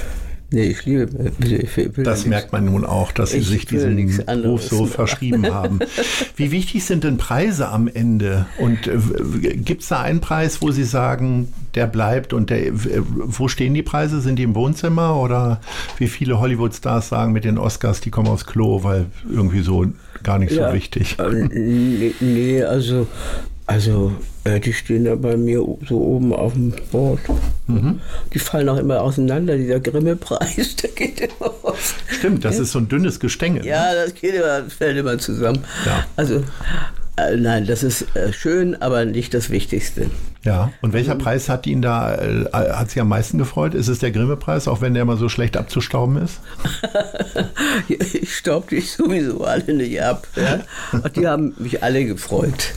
Nee, 0.50 0.64
ich 0.64 0.86
liebe. 0.86 1.34
Ich 1.40 1.76
will 1.76 2.04
das 2.06 2.26
merkt 2.26 2.54
man 2.54 2.64
nun 2.64 2.86
auch, 2.86 3.12
dass 3.12 3.32
Sie 3.32 3.42
sich 3.42 3.66
diesen 3.66 4.26
Beruf 4.26 4.64
so 4.64 4.86
verschrieben 4.86 5.54
haben. 5.54 5.80
Wie 6.38 6.52
wichtig 6.52 6.86
sind 6.86 7.04
denn 7.04 7.18
Preise 7.18 7.68
am 7.68 7.90
Ende? 7.90 8.46
Und 8.58 8.88
äh, 8.88 8.98
gibt 9.58 9.82
es 9.82 9.90
da 9.90 10.02
einen 10.02 10.22
Preis, 10.22 10.62
wo 10.62 10.72
Sie 10.72 10.86
sagen, 10.86 11.54
der 11.76 11.86
bleibt 11.86 12.32
und 12.32 12.50
der, 12.50 12.72
wo 12.74 13.50
stehen 13.50 13.74
die 13.74 13.84
Preise? 13.84 14.22
Sind 14.22 14.40
die 14.40 14.44
im 14.44 14.56
Wohnzimmer 14.56 15.18
oder 15.18 15.60
wie 15.98 16.08
viele 16.08 16.40
Hollywood-Stars 16.40 17.10
sagen 17.10 17.34
mit 17.34 17.44
den 17.44 17.58
Oscars, 17.58 18.00
die 18.00 18.10
kommen 18.10 18.30
aus 18.30 18.46
Klo, 18.46 18.84
weil 18.86 19.08
irgendwie 19.30 19.62
so 19.62 19.86
gar 20.24 20.40
nicht 20.40 20.54
ja, 20.54 20.70
so 20.70 20.76
wichtig? 20.76 21.18
Äh, 21.20 21.30
nee, 21.30 22.14
nee, 22.20 22.64
also 22.64 23.08
also, 23.68 24.14
äh, 24.46 24.62
die 24.62 24.72
stehen 24.72 25.04
da 25.04 25.16
bei 25.16 25.36
mir 25.36 25.58
so 25.88 26.00
oben 26.00 26.34
auf 26.34 26.54
dem 26.54 26.72
Board. 26.90 27.20
Mhm. 27.68 28.00
Die 28.34 28.40
fallen 28.40 28.70
auch 28.70 28.78
immer 28.78 29.02
auseinander, 29.02 29.58
dieser 29.58 29.82
Grimme-Preis, 29.82 30.76
der 30.82 30.90
geht 30.92 31.20
immer 31.20 31.54
aus. 31.64 31.96
Stimmt, 32.08 32.46
das 32.46 32.56
ja. 32.56 32.64
ist 32.64 32.72
so 32.72 32.80
ein 32.80 32.88
dünnes 32.88 33.20
Gestänge. 33.20 33.66
Ja, 33.66 33.94
das 33.94 34.16
geht 34.16 34.36
immer, 34.36 34.64
fällt 34.70 34.98
immer 34.98 35.18
zusammen. 35.20 35.66
Ja. 35.86 36.06
Also, 36.16 36.46
nein, 37.38 37.66
das 37.66 37.84
ist 37.84 38.16
äh, 38.16 38.32
schön, 38.32 38.80
aber 38.82 39.06
nicht 39.06 39.34
das 39.34 39.50
Wichtigste. 39.50 40.10
Ja, 40.44 40.72
und 40.82 40.94
welcher 40.94 41.16
mhm. 41.16 41.20
Preis 41.20 41.50
hat 41.50 41.68
ihn 41.68 41.82
da, 41.82 42.16
äh, 42.16 42.46
hat 42.54 42.92
Sie 42.92 43.02
am 43.02 43.10
meisten 43.10 43.38
gefreut? 43.38 43.74
Ist 43.74 43.88
es 43.88 44.00
der 44.00 44.12
Grimme-Preis, 44.12 44.68
auch 44.68 44.82
wenn 44.82 44.94
der 44.94 45.04
immer 45.04 45.18
so 45.18 45.28
schlecht 45.28 45.58
abzustauben 45.58 46.18
ist? 46.18 46.40
ich 47.90 48.36
staub 48.36 48.70
dich 48.70 48.92
sowieso 48.92 49.44
alle 49.44 49.74
nicht 49.74 50.02
ab. 50.02 50.28
Ja? 50.36 50.60
Und 50.92 51.16
die 51.16 51.28
haben 51.28 51.54
mich 51.58 51.84
alle 51.84 52.06
gefreut. 52.06 52.74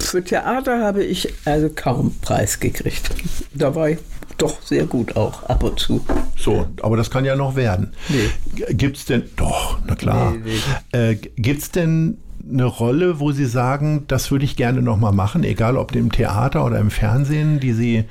Für 0.00 0.22
Theater 0.22 0.82
habe 0.82 1.04
ich 1.04 1.32
also 1.44 1.70
kaum 1.74 2.16
Preis 2.20 2.60
gekriegt. 2.60 3.10
Da 3.54 3.74
war 3.74 3.90
ich 3.90 3.98
doch 4.36 4.60
sehr 4.62 4.86
gut 4.86 5.16
auch 5.16 5.44
ab 5.44 5.62
und 5.62 5.78
zu. 5.78 6.04
So, 6.36 6.66
aber 6.82 6.96
das 6.96 7.10
kann 7.10 7.24
ja 7.24 7.36
noch 7.36 7.56
werden. 7.56 7.92
Nee. 8.08 8.30
Gibt 8.74 8.96
es 8.96 9.04
denn, 9.04 9.24
doch, 9.36 9.78
na 9.86 9.94
klar. 9.94 10.32
Nee, 10.32 10.58
nee. 10.92 10.98
Äh, 10.98 11.14
Gibt 11.14 11.62
es 11.62 11.70
denn 11.70 12.18
eine 12.52 12.64
Rolle, 12.64 13.20
wo 13.20 13.32
Sie 13.32 13.46
sagen, 13.46 14.04
das 14.08 14.30
würde 14.30 14.44
ich 14.44 14.56
gerne 14.56 14.82
nochmal 14.82 15.12
machen, 15.12 15.44
egal 15.44 15.76
ob 15.76 15.94
im 15.94 16.12
Theater 16.12 16.64
oder 16.64 16.78
im 16.78 16.90
Fernsehen, 16.90 17.60
die 17.60 17.72
Sie, 17.72 18.04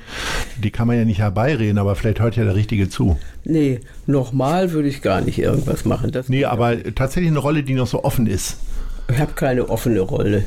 die 0.62 0.70
kann 0.70 0.86
man 0.86 0.96
ja 0.96 1.04
nicht 1.04 1.18
herbeireden, 1.18 1.78
aber 1.78 1.94
vielleicht 1.94 2.20
hört 2.20 2.36
ja 2.36 2.44
der 2.44 2.54
Richtige 2.54 2.88
zu. 2.88 3.18
Nee, 3.44 3.80
nochmal 4.06 4.72
würde 4.72 4.88
ich 4.88 5.02
gar 5.02 5.20
nicht 5.20 5.38
irgendwas 5.38 5.84
machen. 5.84 6.10
Das 6.12 6.28
nee, 6.28 6.44
aber 6.44 6.82
tatsächlich 6.94 7.30
eine 7.30 7.38
Rolle, 7.38 7.62
die 7.62 7.74
noch 7.74 7.86
so 7.86 8.04
offen 8.04 8.26
ist. 8.26 8.56
Ich 9.12 9.18
habe 9.18 9.32
keine 9.32 9.68
offene 9.68 10.00
Rolle. 10.00 10.44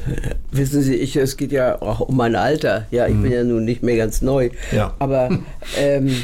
Wissen 0.52 0.82
Sie, 0.82 0.96
ich, 0.96 1.16
es 1.16 1.38
geht 1.38 1.52
ja 1.52 1.82
auch 1.82 2.02
um 2.02 2.18
mein 2.18 2.36
Alter. 2.36 2.86
Ja, 2.92 3.08
ich 3.08 3.16
mhm. 3.16 3.24
bin 3.24 3.32
ja 3.32 3.44
nun 3.44 3.66
nicht 3.66 3.84
mehr 3.84 3.98
ganz 3.98 4.22
neu. 4.22 4.50
Ja. 4.72 4.94
Aber, 5.00 5.30
ähm, 5.78 6.16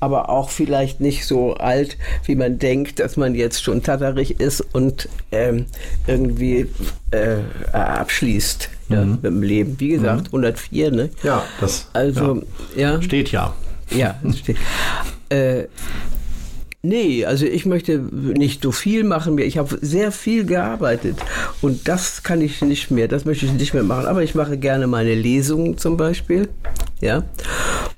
aber 0.00 0.28
auch 0.28 0.50
vielleicht 0.50 1.00
nicht 1.00 1.26
so 1.26 1.54
alt, 1.54 1.96
wie 2.24 2.34
man 2.34 2.58
denkt, 2.58 3.00
dass 3.00 3.16
man 3.16 3.34
jetzt 3.34 3.62
schon 3.62 3.82
tatterig 3.82 4.40
ist 4.40 4.60
und 4.74 5.08
ähm, 5.32 5.66
irgendwie 6.06 6.68
äh, 7.10 7.36
abschließt 7.72 8.70
ja, 8.88 9.04
mhm. 9.04 9.10
mit 9.12 9.24
dem 9.24 9.42
Leben. 9.42 9.76
Wie 9.78 9.88
gesagt, 9.88 10.32
mhm. 10.32 10.44
104, 10.44 10.90
ne? 10.90 11.10
Ja, 11.22 11.44
das 11.60 11.88
also, 11.92 12.42
ja. 12.74 12.94
ja. 12.94 13.02
steht 13.02 13.32
ja. 13.32 13.54
Ja, 13.90 14.16
steht. 14.34 14.56
äh, 15.28 15.64
Nee, 16.86 17.24
also 17.24 17.46
ich 17.46 17.66
möchte 17.66 17.98
nicht 17.98 18.62
so 18.62 18.70
viel 18.70 19.02
machen. 19.02 19.36
Ich 19.38 19.58
habe 19.58 19.76
sehr 19.80 20.12
viel 20.12 20.46
gearbeitet 20.46 21.16
und 21.60 21.88
das 21.88 22.22
kann 22.22 22.40
ich 22.40 22.62
nicht 22.62 22.92
mehr, 22.92 23.08
das 23.08 23.24
möchte 23.24 23.44
ich 23.46 23.52
nicht 23.52 23.74
mehr 23.74 23.82
machen. 23.82 24.06
Aber 24.06 24.22
ich 24.22 24.36
mache 24.36 24.56
gerne 24.56 24.86
meine 24.86 25.14
Lesungen 25.14 25.78
zum 25.78 25.96
Beispiel. 25.96 26.48
Ja. 27.00 27.24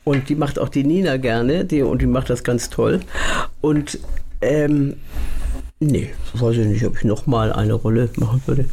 Und 0.04 0.30
die 0.30 0.36
macht 0.36 0.58
auch 0.58 0.70
die 0.70 0.84
Nina 0.84 1.18
gerne, 1.18 1.66
die, 1.66 1.82
und 1.82 2.00
die 2.00 2.06
macht 2.06 2.30
das 2.30 2.44
ganz 2.44 2.70
toll. 2.70 3.00
Und 3.60 3.98
ähm, 4.40 4.94
Nee, 5.80 6.10
weiß 6.34 6.56
ich 6.56 6.66
nicht, 6.66 6.84
ob 6.84 6.96
ich 6.96 7.04
nochmal 7.04 7.52
eine 7.52 7.74
Rolle 7.74 8.08
machen 8.16 8.42
würde. 8.46 8.64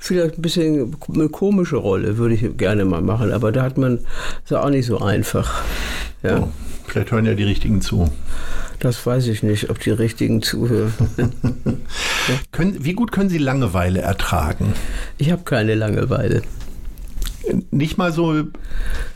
Vielleicht 0.00 0.38
ein 0.38 0.42
bisschen 0.42 0.96
eine 1.12 1.28
komische 1.28 1.76
Rolle 1.76 2.16
würde 2.16 2.36
ich 2.36 2.56
gerne 2.56 2.86
mal 2.86 3.02
machen, 3.02 3.32
aber 3.32 3.52
da 3.52 3.62
hat 3.62 3.76
man 3.76 3.98
es 4.46 4.52
auch 4.52 4.70
nicht 4.70 4.86
so 4.86 4.98
einfach. 4.98 5.62
Ja. 6.22 6.38
Oh, 6.38 6.48
vielleicht 6.86 7.12
hören 7.12 7.26
ja 7.26 7.34
die 7.34 7.44
Richtigen 7.44 7.82
zu. 7.82 8.10
Das 8.84 9.06
weiß 9.06 9.28
ich 9.28 9.42
nicht, 9.42 9.70
ob 9.70 9.78
die 9.80 9.92
Richtigen 9.92 10.42
zuhören. 10.42 10.92
können, 12.52 12.84
wie 12.84 12.92
gut 12.92 13.12
können 13.12 13.30
Sie 13.30 13.38
Langeweile 13.38 14.02
ertragen? 14.02 14.74
Ich 15.16 15.32
habe 15.32 15.42
keine 15.42 15.74
Langeweile 15.74 16.42
nicht 17.70 17.98
mal 17.98 18.12
so 18.12 18.44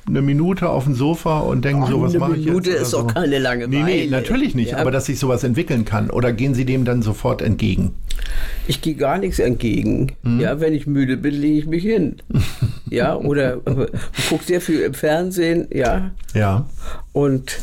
eine 0.06 0.22
Minute 0.22 0.68
auf 0.68 0.84
dem 0.84 0.94
Sofa 0.94 1.40
und 1.40 1.64
denken 1.64 1.84
oh, 1.84 1.86
so, 1.86 2.02
was 2.02 2.14
mache 2.14 2.32
ich 2.32 2.44
jetzt? 2.44 2.48
Eine 2.48 2.60
Minute 2.60 2.70
ist 2.70 2.90
so. 2.90 3.06
keine 3.06 3.38
Langeweile. 3.38 3.84
Nee, 3.84 4.04
nee, 4.04 4.06
natürlich 4.06 4.54
nicht, 4.54 4.72
ja. 4.72 4.78
aber 4.78 4.90
dass 4.90 5.06
sich 5.06 5.18
sowas 5.18 5.44
entwickeln 5.44 5.84
kann. 5.84 6.10
Oder 6.10 6.32
gehen 6.32 6.54
Sie 6.54 6.64
dem 6.64 6.84
dann 6.84 7.02
sofort 7.02 7.42
entgegen? 7.42 7.94
Ich 8.66 8.80
gehe 8.80 8.94
gar 8.94 9.18
nichts 9.18 9.38
entgegen. 9.38 10.12
Hm. 10.22 10.40
Ja, 10.40 10.60
wenn 10.60 10.74
ich 10.74 10.86
müde 10.86 11.16
bin, 11.16 11.34
lege 11.34 11.58
ich 11.58 11.66
mich 11.66 11.82
hin. 11.82 12.16
ja, 12.90 13.16
oder 13.16 13.58
gucke 14.28 14.44
sehr 14.44 14.60
viel 14.60 14.80
im 14.80 14.94
Fernsehen, 14.94 15.68
ja. 15.72 16.10
Ja. 16.34 16.66
Und 17.12 17.58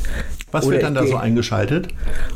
was 0.56 0.70
wird 0.70 0.84
dann 0.84 0.96
da 0.96 1.06
so 1.06 1.18
eingeschaltet? 1.18 1.88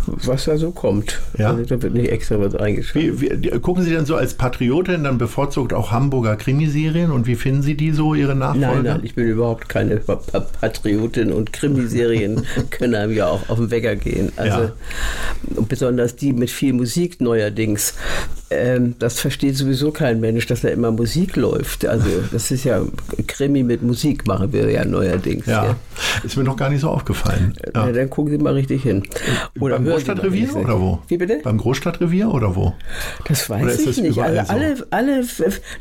Was 0.05 0.45
da 0.45 0.57
so 0.57 0.71
kommt. 0.71 1.19
Ja. 1.37 1.51
Also, 1.51 1.63
da 1.63 1.81
wird 1.81 1.93
nicht 1.93 2.11
extra 2.11 2.39
was 2.39 2.55
eingeschaltet. 2.55 3.21
Wie, 3.21 3.43
wie, 3.43 3.49
gucken 3.59 3.83
Sie 3.83 3.93
dann 3.93 4.05
so 4.05 4.15
als 4.15 4.33
Patriotin 4.33 5.03
dann 5.03 5.17
bevorzugt 5.17 5.73
auch 5.73 5.91
Hamburger 5.91 6.35
Krimiserien 6.35 7.11
und 7.11 7.27
wie 7.27 7.35
finden 7.35 7.61
Sie 7.61 7.75
die 7.75 7.91
so, 7.91 8.13
Ihre 8.13 8.35
Nachfolger? 8.35 8.73
Nein, 8.73 8.83
nein, 8.83 9.01
ich 9.03 9.15
bin 9.15 9.27
überhaupt 9.27 9.69
keine 9.69 9.97
Patriotin 9.97 11.31
und 11.31 11.53
Krimiserien 11.53 12.45
können 12.69 12.95
einem 12.95 13.13
ja 13.13 13.27
auch 13.27 13.49
auf 13.49 13.57
den 13.57 13.71
Wecker 13.71 13.95
gehen. 13.95 14.31
Also 14.35 14.59
ja. 14.59 14.71
besonders 15.67 16.15
die 16.15 16.33
mit 16.33 16.49
viel 16.49 16.73
Musik 16.73 17.21
neuerdings. 17.21 17.93
Ähm, 18.51 18.95
das 18.97 19.19
versteht 19.19 19.55
sowieso 19.57 19.91
kein 19.91 20.19
Mensch, 20.19 20.47
dass 20.47 20.61
da 20.61 20.69
immer 20.69 20.91
Musik 20.91 21.35
läuft. 21.35 21.85
Also 21.85 22.09
das 22.31 22.49
ist 22.51 22.63
ja 22.63 22.81
Krimi 23.27 23.63
mit 23.63 23.83
Musik 23.83 24.27
machen 24.27 24.51
wir 24.51 24.69
ja 24.71 24.85
neuerdings. 24.85 25.45
Ja, 25.45 25.65
ja. 25.65 25.75
ist 26.23 26.35
mir 26.35 26.43
noch 26.43 26.57
gar 26.57 26.69
nicht 26.69 26.81
so 26.81 26.89
aufgefallen. 26.89 27.53
Ja. 27.75 27.87
Ja, 27.87 27.91
dann 28.09 28.15
gucken 28.15 28.31
Sie 28.31 28.43
mal 28.43 28.53
richtig 28.53 28.83
hin. 28.83 29.03
Oder 29.59 29.75
Beim 29.75 29.85
Großstadtrevier 29.85 30.55
oder 30.55 30.79
wo? 30.79 30.99
Wie 31.07 31.17
bitte? 31.17 31.39
Beim 31.43 31.57
Großstadtrevier 31.57 32.33
oder 32.33 32.55
wo? 32.55 32.73
Das 33.27 33.49
weiß 33.49 33.79
ich 33.79 34.01
nicht. 34.01 34.19
Also 34.19 34.51
alle, 34.51 34.75
so? 34.75 34.83
alle, 34.89 35.23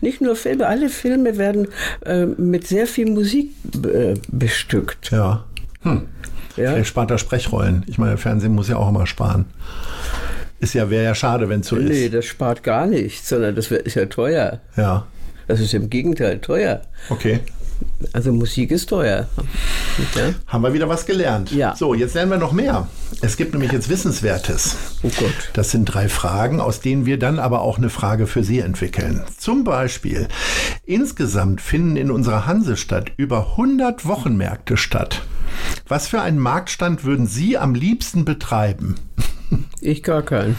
nicht 0.01 0.20
nur 0.20 0.37
Filme, 0.37 0.66
alle 0.66 0.89
Filme 0.89 1.39
werden 1.39 1.68
äh, 2.05 2.26
mit 2.26 2.66
sehr 2.66 2.87
viel 2.87 3.11
Musik 3.11 3.51
äh, 3.85 4.14
bestückt. 4.31 5.11
Ja. 5.11 5.45
Hm. 5.83 6.03
Ja. 6.57 6.72
Vielleicht 6.72 6.89
spart 6.89 7.11
er 7.11 7.18
Sprechrollen. 7.18 7.85
Ich 7.87 7.99
meine, 7.99 8.16
Fernsehen 8.16 8.55
muss 8.55 8.68
ja 8.68 8.76
auch 8.76 8.89
immer 8.89 9.07
sparen. 9.07 9.47
Ist 10.61 10.74
ja, 10.74 10.91
wäre 10.91 11.05
ja 11.05 11.14
schade, 11.14 11.49
wenn 11.49 11.61
es 11.61 11.68
so 11.68 11.76
nee, 11.76 11.85
ist. 11.85 11.91
Nee, 11.91 12.09
das 12.09 12.24
spart 12.24 12.64
gar 12.64 12.87
nichts, 12.87 13.29
sondern 13.29 13.55
das 13.55 13.70
ist 13.70 13.95
ja 13.95 14.07
teuer. 14.07 14.61
Ja. 14.76 15.07
Das 15.47 15.61
ist 15.61 15.72
im 15.72 15.89
Gegenteil 15.89 16.41
teuer. 16.41 16.83
Okay. 17.09 17.41
Also 18.12 18.32
Musik 18.32 18.70
ist 18.70 18.88
teuer. 18.88 19.28
Ja? 20.14 20.34
Haben 20.46 20.62
wir 20.62 20.72
wieder 20.72 20.88
was 20.88 21.05
gelernt. 21.05 21.51
Ja. 21.51 21.74
So, 21.74 21.94
jetzt 21.94 22.14
lernen 22.14 22.30
wir 22.30 22.38
noch 22.38 22.53
mehr. 22.53 22.86
Es 23.20 23.36
gibt 23.36 23.53
nämlich 23.53 23.72
jetzt 23.72 23.88
Wissenswertes. 23.88 24.76
Oh 25.03 25.11
Gott. 25.18 25.51
Das 25.53 25.70
sind 25.70 25.86
drei 25.86 26.09
Fragen, 26.09 26.61
aus 26.61 26.80
denen 26.80 27.07
wir 27.07 27.18
dann 27.18 27.38
aber 27.38 27.62
auch 27.62 27.78
eine 27.78 27.90
Frage 27.90 28.26
für 28.26 28.44
Sie 28.44 28.61
entwickeln. 28.61 29.22
Zum 29.36 29.64
Beispiel, 29.64 30.28
insgesamt 30.84 31.61
finden 31.61 31.96
in 31.96 32.11
unserer 32.11 32.46
Hansestadt 32.46 33.12
über 33.16 33.53
100 33.53 34.07
Wochenmärkte 34.07 34.76
statt. 34.76 35.22
Was 35.88 36.07
für 36.07 36.20
einen 36.20 36.38
Marktstand 36.38 37.05
würden 37.05 37.26
Sie 37.26 37.59
am 37.59 37.74
liebsten 37.74 38.24
betreiben? 38.24 38.94
Ich 39.80 40.03
gar 40.03 40.22
keinen. 40.22 40.57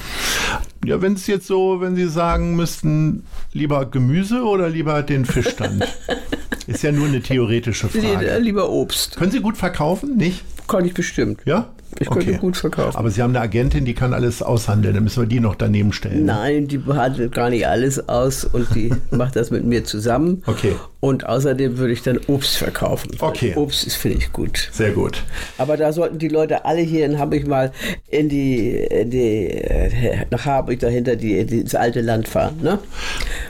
Ja, 0.85 1.01
wenn 1.01 1.13
es 1.13 1.27
jetzt 1.27 1.47
so, 1.47 1.81
wenn 1.81 1.95
Sie 1.95 2.07
sagen 2.07 2.55
müssten, 2.55 3.25
lieber 3.51 3.85
Gemüse 3.85 4.43
oder 4.43 4.69
lieber 4.69 5.03
den 5.03 5.25
Fischstand? 5.25 5.85
Ist 6.67 6.83
ja 6.83 6.91
nur 6.91 7.07
eine 7.07 7.21
theoretische 7.21 7.89
Frage. 7.89 8.37
Lieber 8.39 8.69
Obst. 8.69 9.17
Können 9.17 9.31
Sie 9.31 9.41
gut 9.41 9.57
verkaufen, 9.57 10.17
nicht? 10.17 10.43
Kann 10.67 10.85
ich 10.85 10.93
bestimmt. 10.93 11.41
Ja? 11.45 11.69
Ich 11.97 12.09
könnte 12.09 12.29
okay. 12.29 12.37
gut 12.39 12.57
verkaufen. 12.57 12.95
Aber 12.95 13.09
Sie 13.09 13.21
haben 13.21 13.35
eine 13.35 13.41
Agentin, 13.41 13.83
die 13.83 13.93
kann 13.93 14.13
alles 14.13 14.41
aushandeln. 14.41 14.93
Dann 14.93 15.03
müssen 15.03 15.23
wir 15.23 15.27
die 15.27 15.39
noch 15.39 15.55
daneben 15.55 15.91
stellen. 15.91 16.25
Nein, 16.25 16.67
die 16.67 16.81
handelt 16.85 17.33
gar 17.33 17.49
nicht 17.49 17.67
alles 17.67 18.07
aus 18.07 18.45
und 18.45 18.73
die 18.75 18.91
macht 19.11 19.35
das 19.35 19.49
mit 19.49 19.65
mir 19.65 19.83
zusammen. 19.83 20.43
Okay. 20.45 20.75
Und 21.01 21.25
außerdem 21.25 21.77
würde 21.77 21.93
ich 21.93 22.03
dann 22.03 22.19
Obst 22.27 22.57
verkaufen. 22.57 23.11
Okay. 23.19 23.53
Obst 23.55 23.87
ist, 23.87 23.95
finde 23.95 24.17
ich 24.17 24.31
gut. 24.33 24.69
Sehr 24.71 24.91
gut. 24.91 25.23
Aber 25.57 25.77
da 25.77 25.93
sollten 25.93 26.19
die 26.19 26.27
Leute 26.27 26.65
alle 26.65 26.81
hier 26.81 27.05
in 27.05 27.17
Hamburg 27.17 27.47
mal 27.47 27.71
in 28.09 28.27
die, 28.29 28.71
in 28.71 29.09
die 29.09 29.47
äh, 29.47 30.25
nach 30.29 30.45
Hamburg 30.45 30.79
dahinter 30.79 31.15
die, 31.15 31.39
ins 31.39 31.73
alte 31.73 32.01
Land 32.01 32.27
fahren. 32.27 32.59
Ne? 32.61 32.79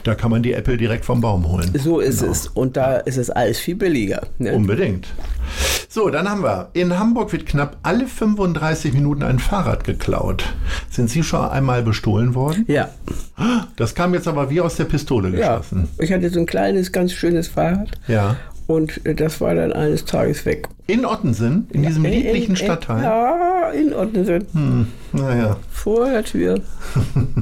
Da 0.03 0.15
kann 0.15 0.29
man 0.29 0.43
die 0.43 0.53
Äpfel 0.53 0.77
direkt 0.77 1.05
vom 1.05 1.21
Baum 1.21 1.49
holen. 1.51 1.71
So 1.73 1.99
ist 1.99 2.19
genau. 2.19 2.31
es. 2.31 2.47
Und 2.47 2.77
da 2.77 2.97
ist 2.97 3.17
es 3.17 3.29
alles 3.29 3.59
viel 3.59 3.75
billiger. 3.75 4.27
Ne? 4.37 4.53
Unbedingt. 4.53 5.07
So, 5.87 6.09
dann 6.09 6.29
haben 6.29 6.43
wir. 6.43 6.69
In 6.73 6.97
Hamburg 6.99 7.31
wird 7.31 7.45
knapp 7.45 7.77
alle 7.83 8.07
35 8.07 8.93
Minuten 8.93 9.23
ein 9.23 9.39
Fahrrad 9.39 9.83
geklaut. 9.83 10.43
Sind 10.89 11.09
Sie 11.09 11.23
schon 11.23 11.45
einmal 11.45 11.81
bestohlen 11.83 12.35
worden? 12.35 12.65
Ja. 12.67 12.89
Das 13.75 13.95
kam 13.95 14.13
jetzt 14.13 14.27
aber 14.27 14.49
wie 14.49 14.61
aus 14.61 14.75
der 14.75 14.85
Pistole 14.85 15.31
geschossen. 15.31 15.89
Ja. 15.97 16.03
Ich 16.03 16.13
hatte 16.13 16.29
so 16.29 16.39
ein 16.39 16.45
kleines, 16.45 16.91
ganz 16.91 17.13
schönes 17.13 17.47
Fahrrad. 17.47 17.89
Ja. 18.07 18.35
Und 18.67 19.01
das 19.03 19.41
war 19.41 19.55
dann 19.55 19.73
eines 19.73 20.05
Tages 20.05 20.45
weg. 20.45 20.67
In 20.85 21.03
Ottensen? 21.03 21.67
In 21.71 21.81
diesem 21.81 22.03
ja, 22.05 22.11
lieblichen 22.11 22.51
in, 22.51 22.55
Stadtteil? 22.55 23.03
Ja, 23.03 23.71
in 23.71 23.93
Ottensen. 23.95 24.45
Hm, 24.53 24.87
naja. 25.11 25.57
Vor 25.71 26.07
der 26.07 26.23
Tür. 26.23 26.61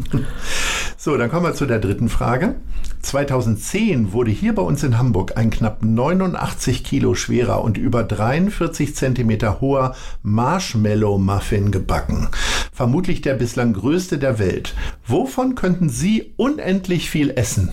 so, 0.98 1.18
dann 1.18 1.30
kommen 1.30 1.46
wir 1.46 1.54
zu 1.54 1.66
der 1.66 1.80
dritten 1.80 2.08
Frage. 2.08 2.56
2010 3.02 4.12
wurde 4.14 4.32
hier 4.32 4.54
bei 4.56 4.62
uns 4.62 4.84
in 4.84 4.98
Hamburg 4.98 5.38
ein 5.38 5.50
knapp 5.50 5.84
89 5.84 6.84
Kilo 6.84 7.16
schwerer 7.16 7.64
und 7.64 7.78
über 7.78 8.04
43 8.04 8.96
Zentimeter 8.96 9.62
hoher 9.62 9.96
Marshmallow-Muffin 10.24 11.72
gebacken. 11.72 12.30
Vermutlich 12.74 13.22
der 13.22 13.36
bislang 13.36 13.74
größte 13.74 14.18
der 14.18 14.40
Welt. 14.40 14.74
Wovon 15.06 15.56
könnten 15.56 15.90
Sie 15.90 16.34
unendlich 16.38 17.10
viel 17.10 17.32
essen? 17.32 17.70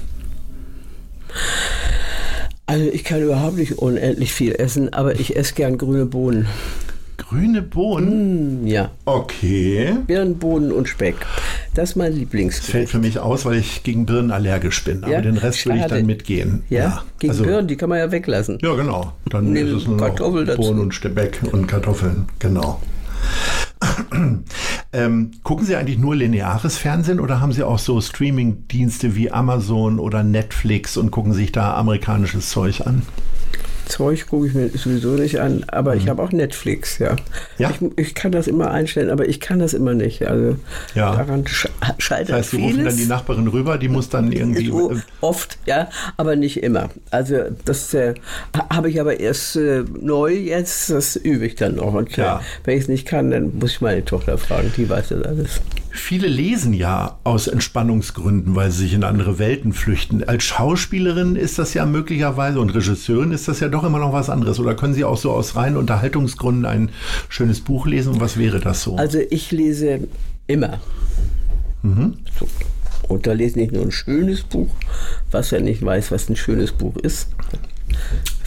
Also 2.66 2.86
ich 2.86 3.04
kann 3.04 3.22
überhaupt 3.22 3.56
nicht 3.56 3.78
unendlich 3.78 4.32
viel 4.32 4.52
essen, 4.52 4.92
aber 4.92 5.20
ich 5.20 5.36
esse 5.36 5.54
gern 5.54 5.76
grüne 5.76 6.06
Bohnen. 6.06 6.46
Grüne 7.16 7.62
Bohnen? 7.62 8.64
Mm, 8.64 8.66
ja. 8.66 8.90
Okay. 9.04 9.96
Birnenbohnen 10.06 10.72
und 10.72 10.88
Speck. 10.88 11.16
Das 11.74 11.90
ist 11.90 11.96
mein 11.96 12.12
Lieblingsgericht. 12.12 12.70
Fällt 12.70 12.88
für 12.88 13.00
mich 13.00 13.18
aus, 13.18 13.44
weil 13.44 13.56
ich 13.56 13.82
gegen 13.82 14.06
Birnen 14.06 14.30
allergisch 14.30 14.84
bin. 14.84 15.02
Aber 15.02 15.12
ja? 15.12 15.20
den 15.20 15.36
Rest 15.36 15.66
würde 15.66 15.80
ich 15.80 15.86
dann 15.86 16.06
mitgehen. 16.06 16.62
Ja, 16.70 16.80
ja. 16.80 17.04
gegen 17.18 17.32
also, 17.32 17.44
Birnen, 17.44 17.66
die 17.66 17.76
kann 17.76 17.88
man 17.88 17.98
ja 17.98 18.12
weglassen. 18.12 18.58
Ja, 18.62 18.74
genau. 18.74 19.12
Dann 19.28 19.52
Nehmen 19.52 19.70
ist 19.70 19.82
es 19.82 19.86
nur 19.88 19.96
Kartoffel 19.96 20.44
noch 20.44 20.56
Bohnen 20.56 20.78
und 20.78 20.94
Speck 20.94 21.40
und 21.50 21.66
Kartoffeln. 21.66 22.26
Genau. 22.38 22.80
ähm, 24.92 25.30
gucken 25.42 25.66
Sie 25.66 25.74
eigentlich 25.74 25.98
nur 25.98 26.14
lineares 26.14 26.78
Fernsehen 26.78 27.18
oder 27.18 27.40
haben 27.40 27.52
Sie 27.52 27.64
auch 27.64 27.80
so 27.80 28.00
Streaming-Dienste 28.00 29.16
wie 29.16 29.32
Amazon 29.32 29.98
oder 29.98 30.22
Netflix 30.22 30.96
und 30.96 31.10
gucken 31.10 31.32
sich 31.32 31.50
da 31.50 31.74
amerikanisches 31.74 32.50
Zeug 32.50 32.82
an? 32.86 33.02
Zeug 33.86 34.26
gucke 34.26 34.46
ich 34.46 34.54
mir 34.54 34.68
sowieso 34.70 35.10
nicht 35.10 35.40
an, 35.40 35.64
aber 35.68 35.94
mhm. 35.94 36.00
ich 36.00 36.08
habe 36.08 36.22
auch 36.22 36.32
Netflix, 36.32 36.98
ja. 36.98 37.16
ja? 37.58 37.70
Ich, 37.70 37.98
ich, 37.98 38.14
kann 38.14 38.32
das 38.32 38.46
immer 38.46 38.70
einstellen, 38.70 39.10
aber 39.10 39.28
ich 39.28 39.40
kann 39.40 39.58
das 39.58 39.74
immer 39.74 39.94
nicht. 39.94 40.26
Also 40.26 40.56
ja. 40.94 41.14
daran 41.14 41.46
sch 41.46 41.68
scheitert 41.98 42.30
Das 42.30 42.36
heißt, 42.36 42.50
Sie 42.50 42.62
rufen 42.62 42.84
dann 42.84 42.96
die 42.96 43.06
Nachbarin 43.06 43.48
rüber, 43.48 43.78
die 43.78 43.88
muss 43.88 44.08
dann 44.08 44.32
irgendwie. 44.32 44.68
So 44.68 44.92
oft, 45.20 45.58
ja, 45.66 45.88
aber 46.16 46.36
nicht 46.36 46.62
immer. 46.62 46.90
Also 47.10 47.36
das 47.64 47.94
äh, 47.94 48.14
habe 48.70 48.90
ich 48.90 49.00
aber 49.00 49.20
erst 49.20 49.56
äh, 49.56 49.84
neu 50.00 50.32
jetzt, 50.32 50.90
das 50.90 51.16
übe 51.16 51.46
ich 51.46 51.54
dann 51.54 51.76
noch. 51.76 51.94
Und 51.94 52.16
ja. 52.16 52.40
wenn 52.64 52.76
ich 52.76 52.84
es 52.84 52.88
nicht 52.88 53.06
kann, 53.06 53.30
dann 53.30 53.58
muss 53.58 53.72
ich 53.72 53.80
meine 53.80 54.04
Tochter 54.04 54.38
fragen, 54.38 54.72
die 54.76 54.88
weiß 54.88 55.08
das 55.08 55.22
alles. 55.22 55.60
Viele 55.96 56.26
lesen 56.26 56.74
ja 56.74 57.20
aus 57.22 57.46
Entspannungsgründen, 57.46 58.56
weil 58.56 58.72
sie 58.72 58.78
sich 58.78 58.94
in 58.94 59.04
andere 59.04 59.38
Welten 59.38 59.72
flüchten. 59.72 60.24
Als 60.24 60.42
Schauspielerin 60.42 61.36
ist 61.36 61.56
das 61.60 61.72
ja 61.72 61.86
möglicherweise 61.86 62.58
und 62.58 62.70
Regisseurin 62.70 63.30
ist 63.30 63.46
das 63.46 63.60
ja 63.60 63.68
doch 63.68 63.84
immer 63.84 64.00
noch 64.00 64.12
was 64.12 64.28
anderes. 64.28 64.58
Oder 64.58 64.74
können 64.74 64.92
Sie 64.92 65.04
auch 65.04 65.16
so 65.16 65.30
aus 65.30 65.54
reinen 65.54 65.76
Unterhaltungsgründen 65.76 66.66
ein 66.66 66.90
schönes 67.28 67.60
Buch 67.60 67.86
lesen? 67.86 68.14
Und 68.14 68.20
was 68.20 68.36
wäre 68.36 68.58
das 68.58 68.82
so? 68.82 68.96
Also 68.96 69.20
ich 69.30 69.52
lese 69.52 70.00
immer. 70.48 70.80
Mhm. 71.82 72.14
So. 72.40 72.48
Und 73.06 73.28
da 73.28 73.32
lese 73.32 73.50
ich 73.50 73.56
nicht 73.56 73.72
nur 73.72 73.82
ein 73.82 73.92
schönes 73.92 74.42
Buch, 74.42 74.74
was 75.30 75.52
ja 75.52 75.60
nicht 75.60 75.84
weiß, 75.84 76.10
was 76.10 76.28
ein 76.28 76.34
schönes 76.34 76.72
Buch 76.72 76.96
ist. 76.96 77.28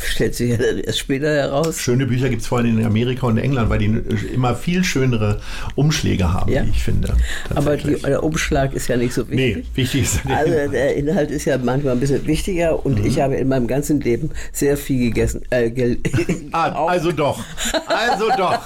Stellt 0.04 0.36
sich 0.36 0.52
ja 0.52 0.58
erst 0.58 1.00
später 1.00 1.28
heraus. 1.34 1.80
Schöne 1.80 2.06
Bücher 2.06 2.30
gibt 2.30 2.42
es 2.42 2.48
vor 2.48 2.60
allem 2.60 2.80
in 2.80 2.86
Amerika 2.86 3.28
und 3.28 3.38
England, 3.38 3.70
weil 3.70 3.80
die 3.80 3.86
immer 4.34 4.56
viel 4.56 4.84
schönere 4.84 5.42
Umschläge 5.76 6.32
haben, 6.34 6.52
Ja. 6.52 6.66
wie 6.66 6.70
ich 6.70 6.84
finde. 6.84 7.16
Aber 7.56 7.78
die, 7.78 7.96
der 8.02 8.24
Umschlag 8.24 8.74
ist 8.74 8.88
ja 8.88 8.98
nicht 8.98 9.14
so 9.14 9.24
nee, 9.30 9.56
wichtig. 9.58 9.66
wichtig 9.76 10.02
ist 10.04 10.20
der 10.28 10.38
Also 10.38 10.52
Inhalt. 10.54 10.74
der 10.74 10.96
Inhalt 10.96 11.32
ist 11.32 11.46
ja 11.46 11.58
manchmal 11.58 11.94
ein 11.94 12.00
bisschen 12.00 12.26
wichtiger 12.28 12.86
und 12.86 13.04
ich 13.06 13.20
habe 13.20 13.36
in 13.36 13.48
meinem 13.48 13.68
ganzen 13.68 14.00
Leben 14.02 14.30
sehr 14.52 14.78
viel 14.78 15.06
gegessen. 15.10 15.42
Äh, 15.50 15.72
gel 15.72 15.98
Ah, 16.52 16.86
also 16.88 17.12
doch. 17.12 17.44
Also 17.88 18.30
doch. 18.38 18.60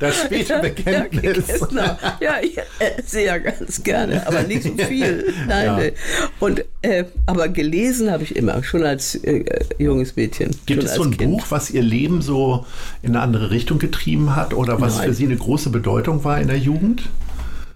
Das 0.00 0.16
späte 0.22 0.54
Ja, 0.54 0.58
Bekenntnis. 0.60 1.22
gegessen 1.46 1.80
habe. 1.80 1.98
ja, 2.20 2.36
ich 2.42 2.56
esse 2.78 3.22
ja 3.22 3.38
ganz 3.38 3.82
gerne, 3.82 4.26
aber 4.26 4.42
nicht 4.42 4.62
so 4.62 4.70
viel. 4.84 5.32
Nein, 5.46 5.64
Ja. 5.66 5.76
nee. 5.78 5.92
Und, 6.40 6.64
äh, 6.82 7.04
aber 7.26 7.48
gelesen 7.48 8.10
habe 8.10 8.22
ich 8.22 8.34
immer, 8.36 8.62
schon 8.62 8.84
als 8.84 9.14
äh, 9.16 9.44
junges 9.78 10.16
Mädchen. 10.16 10.50
Gibt 10.66 10.75
schon 10.82 10.90
es 10.90 10.94
so 10.96 11.02
ein 11.02 11.16
Kind. 11.16 11.32
Buch, 11.32 11.46
was 11.50 11.70
Ihr 11.70 11.82
Leben 11.82 12.22
so 12.22 12.66
in 13.02 13.10
eine 13.10 13.20
andere 13.22 13.50
Richtung 13.50 13.78
getrieben 13.78 14.36
hat 14.36 14.54
oder 14.54 14.80
was 14.80 14.96
Nein. 14.98 15.08
für 15.08 15.14
Sie 15.14 15.24
eine 15.24 15.36
große 15.36 15.70
Bedeutung 15.70 16.24
war 16.24 16.40
in 16.40 16.48
der 16.48 16.58
Jugend? 16.58 17.08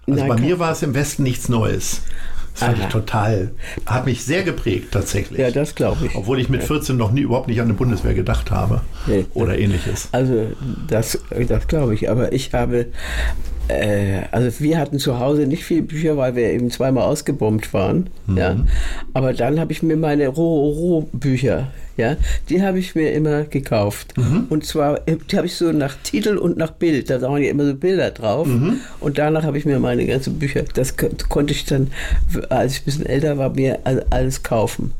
Also 0.07 0.19
Nein, 0.19 0.29
bei 0.29 0.37
mir 0.39 0.59
war 0.59 0.71
es 0.71 0.81
im 0.83 0.93
Westen 0.93 1.23
nichts 1.23 1.47
Neues. 1.49 2.01
Das 2.53 2.63
fand 2.65 2.79
Aha. 2.79 2.83
ich 2.87 2.91
total, 2.91 3.51
hat 3.85 4.05
mich 4.05 4.25
sehr 4.25 4.43
geprägt 4.43 4.89
tatsächlich. 4.91 5.39
Ja, 5.39 5.51
das 5.51 5.73
glaube 5.73 6.05
ich. 6.07 6.15
Obwohl 6.15 6.37
ich 6.39 6.49
mit 6.49 6.63
14 6.63 6.97
noch 6.97 7.11
nie 7.13 7.21
überhaupt 7.21 7.47
nicht 7.47 7.61
an 7.61 7.67
eine 7.67 7.75
Bundeswehr 7.75 8.13
gedacht 8.13 8.51
habe 8.51 8.81
Nee. 9.07 9.25
oder 9.33 9.57
ähnliches. 9.57 10.09
Also 10.11 10.47
das, 10.87 11.17
das 11.47 11.67
glaube 11.67 11.93
ich. 11.93 12.09
Aber 12.09 12.33
ich 12.33 12.53
habe, 12.53 12.87
äh, 13.71 14.21
also 14.31 14.59
wir 14.59 14.77
hatten 14.77 14.99
zu 14.99 15.19
Hause 15.19 15.47
nicht 15.47 15.63
viele 15.63 15.83
Bücher, 15.83 16.17
weil 16.17 16.35
wir 16.35 16.51
eben 16.51 16.69
zweimal 16.71 17.03
ausgebombt 17.05 17.73
waren. 17.73 18.07
Ja. 18.35 18.55
Aber 19.13 19.33
dann 19.33 19.59
habe 19.59 19.71
ich 19.71 19.81
mir 19.83 19.97
meine 19.97 20.27
Roh-Roh-Bücher, 20.27 21.67
ja, 21.97 22.15
die 22.49 22.61
habe 22.61 22.79
ich 22.79 22.95
mir 22.95 23.11
immer 23.11 23.43
gekauft. 23.43 24.13
Und 24.49 24.65
zwar, 24.65 25.07
äh, 25.07 25.17
die 25.29 25.37
habe 25.37 25.45
ich 25.47 25.55
so 25.55 25.71
nach 25.71 25.95
Titel 26.03 26.37
und 26.37 26.57
nach 26.57 26.71
Bild. 26.71 27.09
Da 27.09 27.21
waren 27.21 27.41
ja 27.43 27.49
immer 27.49 27.65
so 27.65 27.75
Bilder 27.75 28.11
drauf. 28.11 28.47
Und 28.99 29.17
danach 29.17 29.43
habe 29.43 29.57
ich 29.57 29.65
mir 29.65 29.79
meine 29.79 30.05
ganzen 30.05 30.39
Bücher, 30.39 30.63
das 30.73 30.95
ko- 30.97 31.09
konnte 31.29 31.53
ich 31.53 31.65
dann, 31.65 31.87
als 32.49 32.73
ich 32.73 32.81
ein 32.81 32.85
bisschen 32.85 33.05
älter 33.05 33.37
war, 33.37 33.49
mir 33.51 33.79
all- 33.83 34.05
alles 34.09 34.41
kaufen. 34.43 34.91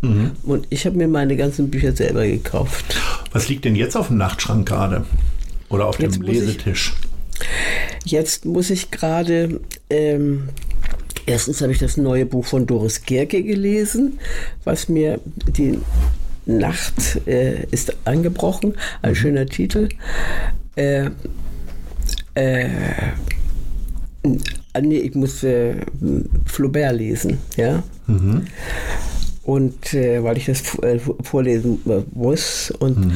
Und 0.43 0.67
ich 0.69 0.85
habe 0.85 0.97
mir 0.97 1.07
meine 1.07 1.35
ganzen 1.37 1.69
Bücher 1.69 1.93
selber 1.93 2.25
gekauft. 2.27 2.95
Was 3.31 3.47
liegt 3.49 3.65
denn 3.65 3.75
jetzt 3.75 3.95
auf 3.95 4.07
dem 4.07 4.17
Nachtschrank 4.17 4.67
gerade? 4.67 5.05
Oder 5.69 5.87
auf 5.87 5.99
Jetzt 5.99 6.15
dem 6.17 6.23
muss 6.23 6.31
ich- 6.35 6.39
Lesetisch? 6.41 6.93
Jetzt 8.05 8.45
muss 8.45 8.69
ich 8.69 8.91
gerade. 8.91 9.61
Ähm, 9.89 10.49
erstens 11.25 11.61
habe 11.61 11.71
ich 11.71 11.79
das 11.79 11.97
neue 11.97 12.25
Buch 12.25 12.45
von 12.45 12.65
Doris 12.65 13.03
Gerke 13.03 13.43
gelesen, 13.43 14.19
was 14.63 14.89
mir 14.89 15.19
die 15.47 15.79
Nacht 16.45 17.27
äh, 17.27 17.65
ist 17.71 17.95
angebrochen. 18.05 18.75
Ein 19.01 19.15
schöner 19.15 19.45
Titel. 19.45 19.89
Äh, 20.75 21.09
äh, 22.33 22.69
ah, 24.73 24.81
nee, 24.81 24.97
ich 24.97 25.15
muss 25.15 25.43
äh, 25.43 25.75
Flaubert 26.45 26.95
lesen, 26.95 27.37
ja. 27.57 27.83
Und 29.43 29.93
äh, 29.95 30.23
weil 30.23 30.37
ich 30.37 30.45
das 30.45 30.77
äh, 30.83 30.99
vorlesen 31.23 31.79
äh, 31.87 32.01
muss 32.13 32.69
und 32.79 33.11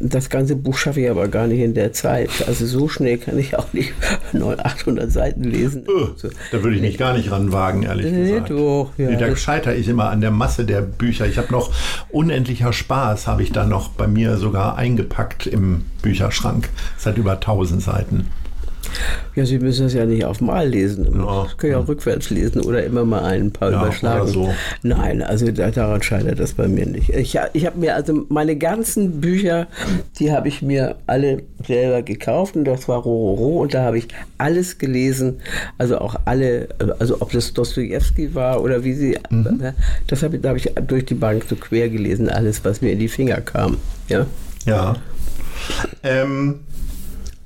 das 0.00 0.30
ganze 0.30 0.56
Buch 0.56 0.78
schaffe 0.78 1.02
ich 1.02 1.10
aber 1.10 1.28
gar 1.28 1.46
nicht 1.46 1.60
in 1.60 1.74
der 1.74 1.92
Zeit. 1.92 2.30
Also 2.48 2.64
so 2.64 2.88
schnell 2.88 3.18
kann 3.18 3.38
ich 3.38 3.56
auch 3.58 3.72
nicht 3.74 3.92
900, 4.32 4.64
800 4.64 5.12
Seiten 5.12 5.44
lesen. 5.44 5.84
Öh, 5.86 6.06
So. 6.16 6.28
da 6.50 6.62
würde 6.64 6.76
ich 6.76 6.82
mich 6.82 6.96
gar 6.96 7.12
nicht 7.14 7.30
ranwagen, 7.30 7.82
ehrlich 7.82 8.10
Nee, 8.10 8.30
gesagt. 8.30 8.50
doch, 8.50 8.90
ja. 8.96 9.10
Nee, 9.10 9.16
da 9.18 9.36
scheitere 9.36 9.74
ich 9.74 9.86
immer 9.86 10.08
an 10.08 10.22
der 10.22 10.30
Masse 10.30 10.64
der 10.64 10.80
Bücher. 10.80 11.26
Ich 11.26 11.36
habe 11.36 11.52
noch 11.52 11.70
unendlicher 12.08 12.72
Spaß, 12.72 13.26
habe 13.26 13.42
ich 13.42 13.52
da 13.52 13.66
noch 13.66 13.90
bei 13.90 14.06
mir 14.06 14.38
sogar 14.38 14.76
eingepackt 14.78 15.46
im 15.46 15.84
Bücherschrank. 16.00 16.70
Es 16.98 17.04
hat 17.04 17.18
über 17.18 17.32
1000 17.32 17.82
Seiten. 17.82 18.28
Ja, 19.34 19.44
Sie 19.44 19.58
müssen 19.58 19.84
das 19.84 19.94
ja 19.94 20.04
nicht 20.06 20.24
auf 20.24 20.40
Mal 20.40 20.68
lesen. 20.68 21.06
Ja. 21.14 21.44
Das 21.44 21.56
können 21.56 21.72
ja 21.72 21.78
auch 21.78 21.88
rückwärts 21.88 22.30
lesen 22.30 22.60
oder 22.62 22.84
immer 22.84 23.04
mal 23.04 23.22
ein 23.24 23.50
paar 23.50 23.70
Ja, 23.70 23.82
überschlagen. 23.82 24.26
so. 24.28 24.52
Nein, 24.82 25.22
also 25.22 25.50
da, 25.50 25.70
daran 25.70 26.02
scheitert 26.02 26.38
das 26.40 26.54
bei 26.54 26.68
mir 26.68 26.86
nicht. 26.86 27.10
Ich, 27.10 27.38
ich 27.52 27.66
habe 27.66 27.78
mir 27.78 27.94
also 27.94 28.24
meine 28.28 28.56
ganzen 28.56 29.20
Bücher, 29.20 29.66
die 30.18 30.32
habe 30.32 30.48
ich 30.48 30.62
mir 30.62 30.96
alle 31.06 31.42
selber 31.66 32.02
gekauft 32.02 32.56
und 32.56 32.64
das 32.64 32.88
war 32.88 32.98
Rororo 33.02 33.60
und 33.62 33.74
da 33.74 33.82
habe 33.84 33.98
ich 33.98 34.08
alles 34.38 34.78
gelesen, 34.78 35.38
also 35.78 35.98
auch 35.98 36.16
alle, 36.24 36.68
also 36.98 37.20
ob 37.20 37.32
das 37.32 37.52
Dostoevsky 37.52 38.34
war 38.34 38.62
oder 38.62 38.84
wie 38.84 38.94
sie, 38.94 39.18
Mhm. 39.30 39.72
das 40.06 40.22
habe 40.22 40.36
ich, 40.36 40.42
da 40.42 40.50
habe 40.50 40.58
ich 40.58 40.70
durch 40.86 41.04
die 41.04 41.14
Bank 41.14 41.44
so 41.48 41.56
quer 41.56 41.88
gelesen, 41.88 42.28
alles, 42.28 42.64
was 42.64 42.80
mir 42.80 42.92
in 42.92 42.98
die 42.98 43.08
Finger 43.08 43.40
kam. 43.40 43.76
Ja. 44.08 44.26
Ja. 44.64 44.96
Ähm, 46.02 46.60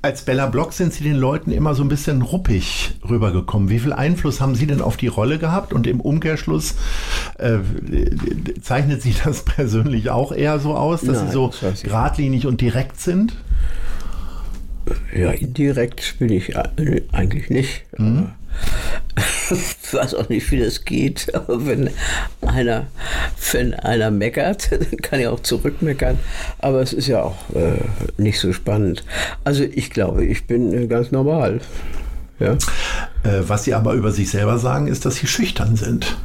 als 0.01 0.23
Bella 0.23 0.47
Block 0.47 0.73
sind 0.73 0.93
Sie 0.93 1.03
den 1.03 1.15
Leuten 1.15 1.51
immer 1.51 1.75
so 1.75 1.83
ein 1.83 1.89
bisschen 1.89 2.21
ruppig 2.21 2.97
rübergekommen. 3.07 3.69
Wie 3.69 3.79
viel 3.79 3.93
Einfluss 3.93 4.41
haben 4.41 4.55
Sie 4.55 4.65
denn 4.65 4.81
auf 4.81 4.97
die 4.97 5.07
Rolle 5.07 5.37
gehabt? 5.37 5.73
Und 5.73 5.85
im 5.85 5.99
Umkehrschluss 5.99 6.75
äh, 7.37 7.59
zeichnet 8.61 9.01
Sie 9.01 9.13
das 9.23 9.45
persönlich 9.45 10.09
auch 10.09 10.31
eher 10.31 10.59
so 10.59 10.75
aus, 10.75 11.01
dass 11.01 11.17
Nein, 11.17 11.27
Sie 11.27 11.33
so 11.33 11.51
das 11.61 11.83
geradlinig 11.83 12.47
und 12.47 12.61
direkt 12.61 12.99
sind? 12.99 13.35
Ja, 15.15 15.31
indirekt 15.31 16.15
bin 16.17 16.31
ich 16.31 16.55
eigentlich 17.11 17.49
nicht. 17.49 17.83
Aber 17.97 18.35
Ich 19.51 19.93
weiß 19.93 20.15
auch 20.15 20.29
nicht, 20.29 20.49
wie 20.51 20.59
das 20.59 20.85
geht, 20.85 21.35
aber 21.35 21.65
wenn 21.65 21.89
einer, 22.41 22.87
wenn 23.51 23.73
einer 23.73 24.09
meckert, 24.09 24.71
dann 24.71 24.97
kann 25.01 25.19
er 25.19 25.33
auch 25.33 25.41
zurückmeckern. 25.41 26.17
Aber 26.59 26.81
es 26.81 26.93
ist 26.93 27.07
ja 27.07 27.21
auch 27.21 27.35
äh, 27.53 27.83
nicht 28.21 28.39
so 28.39 28.53
spannend. 28.53 29.03
Also 29.43 29.63
ich 29.63 29.89
glaube, 29.89 30.25
ich 30.25 30.47
bin 30.47 30.73
äh, 30.73 30.87
ganz 30.87 31.11
normal. 31.11 31.59
Ja. 32.39 32.53
Äh, 33.23 33.43
was 33.47 33.65
Sie 33.65 33.73
aber 33.73 33.93
über 33.93 34.11
sich 34.11 34.31
selber 34.31 34.57
sagen, 34.57 34.87
ist, 34.87 35.05
dass 35.05 35.15
Sie 35.15 35.27
schüchtern 35.27 35.75
sind. 35.75 36.17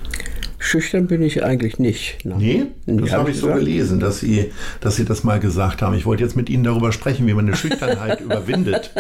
Schüchtern 0.67 1.07
bin 1.07 1.23
ich 1.23 1.45
eigentlich 1.45 1.79
nicht. 1.79 2.19
Nein. 2.25 2.39
Nee, 2.39 2.67
das 2.87 3.13
hab 3.13 3.21
habe 3.21 3.31
ich 3.31 3.37
so 3.37 3.47
gesagt. 3.47 3.65
gelesen, 3.65 4.01
dass 4.01 4.21
Sie, 4.21 4.51
dass 4.81 4.97
Sie 4.97 5.05
das 5.05 5.23
mal 5.23 5.39
gesagt 5.39 5.81
haben. 5.81 5.95
Ich 5.95 6.07
wollte 6.07 6.25
jetzt 6.25 6.37
mit 6.37 6.51
Ihnen 6.51 6.65
darüber 6.65 6.91
sprechen, 6.93 7.27
wie 7.27 7.35
man 7.35 7.47
eine 7.47 7.57
Schüchternheit 7.57 8.21
überwindet, 8.25 8.91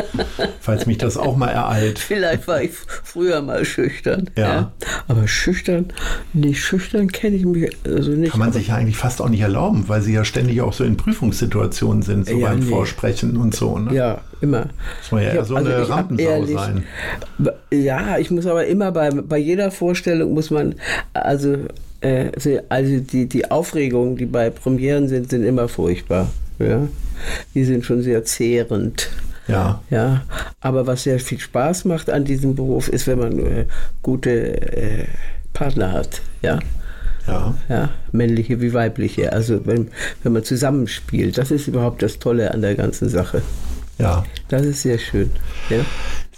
falls 0.61 0.87
mich 0.87 0.99
das 0.99 1.17
auch 1.17 1.37
mal 1.37 1.49
ereilt. 1.49 1.99
Vielleicht 1.99 2.47
war 2.47 2.62
ich 2.62 2.71
früher 2.71 3.43
mal 3.43 3.64
schüchtern. 3.64 4.31
Ja. 4.39 4.73
Aber 5.09 5.27
schüchtern, 5.27 5.93
nicht 6.33 6.62
schüchtern 6.62 7.09
kenne 7.09 7.37
ich 7.37 7.45
mich 7.45 7.71
also 7.85 8.12
nicht. 8.12 8.31
Kann 8.31 8.41
man 8.41 8.53
sich 8.53 8.69
ja 8.69 8.77
eigentlich 8.77 8.97
fast 8.97 9.21
auch 9.21 9.29
nicht 9.29 9.41
erlauben, 9.41 9.85
weil 9.89 10.03
Sie 10.03 10.14
ja 10.14 10.25
ständig 10.25 10.61
auch 10.61 10.73
so 10.73 10.85
in 10.85 10.97
Prüfungssituationen 10.97 12.03
sind, 12.03 12.27
so 12.29 12.39
Ja, 12.39 12.51
beim 12.51 12.61
nee. 12.61 12.67
Vorsprechen 12.67 13.37
und 13.37 13.55
so. 13.55 13.79
Ne? 13.79 13.93
Ja, 13.93 14.21
immer. 14.41 14.66
Das 15.01 15.12
war 15.12 15.22
ja 15.22 15.28
Ich 15.30 15.34
eher 15.37 15.45
so 15.45 15.55
eine 15.57 15.68
ich 15.70 15.76
hab 15.76 15.91
Rampensau 15.91 16.24
ehrlich- 16.30 16.57
sein. 16.59 16.84
Ja, 17.72 18.18
ich 18.18 18.30
muss 18.30 18.47
aber 18.47 18.66
immer 18.66 18.93
bei, 18.93 19.11
bei 19.11 19.39
jeder 19.39 19.70
Vorstellung 19.70 20.34
muss 20.34 20.51
man, 20.51 20.74
also, 21.14 21.57
äh, 22.01 22.30
also 22.68 22.99
die, 23.01 23.26
die 23.26 23.51
Aufregungen, 23.51 24.16
die 24.16 24.26
bei 24.26 24.51
Premieren 24.51 25.09
sind, 25.09 25.30
sind 25.30 25.45
immer 25.45 25.68
furchtbar. 25.68 26.28
Ja? 26.59 26.87
Die 27.55 27.64
sind 27.64 27.84
schon 27.84 28.03
sehr 28.03 28.24
zehrend. 28.24 29.09
Ja. 29.49 29.80
Ja, 29.91 30.22
aber 30.61 30.87
was 30.89 31.05
sehr 31.05 31.20
viel 31.20 31.39
Spaß 31.39 31.84
macht 31.84 32.11
an 32.11 32.24
diesem 32.24 32.55
Beruf, 32.57 32.89
ist, 32.89 33.07
wenn 33.07 33.18
man 33.20 33.39
äh, 33.39 33.64
gute 34.03 34.30
äh, 34.76 35.05
Partner 35.53 35.93
hat. 35.93 36.20
Ja. 36.43 36.59
Ja. 37.28 37.55
Ja, 37.68 37.89
männliche 38.12 38.61
wie 38.61 38.72
weibliche. 38.72 39.32
Also 39.32 39.64
wenn, 39.66 39.89
wenn 40.22 40.32
man 40.32 40.45
zusammenspielt, 40.45 41.39
das 41.39 41.51
ist 41.51 41.66
überhaupt 41.68 42.03
das 42.03 42.18
Tolle 42.18 42.53
an 42.53 42.61
der 42.62 42.74
ganzen 42.76 43.09
Sache. 43.09 43.43
Ja. 43.99 44.24
Das 44.49 44.62
ist 44.62 44.82
sehr 44.82 44.99
schön. 44.99 45.30
Ja. 45.70 45.78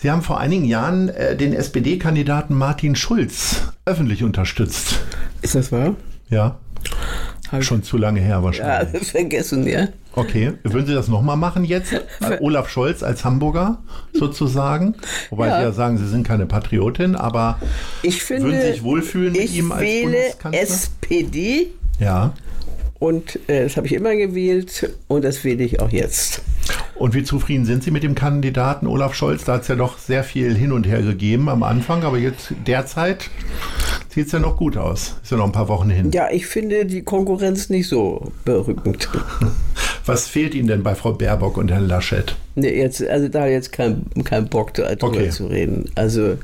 Sie 0.00 0.10
haben 0.10 0.22
vor 0.22 0.38
einigen 0.38 0.64
Jahren 0.64 1.08
äh, 1.08 1.36
den 1.36 1.52
SPD-Kandidaten 1.52 2.54
Martin 2.54 2.94
Schulz 2.94 3.62
öffentlich 3.84 4.22
unterstützt. 4.22 5.00
Ist 5.42 5.54
das 5.56 5.72
wahr? 5.72 5.96
Ja. 6.30 6.58
Hab 7.50 7.64
Schon 7.64 7.82
zu 7.82 7.96
lange 7.96 8.20
her 8.20 8.36
Ja, 8.36 8.42
wahrscheinlich. 8.42 9.02
vergessen, 9.10 9.66
ja. 9.66 9.88
Okay, 10.14 10.52
würden 10.64 10.86
Sie 10.86 10.94
das 10.94 11.08
nochmal 11.08 11.36
machen 11.36 11.64
jetzt? 11.64 11.92
Äh, 11.92 12.00
Olaf 12.40 12.68
Scholz 12.68 13.02
als 13.02 13.24
Hamburger 13.24 13.78
sozusagen? 14.12 14.94
Wobei 15.30 15.48
Ja. 15.48 15.56
Sie 15.58 15.62
ja 15.64 15.72
sagen, 15.72 15.96
Sie 15.98 16.06
sind 16.08 16.26
keine 16.26 16.46
Patriotin, 16.46 17.14
aber 17.16 17.58
Ich 18.02 18.22
finde, 18.22 18.44
Würden 18.44 18.60
Sie 18.60 18.72
sich 18.72 18.82
wohlfühlen 18.82 19.32
mit 19.32 19.42
ich 19.42 19.56
ihm 19.56 19.72
als 19.72 19.80
wähle 19.82 20.02
Bundeskanzler? 20.04 20.60
SPD 20.62 21.66
ja. 21.98 22.32
und 22.98 23.38
äh, 23.48 23.64
das 23.64 23.76
habe 23.76 23.86
ich 23.86 23.94
immer 23.94 24.14
gewählt 24.14 24.92
und 25.08 25.24
das 25.24 25.42
wähle 25.44 25.64
ich 25.64 25.80
auch 25.80 25.90
jetzt. 25.90 26.42
Und 26.94 27.14
wie 27.14 27.22
zufrieden 27.22 27.64
sind 27.64 27.84
Sie 27.84 27.90
mit 27.90 28.02
dem 28.02 28.14
Kandidaten 28.14 28.86
Olaf 28.86 29.14
Scholz? 29.14 29.44
Da 29.44 29.54
hat 29.54 29.62
es 29.62 29.68
ja 29.68 29.76
doch 29.76 29.98
sehr 29.98 30.24
viel 30.24 30.54
hin 30.54 30.72
und 30.72 30.86
her 30.86 31.02
gegeben 31.02 31.48
am 31.48 31.62
Anfang, 31.62 32.02
aber 32.02 32.18
jetzt 32.18 32.52
derzeit 32.66 33.30
sieht 34.08 34.26
es 34.26 34.32
ja 34.32 34.40
noch 34.40 34.56
gut 34.56 34.76
aus. 34.76 35.16
Ist 35.22 35.30
ja 35.30 35.36
noch 35.36 35.46
ein 35.46 35.52
paar 35.52 35.68
Wochen 35.68 35.90
hin. 35.90 36.10
Ja, 36.12 36.28
ich 36.30 36.46
finde 36.46 36.86
die 36.86 37.02
Konkurrenz 37.02 37.70
nicht 37.70 37.88
so 37.88 38.32
berückend. 38.44 39.08
Was 40.08 40.26
fehlt 40.26 40.54
Ihnen 40.54 40.68
denn 40.68 40.82
bei 40.82 40.94
Frau 40.94 41.12
Baerbock 41.12 41.56
und 41.58 41.70
Herrn 41.70 41.86
Laschet? 41.86 42.34
Nee, 42.54 42.76
jetzt, 42.80 43.06
also 43.06 43.28
da 43.28 43.46
jetzt 43.46 43.72
kein, 43.72 44.06
kein 44.24 44.48
Bock 44.48 44.72
da 44.74 44.94
drüber 44.94 45.06
Okay. 45.18 45.28
zu 45.30 45.46
reden. 45.46 45.84
Also 45.94 46.38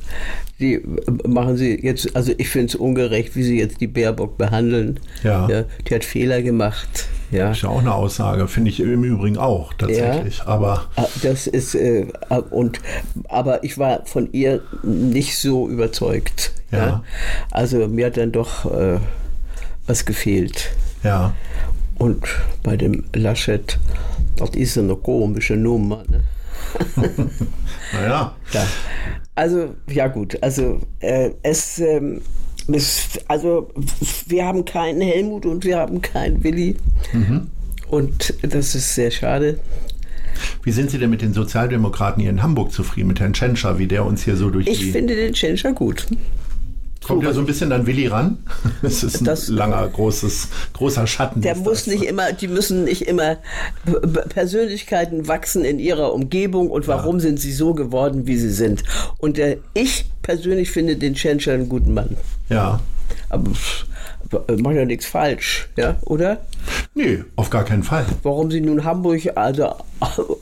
die 0.60 0.80
machen 1.26 1.56
sie 1.56 1.80
jetzt, 1.82 2.14
also 2.14 2.32
ich 2.38 2.48
finde 2.48 2.66
es 2.68 2.74
ungerecht, 2.76 3.34
wie 3.34 3.42
sie 3.42 3.58
jetzt 3.58 3.80
die 3.80 3.86
Baerbock 3.88 4.38
behandeln. 4.38 5.00
Ja. 5.24 5.48
Die 5.48 5.94
hat 5.94 6.04
Fehler 6.04 6.42
gemacht. 6.42 7.08
Ja. 7.30 7.50
Ist 7.52 7.62
ja 7.62 7.70
auch 7.70 7.80
eine 7.80 7.92
Aussage, 7.94 8.46
finde 8.46 8.70
ich 8.70 8.78
im 8.80 9.02
Übrigen 9.02 9.38
auch 9.38 9.72
tatsächlich. 9.74 10.38
Ja. 10.38 10.46
Aber 10.46 10.84
Ah, 10.96 11.06
Das 11.22 11.46
ist 11.48 11.74
äh, 11.74 12.06
und 12.50 12.80
aber 13.28 13.64
ich 13.64 13.78
war 13.78 14.04
von 14.06 14.28
ihr 14.32 14.60
nicht 14.84 15.38
so 15.38 15.68
überzeugt. 15.68 16.52
Ja. 16.70 16.78
Ja. 16.78 17.04
Also 17.50 17.88
mir 17.88 18.06
hat 18.06 18.16
dann 18.18 18.30
doch 18.30 18.66
äh, 18.72 18.98
was 19.86 20.04
gefehlt. 20.04 20.70
ja, 21.02 21.34
Und 21.99 22.24
bei 22.62 22.76
dem 22.76 23.05
Laschet, 23.14 23.78
das 24.36 24.51
ist 24.51 24.78
eine 24.78 24.97
komische 24.97 25.57
Nummer. 25.57 26.05
Ne? 26.09 26.22
naja. 27.92 28.34
Ja. 28.53 28.66
Also, 29.34 29.74
ja 29.90 30.07
gut, 30.09 30.40
also 30.42 30.80
äh, 31.01 31.30
es, 31.42 31.78
ähm, 31.80 32.20
es, 32.68 33.18
also 33.26 33.70
wir 34.26 34.45
haben 34.47 34.64
keinen 34.64 35.01
Helmut 35.01 35.45
und 35.45 35.64
wir 35.64 35.78
haben 35.78 36.01
keinen 36.01 36.42
Willi. 36.45 36.76
Und 37.88 38.34
das 38.42 38.74
ist 38.74 38.95
sehr 38.95 39.11
schade. 39.11 39.59
Wie 40.62 40.72
sind 40.72 40.90
Sie 40.90 40.99
denn 40.99 41.11
mit 41.11 41.22
den 41.22 41.32
Sozialdemokraten 41.32 42.20
hier 42.20 42.30
in 42.30 42.42
Hamburg 42.42 42.72
zufrieden, 42.72 43.09
mit 43.09 43.20
Herrn 43.20 43.32
Tschentscher, 43.32 43.78
wie 43.78 43.86
der 43.86 44.05
uns 44.05 44.24
hier 44.24 44.36
so 44.36 44.51
durch 44.51 44.66
Ich 44.66 44.78
die... 44.78 44.90
finde 44.90 45.14
den 45.14 45.32
Tschentscher 45.32 45.72
gut. 45.72 46.07
Kommt 47.07 47.24
er 47.24 47.32
so 47.34 47.40
ein 47.40 47.46
bisschen 47.46 47.70
an 47.72 47.86
Willi 47.86 48.07
ran? 48.07 48.38
Das 48.82 49.02
ist 49.02 49.20
ein 49.20 49.24
Das- 49.24 49.48
langer, 49.48 49.86
großes, 49.88 50.48
großer 50.72 51.07
Schatten. 51.07 51.40
Der 51.42 51.57
muss 51.57 51.86
nicht 51.86 52.02
immer, 52.05 52.32
die 52.32 52.48
müssen 52.48 52.84
nicht 52.84 53.02
immer 53.02 53.36
Persönlichkeiten 54.28 55.28
wachsen 55.28 55.64
in 55.64 55.78
ihrer 55.78 56.12
Umgebung 56.12 56.70
und 56.70 56.88
warum 56.88 57.20
sind 57.20 57.38
sie 57.40 57.52
so 57.52 57.74
geworden, 57.74 58.26
wie 58.26 58.36
sie 58.36 58.50
sind. 58.50 58.82
Und 59.18 59.36
der, 59.36 59.59
ich 59.74 60.07
persönlich 60.22 60.70
finde 60.70 60.96
den 60.96 61.14
Tschentscher 61.14 61.52
einen 61.52 61.68
guten 61.68 61.94
Mann. 61.94 62.16
Ja. 62.48 62.80
Aber 63.28 63.50
pff, 63.50 63.86
macht 64.61 64.74
ja 64.74 64.85
nichts 64.85 65.07
falsch, 65.07 65.68
ja, 65.76 65.97
oder? 66.03 66.41
Nee, 66.95 67.24
auf 67.37 67.51
gar 67.51 67.64
keinen 67.64 67.82
Fall. 67.82 68.07
Warum 68.22 68.51
sie 68.51 68.61
nun 68.61 68.85
Hamburg 68.85 69.20
also, 69.37 69.74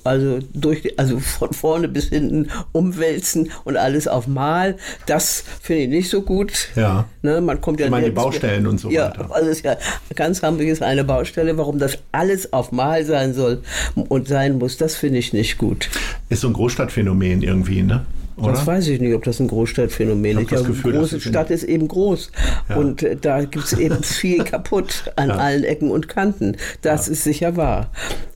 also, 0.05 0.38
durch, 0.53 0.99
also 0.99 1.18
von 1.18 1.53
vorne 1.53 1.88
bis 1.88 2.09
hinten 2.09 2.49
umwälzen 2.72 3.51
und 3.64 3.76
alles 3.76 4.07
auf 4.07 4.26
Mal, 4.26 4.76
das 5.07 5.45
finde 5.61 5.84
ich 5.84 5.88
nicht 5.88 6.11
so 6.11 6.22
gut. 6.22 6.68
Ja. 6.76 7.07
Ne, 7.22 7.40
man 7.40 7.61
kommt 7.61 7.80
ja 7.80 7.86
Ich 7.86 7.90
meine, 7.90 8.07
die 8.07 8.12
Baustellen 8.12 8.66
und 8.66 8.78
so 8.78 8.90
ja, 8.90 9.07
weiter. 9.07 9.28
Also 9.30 9.51
ist 9.51 9.64
ja, 9.64 9.76
ganz 10.14 10.43
Hamburg 10.43 10.66
ist 10.66 10.82
eine 10.82 11.05
Baustelle. 11.05 11.57
Warum 11.57 11.78
das 11.78 11.99
alles 12.12 12.53
auf 12.53 12.72
Mal 12.72 13.05
sein 13.05 13.34
soll 13.34 13.62
und 13.95 14.28
sein 14.28 14.59
muss, 14.59 14.76
das 14.76 14.97
finde 14.97 15.18
ich 15.18 15.32
nicht 15.32 15.59
gut. 15.59 15.88
Ist 16.28 16.43
so 16.43 16.49
ein 16.49 16.53
Großstadtphänomen 16.53 17.43
irgendwie, 17.43 17.82
ne? 17.82 18.05
Oder? 18.36 18.52
Das 18.52 18.66
weiß 18.66 18.88
ich 18.88 19.00
nicht, 19.00 19.14
ob 19.14 19.24
das 19.24 19.40
ein 19.40 19.48
Großstadtphänomen 19.48 20.38
ist. 20.38 20.52
das 20.52 20.60
Ja, 20.62 20.66
Gefühl, 20.66 20.92
große 20.94 21.20
Stadt 21.20 21.50
ist 21.50 21.64
eben 21.64 21.88
groß. 21.88 22.30
Ja. 22.68 22.76
Und 22.76 23.02
äh, 23.02 23.16
da 23.16 23.44
gibt 23.44 23.64
es 23.64 23.72
eben 23.74 24.02
viel 24.02 24.42
kaputt 24.44 25.12
an 25.16 25.28
Ja. 25.30 25.36
allen 25.36 25.64
Ecken 25.64 25.90
und 25.90 26.08
Kanten. 26.08 26.56
Das 26.82 27.08
ist 27.08 27.24
sicher 27.24 27.56
wahr. 27.56 27.90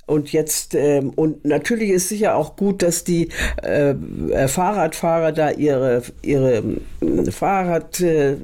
Und 0.06 0.32
jetzt, 0.32 0.74
ähm, 0.76 1.10
und 1.16 1.44
natürlich 1.44 1.90
ist 1.90 2.08
sicher 2.08 2.36
auch 2.36 2.54
gut, 2.54 2.82
dass 2.82 3.02
die 3.02 3.30
äh, 3.64 3.90
äh, 4.30 4.46
Fahrradfahrer 4.46 5.32
da 5.32 5.50
ihre, 5.50 6.02
ihre 6.22 6.62
ähm, 7.02 7.26
Fahrrad, 7.32 8.00
äh, 8.00 8.36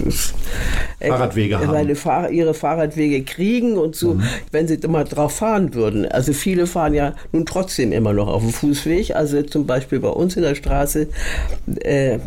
Fahrradwege 1.00 1.58
haben. 1.58 1.96
Fahr 1.96 2.30
ihre 2.30 2.54
Fahrradwege 2.54 3.22
kriegen 3.24 3.76
und 3.76 3.96
so, 3.96 4.14
Mhm. 4.14 4.22
wenn 4.50 4.68
sie 4.68 4.74
immer 4.74 5.04
drauf 5.04 5.36
fahren 5.36 5.74
würden. 5.74 6.06
Also 6.06 6.32
viele 6.32 6.66
fahren 6.66 6.94
ja 6.94 7.14
nun 7.32 7.44
trotzdem 7.46 7.92
immer 7.92 8.12
noch 8.12 8.28
auf 8.28 8.42
dem 8.42 8.52
Fußweg. 8.52 9.14
Also 9.16 9.42
zum 9.42 9.66
Beispiel 9.66 10.00
bei 10.00 10.08
uns 10.08 10.36
in 10.36 10.42
der 10.42 10.54
Straße, 10.54 11.08
äh, 11.80 12.18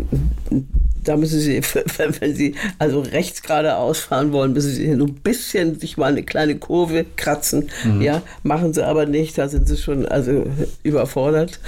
da 1.04 1.18
müssen 1.18 1.40
sie, 1.40 1.62
wenn 2.20 2.36
sie 2.36 2.56
also 2.80 3.00
rechts 3.02 3.44
geradeaus 3.44 4.00
fahren 4.00 4.32
wollen, 4.32 4.54
müssen 4.54 4.72
sie 4.72 4.94
so 4.96 5.06
ein 5.06 5.14
bisschen 5.16 5.80
sich 5.80 5.98
mal 5.98 6.08
eine 6.12 6.24
kleine 6.24 6.56
Kurve 6.58 7.06
kratzen. 7.16 7.70
Mhm. 7.84 8.02
Ja, 8.02 8.22
machen 8.44 8.74
sie 8.74 8.86
aber 8.86 9.06
nicht, 9.06 9.38
da 9.38 9.48
sind 9.48 9.68
sie 9.68 9.78
schon 9.78 10.06
also 10.06 10.46
überfordert. 10.84 11.60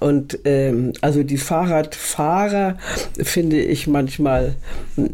Und 0.00 0.38
ähm, 0.44 0.92
also 1.00 1.24
die 1.24 1.38
Fahrradfahrer 1.38 2.78
finde 3.20 3.60
ich 3.60 3.88
manchmal 3.88 4.54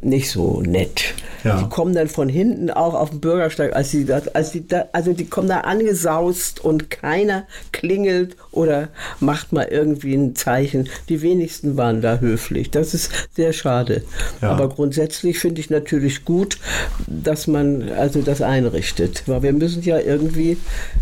nicht 0.05 0.31
so 0.31 0.61
nett. 0.61 1.15
Ja. 1.45 1.61
Die 1.61 1.69
kommen 1.69 1.95
dann 1.95 2.09
von 2.09 2.29
hinten 2.29 2.71
auch 2.71 2.95
auf 2.95 3.11
den 3.11 3.21
Bürgersteig, 3.21 3.77
als 3.77 3.91
die, 3.91 4.07
als 4.33 4.53
die 4.53 4.67
da, 4.67 4.87
also 4.93 5.13
die 5.13 5.27
kommen 5.27 5.49
da 5.49 5.61
angesaust 5.61 6.65
und 6.65 6.91
keiner 6.91 7.45
klingelt 7.71 8.37
oder 8.51 8.89
macht 9.21 9.53
mal 9.53 9.65
irgendwie 9.71 10.15
ein 10.15 10.35
Zeichen. 10.35 10.89
Die 11.11 11.21
wenigsten 11.21 11.77
waren 11.77 12.01
da 12.01 12.19
höflich. 12.19 12.71
Das 12.71 12.95
ist 12.95 13.11
sehr 13.35 13.53
schade. 13.53 14.05
Ja. 14.41 14.51
Aber 14.51 14.71
grundsätzlich 14.71 15.39
finde 15.39 15.61
ich 15.61 15.69
natürlich 15.69 16.25
gut, 16.25 16.59
dass 17.07 17.47
man 17.47 17.91
also 17.91 18.23
das 18.23 18.41
einrichtet. 18.41 19.25
Weil 19.27 19.43
wir 19.43 19.53
müssen 19.53 19.83
ja 19.83 19.99
irgendwie, 19.99 20.57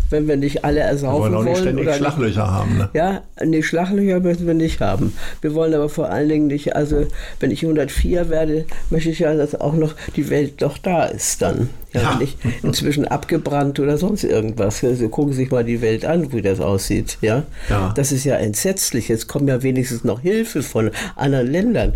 wenn 0.09 0.27
wir 0.27 0.35
nicht 0.35 0.65
alle 0.65 0.81
Wir 0.81 0.83
ersaufen 0.83 1.21
wollen 1.21 1.35
auch 1.35 1.43
nicht 1.43 1.53
wollen 1.53 1.61
ständig 1.61 1.87
oder 1.87 1.95
Schlaglöcher 1.95 2.51
haben, 2.51 2.77
ne? 2.77 2.89
ja, 2.93 3.21
nee, 3.43 3.63
Schlaglöcher 3.63 4.19
müssen 4.19 4.45
wir 4.45 4.53
nicht 4.53 4.81
haben. 4.81 5.13
Wir 5.41 5.53
wollen 5.53 5.73
aber 5.73 5.87
vor 5.87 6.09
allen 6.09 6.27
Dingen 6.27 6.47
nicht, 6.47 6.75
also 6.75 7.07
wenn 7.39 7.51
ich 7.51 7.63
104 7.63 8.29
werde, 8.29 8.65
möchte 8.93 9.09
ich 9.09 9.19
ja, 9.19 9.33
dass 9.35 9.59
auch 9.59 9.73
noch 9.73 9.93
die 10.15 10.29
Welt 10.29 10.61
doch 10.61 10.77
da 10.77 11.03
ist 11.05 11.41
dann. 11.41 11.69
Ja, 11.91 12.01
Ja. 12.01 12.15
Nicht 12.17 12.37
inzwischen 12.63 13.07
abgebrannt 13.07 13.79
oder 13.79 13.97
sonst 13.97 14.23
irgendwas. 14.23 14.83
Also 14.83 15.09
gucken 15.09 15.33
Sie 15.33 15.41
sich 15.41 15.51
mal 15.51 15.63
die 15.63 15.81
Welt 15.81 16.05
an, 16.05 16.31
wie 16.31 16.41
das 16.41 16.59
aussieht. 16.59 17.17
Ja? 17.21 17.43
Ja. 17.69 17.93
Das 17.95 18.11
ist 18.11 18.23
ja 18.23 18.35
entsetzlich. 18.35 19.09
Jetzt 19.09 19.27
kommt 19.27 19.49
ja 19.49 19.61
wenigstens 19.61 20.03
noch 20.03 20.21
Hilfe 20.21 20.63
von 20.63 20.91
anderen 21.15 21.51
Ländern. 21.51 21.93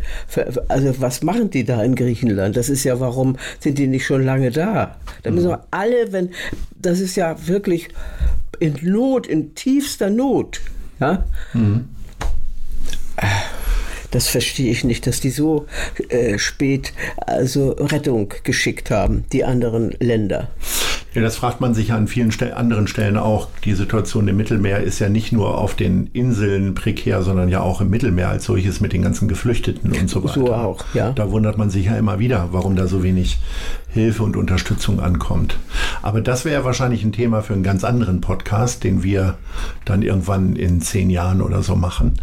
Also 0.67 0.93
was 0.99 1.23
machen 1.23 1.49
die 1.49 1.63
da 1.63 1.81
in 1.83 1.95
Griechenland? 1.95 2.57
Das 2.57 2.69
ist 2.69 2.83
ja, 2.83 2.99
warum 2.99 3.37
sind 3.59 3.77
die 3.77 3.87
nicht 3.87 4.05
schon 4.05 4.23
lange 4.23 4.51
da? 4.51 4.97
Da 5.23 5.31
müssen 5.31 5.49
wir 5.49 5.63
alle, 5.71 6.11
wenn, 6.11 6.29
das 6.75 6.99
ist 6.99 7.15
ja 7.15 7.35
wirklich 7.47 7.87
in 8.59 8.75
Not, 8.81 9.25
in 9.25 9.55
tiefster 9.55 10.09
Not. 10.09 10.59
Ja? 10.99 11.23
Das 14.11 14.27
verstehe 14.27 14.71
ich 14.71 14.83
nicht, 14.83 15.07
dass 15.07 15.19
die 15.19 15.29
so 15.29 15.65
äh, 16.09 16.37
spät 16.37 16.93
also 17.17 17.71
Rettung 17.71 18.33
geschickt 18.43 18.91
haben, 18.91 19.25
die 19.31 19.43
anderen 19.43 19.95
Länder. 19.99 20.49
Ja, 21.13 21.23
das 21.23 21.35
fragt 21.35 21.61
man 21.61 21.73
sich 21.73 21.87
ja 21.87 21.95
an 21.95 22.07
vielen 22.07 22.31
Stel 22.31 22.53
anderen 22.53 22.87
Stellen 22.87 23.17
auch. 23.17 23.47
Die 23.65 23.73
Situation 23.73 24.27
im 24.27 24.37
Mittelmeer 24.37 24.83
ist 24.83 24.99
ja 24.99 25.09
nicht 25.09 25.31
nur 25.31 25.57
auf 25.57 25.73
den 25.73 26.11
Inseln 26.13 26.75
prekär, 26.75 27.23
sondern 27.23 27.49
ja 27.49 27.61
auch 27.61 27.81
im 27.81 27.89
Mittelmeer 27.89 28.29
als 28.29 28.45
solches 28.45 28.81
mit 28.81 28.93
den 28.93 29.01
ganzen 29.01 29.27
Geflüchteten 29.27 29.93
und 29.93 30.09
so 30.09 30.23
weiter. 30.23 30.33
So 30.33 30.53
auch, 30.53 30.85
ja. 30.93 31.13
Da 31.13 31.31
wundert 31.31 31.57
man 31.57 31.71
sich 31.71 31.85
ja 31.85 31.97
immer 31.97 32.19
wieder, 32.19 32.49
warum 32.51 32.75
da 32.75 32.85
so 32.85 33.01
wenig 33.01 33.39
Hilfe 33.97 34.23
und 34.23 34.37
Unterstützung 34.37 34.99
ankommt. 34.99 35.57
Aber 36.01 36.21
das 36.21 36.45
wäre 36.45 36.63
wahrscheinlich 36.63 37.03
ein 37.03 37.11
Thema 37.11 37.41
für 37.41 37.53
einen 37.53 37.63
ganz 37.63 37.83
anderen 37.83 38.21
Podcast, 38.21 38.83
den 38.83 39.03
wir 39.03 39.37
dann 39.85 40.01
irgendwann 40.01 40.55
in 40.55 40.81
zehn 40.81 41.09
Jahren 41.09 41.41
oder 41.41 41.63
so 41.63 41.75
machen. 41.75 42.19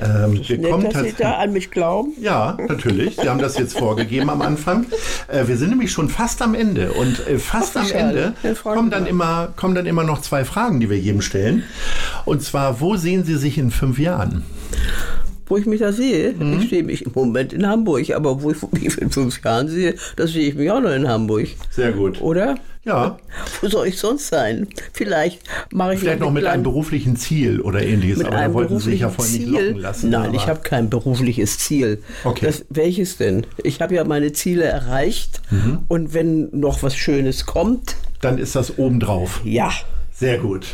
Ähm, 0.00 0.40
wir 0.46 0.58
Nett, 0.58 0.70
kommen 0.70 0.90
dass 0.90 1.02
Sie 1.02 1.14
da 1.18 1.32
an 1.38 1.52
mich 1.52 1.70
glauben. 1.70 2.12
ja, 2.20 2.56
natürlich. 2.68 3.16
Sie 3.16 3.28
haben 3.28 3.40
das 3.40 3.58
jetzt 3.58 3.78
vorgegeben 3.78 4.30
am 4.30 4.42
Anfang. 4.42 4.86
Äh, 5.28 5.46
wir 5.46 5.56
sind 5.56 5.70
nämlich 5.70 5.92
schon 5.92 6.08
fast 6.08 6.42
am 6.42 6.54
Ende. 6.54 6.92
Und 6.92 7.26
äh, 7.26 7.38
fast 7.38 7.76
am. 7.76 7.86
Ende 7.86 8.34
kommen 8.62 8.90
dann, 8.90 9.06
immer, 9.06 9.48
kommen 9.56 9.74
dann 9.74 9.86
immer 9.86 10.04
noch 10.04 10.20
zwei 10.20 10.44
Fragen, 10.44 10.80
die 10.80 10.90
wir 10.90 10.98
jedem 10.98 11.20
stellen. 11.20 11.62
Und 12.24 12.42
zwar, 12.42 12.80
wo 12.80 12.96
sehen 12.96 13.24
Sie 13.24 13.36
sich 13.36 13.58
in 13.58 13.70
fünf 13.70 13.98
Jahren? 13.98 14.44
Wo 15.48 15.56
ich 15.56 15.66
mich 15.66 15.80
da 15.80 15.92
sehe, 15.92 16.32
Mhm. 16.32 16.60
ich 16.60 16.70
sehe 16.70 16.82
mich 16.82 17.06
im 17.06 17.12
Moment 17.14 17.52
in 17.52 17.66
Hamburg, 17.66 18.10
aber 18.10 18.42
wo 18.42 18.50
ich 18.50 18.56
mich 18.72 18.98
in 18.98 19.10
fünf 19.10 19.42
Jahren 19.44 19.68
sehe, 19.68 19.94
das 20.16 20.32
sehe 20.32 20.48
ich 20.48 20.54
mich 20.54 20.70
auch 20.70 20.80
noch 20.80 20.90
in 20.92 21.06
Hamburg. 21.08 21.46
Sehr 21.70 21.92
gut. 21.92 22.20
Oder? 22.20 22.56
Ja, 22.84 23.18
Wo 23.60 23.68
soll 23.68 23.88
ich 23.88 23.98
sonst 23.98 24.28
sein? 24.28 24.68
Vielleicht 24.92 25.40
mache 25.72 25.94
ich 25.94 26.00
vielleicht 26.00 26.20
noch 26.20 26.30
mit 26.30 26.44
einem 26.46 26.62
beruflichen 26.62 27.16
Ziel 27.16 27.60
oder 27.60 27.82
ähnliches. 27.82 28.18
mit 28.18 28.28
Aber 28.28 28.36
da 28.36 28.42
einem 28.42 28.54
wollten 28.54 28.78
Sie 28.78 28.90
sich 28.92 29.00
ja 29.00 29.08
beruflichen 29.08 29.40
vorhin 29.40 29.50
nicht 29.50 29.58
Ziel. 29.60 29.66
locken 29.68 29.82
lassen. 29.82 30.10
Nein, 30.10 30.26
aber- 30.28 30.34
ich 30.36 30.46
habe 30.46 30.60
kein 30.60 30.88
berufliches 30.88 31.58
Ziel. 31.58 32.00
Okay. 32.22 32.46
Das, 32.46 32.64
welches 32.70 33.16
denn? 33.16 33.44
Ich 33.64 33.80
habe 33.80 33.96
ja 33.96 34.04
meine 34.04 34.32
Ziele 34.32 34.64
erreicht 34.64 35.40
Mhm. 35.50 35.78
und 35.88 36.14
wenn 36.14 36.48
noch 36.52 36.84
was 36.84 36.94
Schönes 36.96 37.44
kommt, 37.44 37.96
Dann 38.20 38.38
ist 38.38 38.54
das 38.54 38.78
obendrauf. 38.78 39.40
ja. 39.44 39.70
Sehr 40.12 40.38
gut. 40.38 40.66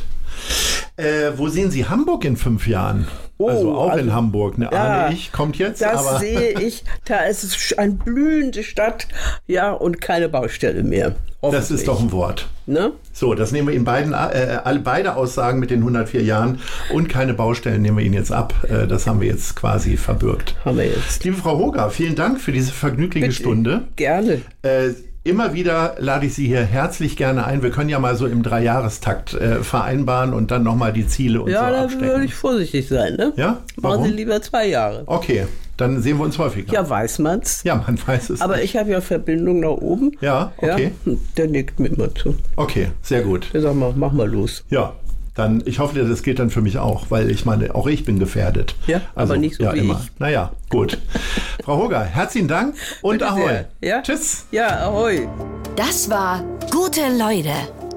Äh, 0.97 1.33
wo 1.37 1.49
sehen 1.49 1.71
Sie 1.71 1.87
Hamburg 1.87 2.25
in 2.25 2.37
fünf 2.37 2.67
Jahren? 2.67 3.07
Oh, 3.39 3.49
also 3.49 3.75
auch 3.75 3.93
in 3.95 4.01
also- 4.01 4.13
Hamburg, 4.13 4.59
ne? 4.59 4.69
Ja, 4.71 5.05
Ahne 5.07 5.15
ich, 5.15 5.33
kommt 5.33 5.57
jetzt, 5.57 5.81
Das 5.81 6.07
aber 6.07 6.21
sehe 6.21 6.53
ich. 6.61 6.85
Da 7.07 7.21
ist 7.21 7.43
es 7.43 7.77
eine 7.79 7.95
blühende 7.95 8.63
Stadt, 8.63 9.09
ja, 9.47 9.73
und 9.73 10.01
keine 10.01 10.29
Baustelle 10.29 10.83
mehr. 10.83 11.17
das 11.41 11.71
ist 11.71 11.89
doch 11.89 12.01
ein 12.01 12.13
Wort. 12.13 12.49
Ne? 12.67 12.93
So, 13.13 13.35
das 13.35 13.51
nehmen 13.51 13.69
wir 13.69 13.75
Ihnen 13.75 13.85
beiden, 13.85 14.13
äh, 14.13 14.59
alle 14.63 14.79
beide 14.81 15.17
Aussagen 15.17 15.59
mit 15.59 15.71
den 15.71 15.81
104 15.81 16.23
Jahren 16.23 16.61
und 16.93 17.09
keine 17.09 17.35
Baustellen 17.35 17.83
nehmen 17.83 17.97
wir 17.99 18.05
Ihnen 18.05 18.15
jetzt 18.15 18.31
ab. 18.31 18.55
Äh, 18.69 18.87
das 18.87 19.07
haben 19.09 19.21
wir 19.21 19.27
jetzt 19.29 19.57
quasi 19.57 19.97
verbürgt. 19.97 20.55
Haben 20.65 20.77
wir 20.79 20.87
jetzt. 20.87 21.25
Liebe 21.25 21.37
Frau 21.37 21.59
Hoger, 21.59 21.91
vielen 21.91 22.15
Dank 22.15 22.41
für 22.41 22.53
diese 22.53 22.71
vergnügliche 22.71 23.33
Stunde. 23.33 23.89
Gerne. 23.97 24.43
Äh, 24.63 24.91
immer 25.25 25.53
wieder 25.55 25.95
lade 25.99 26.27
ich 26.27 26.35
Sie 26.35 26.47
hier 26.47 26.63
herzlich 26.65 27.17
gerne 27.17 27.45
ein. 27.47 27.63
Wir 27.63 27.71
können 27.71 27.89
ja 27.89 27.99
mal 27.99 28.17
so 28.17 28.27
im 28.27 28.43
Dreijahrestakt 28.43 29.35
äh, 29.35 29.63
vereinbaren 29.63 30.35
und 30.35 30.51
dann 30.51 30.63
nochmal 30.63 30.93
die 30.93 31.07
Ziele 31.07 31.43
und 31.43 31.51
Ja, 31.51 31.67
so 31.67 31.73
da 31.73 31.83
abstecken. 31.85 32.09
würde 32.09 32.25
ich 32.25 32.35
vorsichtig 32.35 32.89
sein, 32.89 33.15
ne? 33.15 33.33
Ja? 33.37 33.47
Machen 33.49 33.61
Warum? 33.77 34.05
Sie 34.07 34.11
lieber 34.13 34.41
zwei 34.43 34.67
Jahre. 34.69 35.05
Okay, 35.07 35.47
dann 35.77 36.03
sehen 36.03 36.19
wir 36.19 36.25
uns 36.25 36.39
häufiger. 36.39 36.73
Ja, 36.73 36.89
weiß 36.89 37.21
man's. 37.21 37.63
Ja, 37.65 37.77
man 37.77 37.99
weiß 38.07 38.31
es. 38.31 38.41
Aber 38.41 38.57
nicht. 38.57 38.65
ich 38.67 38.77
habe 38.77 38.91
ja 38.91 39.01
Verbindung 39.01 39.61
nach 39.61 39.71
oben. 39.71 40.13
Ja, 40.21 40.53
okay. 40.59 40.93
Ja, 41.05 41.13
der 41.37 41.49
nickt 41.49 41.79
mir 41.81 41.89
immer 41.89 42.15
zu. 42.15 42.35
Okay, 42.57 42.89
sehr 43.03 43.23
gut. 43.23 43.49
Der 43.53 43.63
sagt 43.63 43.77
mal, 43.77 43.93
mach 43.97 44.13
mal 44.13 44.29
los. 44.29 44.65
Ja, 44.71 44.93
dann, 45.35 45.63
ich 45.65 45.79
hoffe, 45.79 45.99
das 45.99 46.23
gilt 46.23 46.39
dann 46.39 46.51
für 46.51 46.61
mich 46.61 46.79
auch, 46.79 47.07
weil 47.11 47.31
ich 47.31 47.45
meine, 47.45 47.75
auch 47.75 47.87
ich 47.87 48.05
bin 48.05 48.19
gefährdet. 48.19 48.75
Ja, 48.87 49.01
aber 49.15 49.37
nicht 49.37 49.57
so 49.57 49.65
ja, 49.65 49.75
wie 49.75 49.79
immer. 49.79 50.01
ich. 50.03 50.21
Naja, 50.21 50.53
gut. 50.69 50.99
Frau 51.65 51.79
Hoger, 51.79 52.05
herzlichen 52.05 52.49
Dank 52.49 52.75
und 53.01 53.19
Bitte 53.19 53.31
Ahoi. 53.31 53.65
Ja? 53.81 54.03
Tschüss. 54.03 54.47
Ja, 54.51 54.87
ahoi. 54.87 55.29
Das 55.77 56.11
war 56.11 56.43
Gute 56.71 57.01
Leute. 57.19 57.82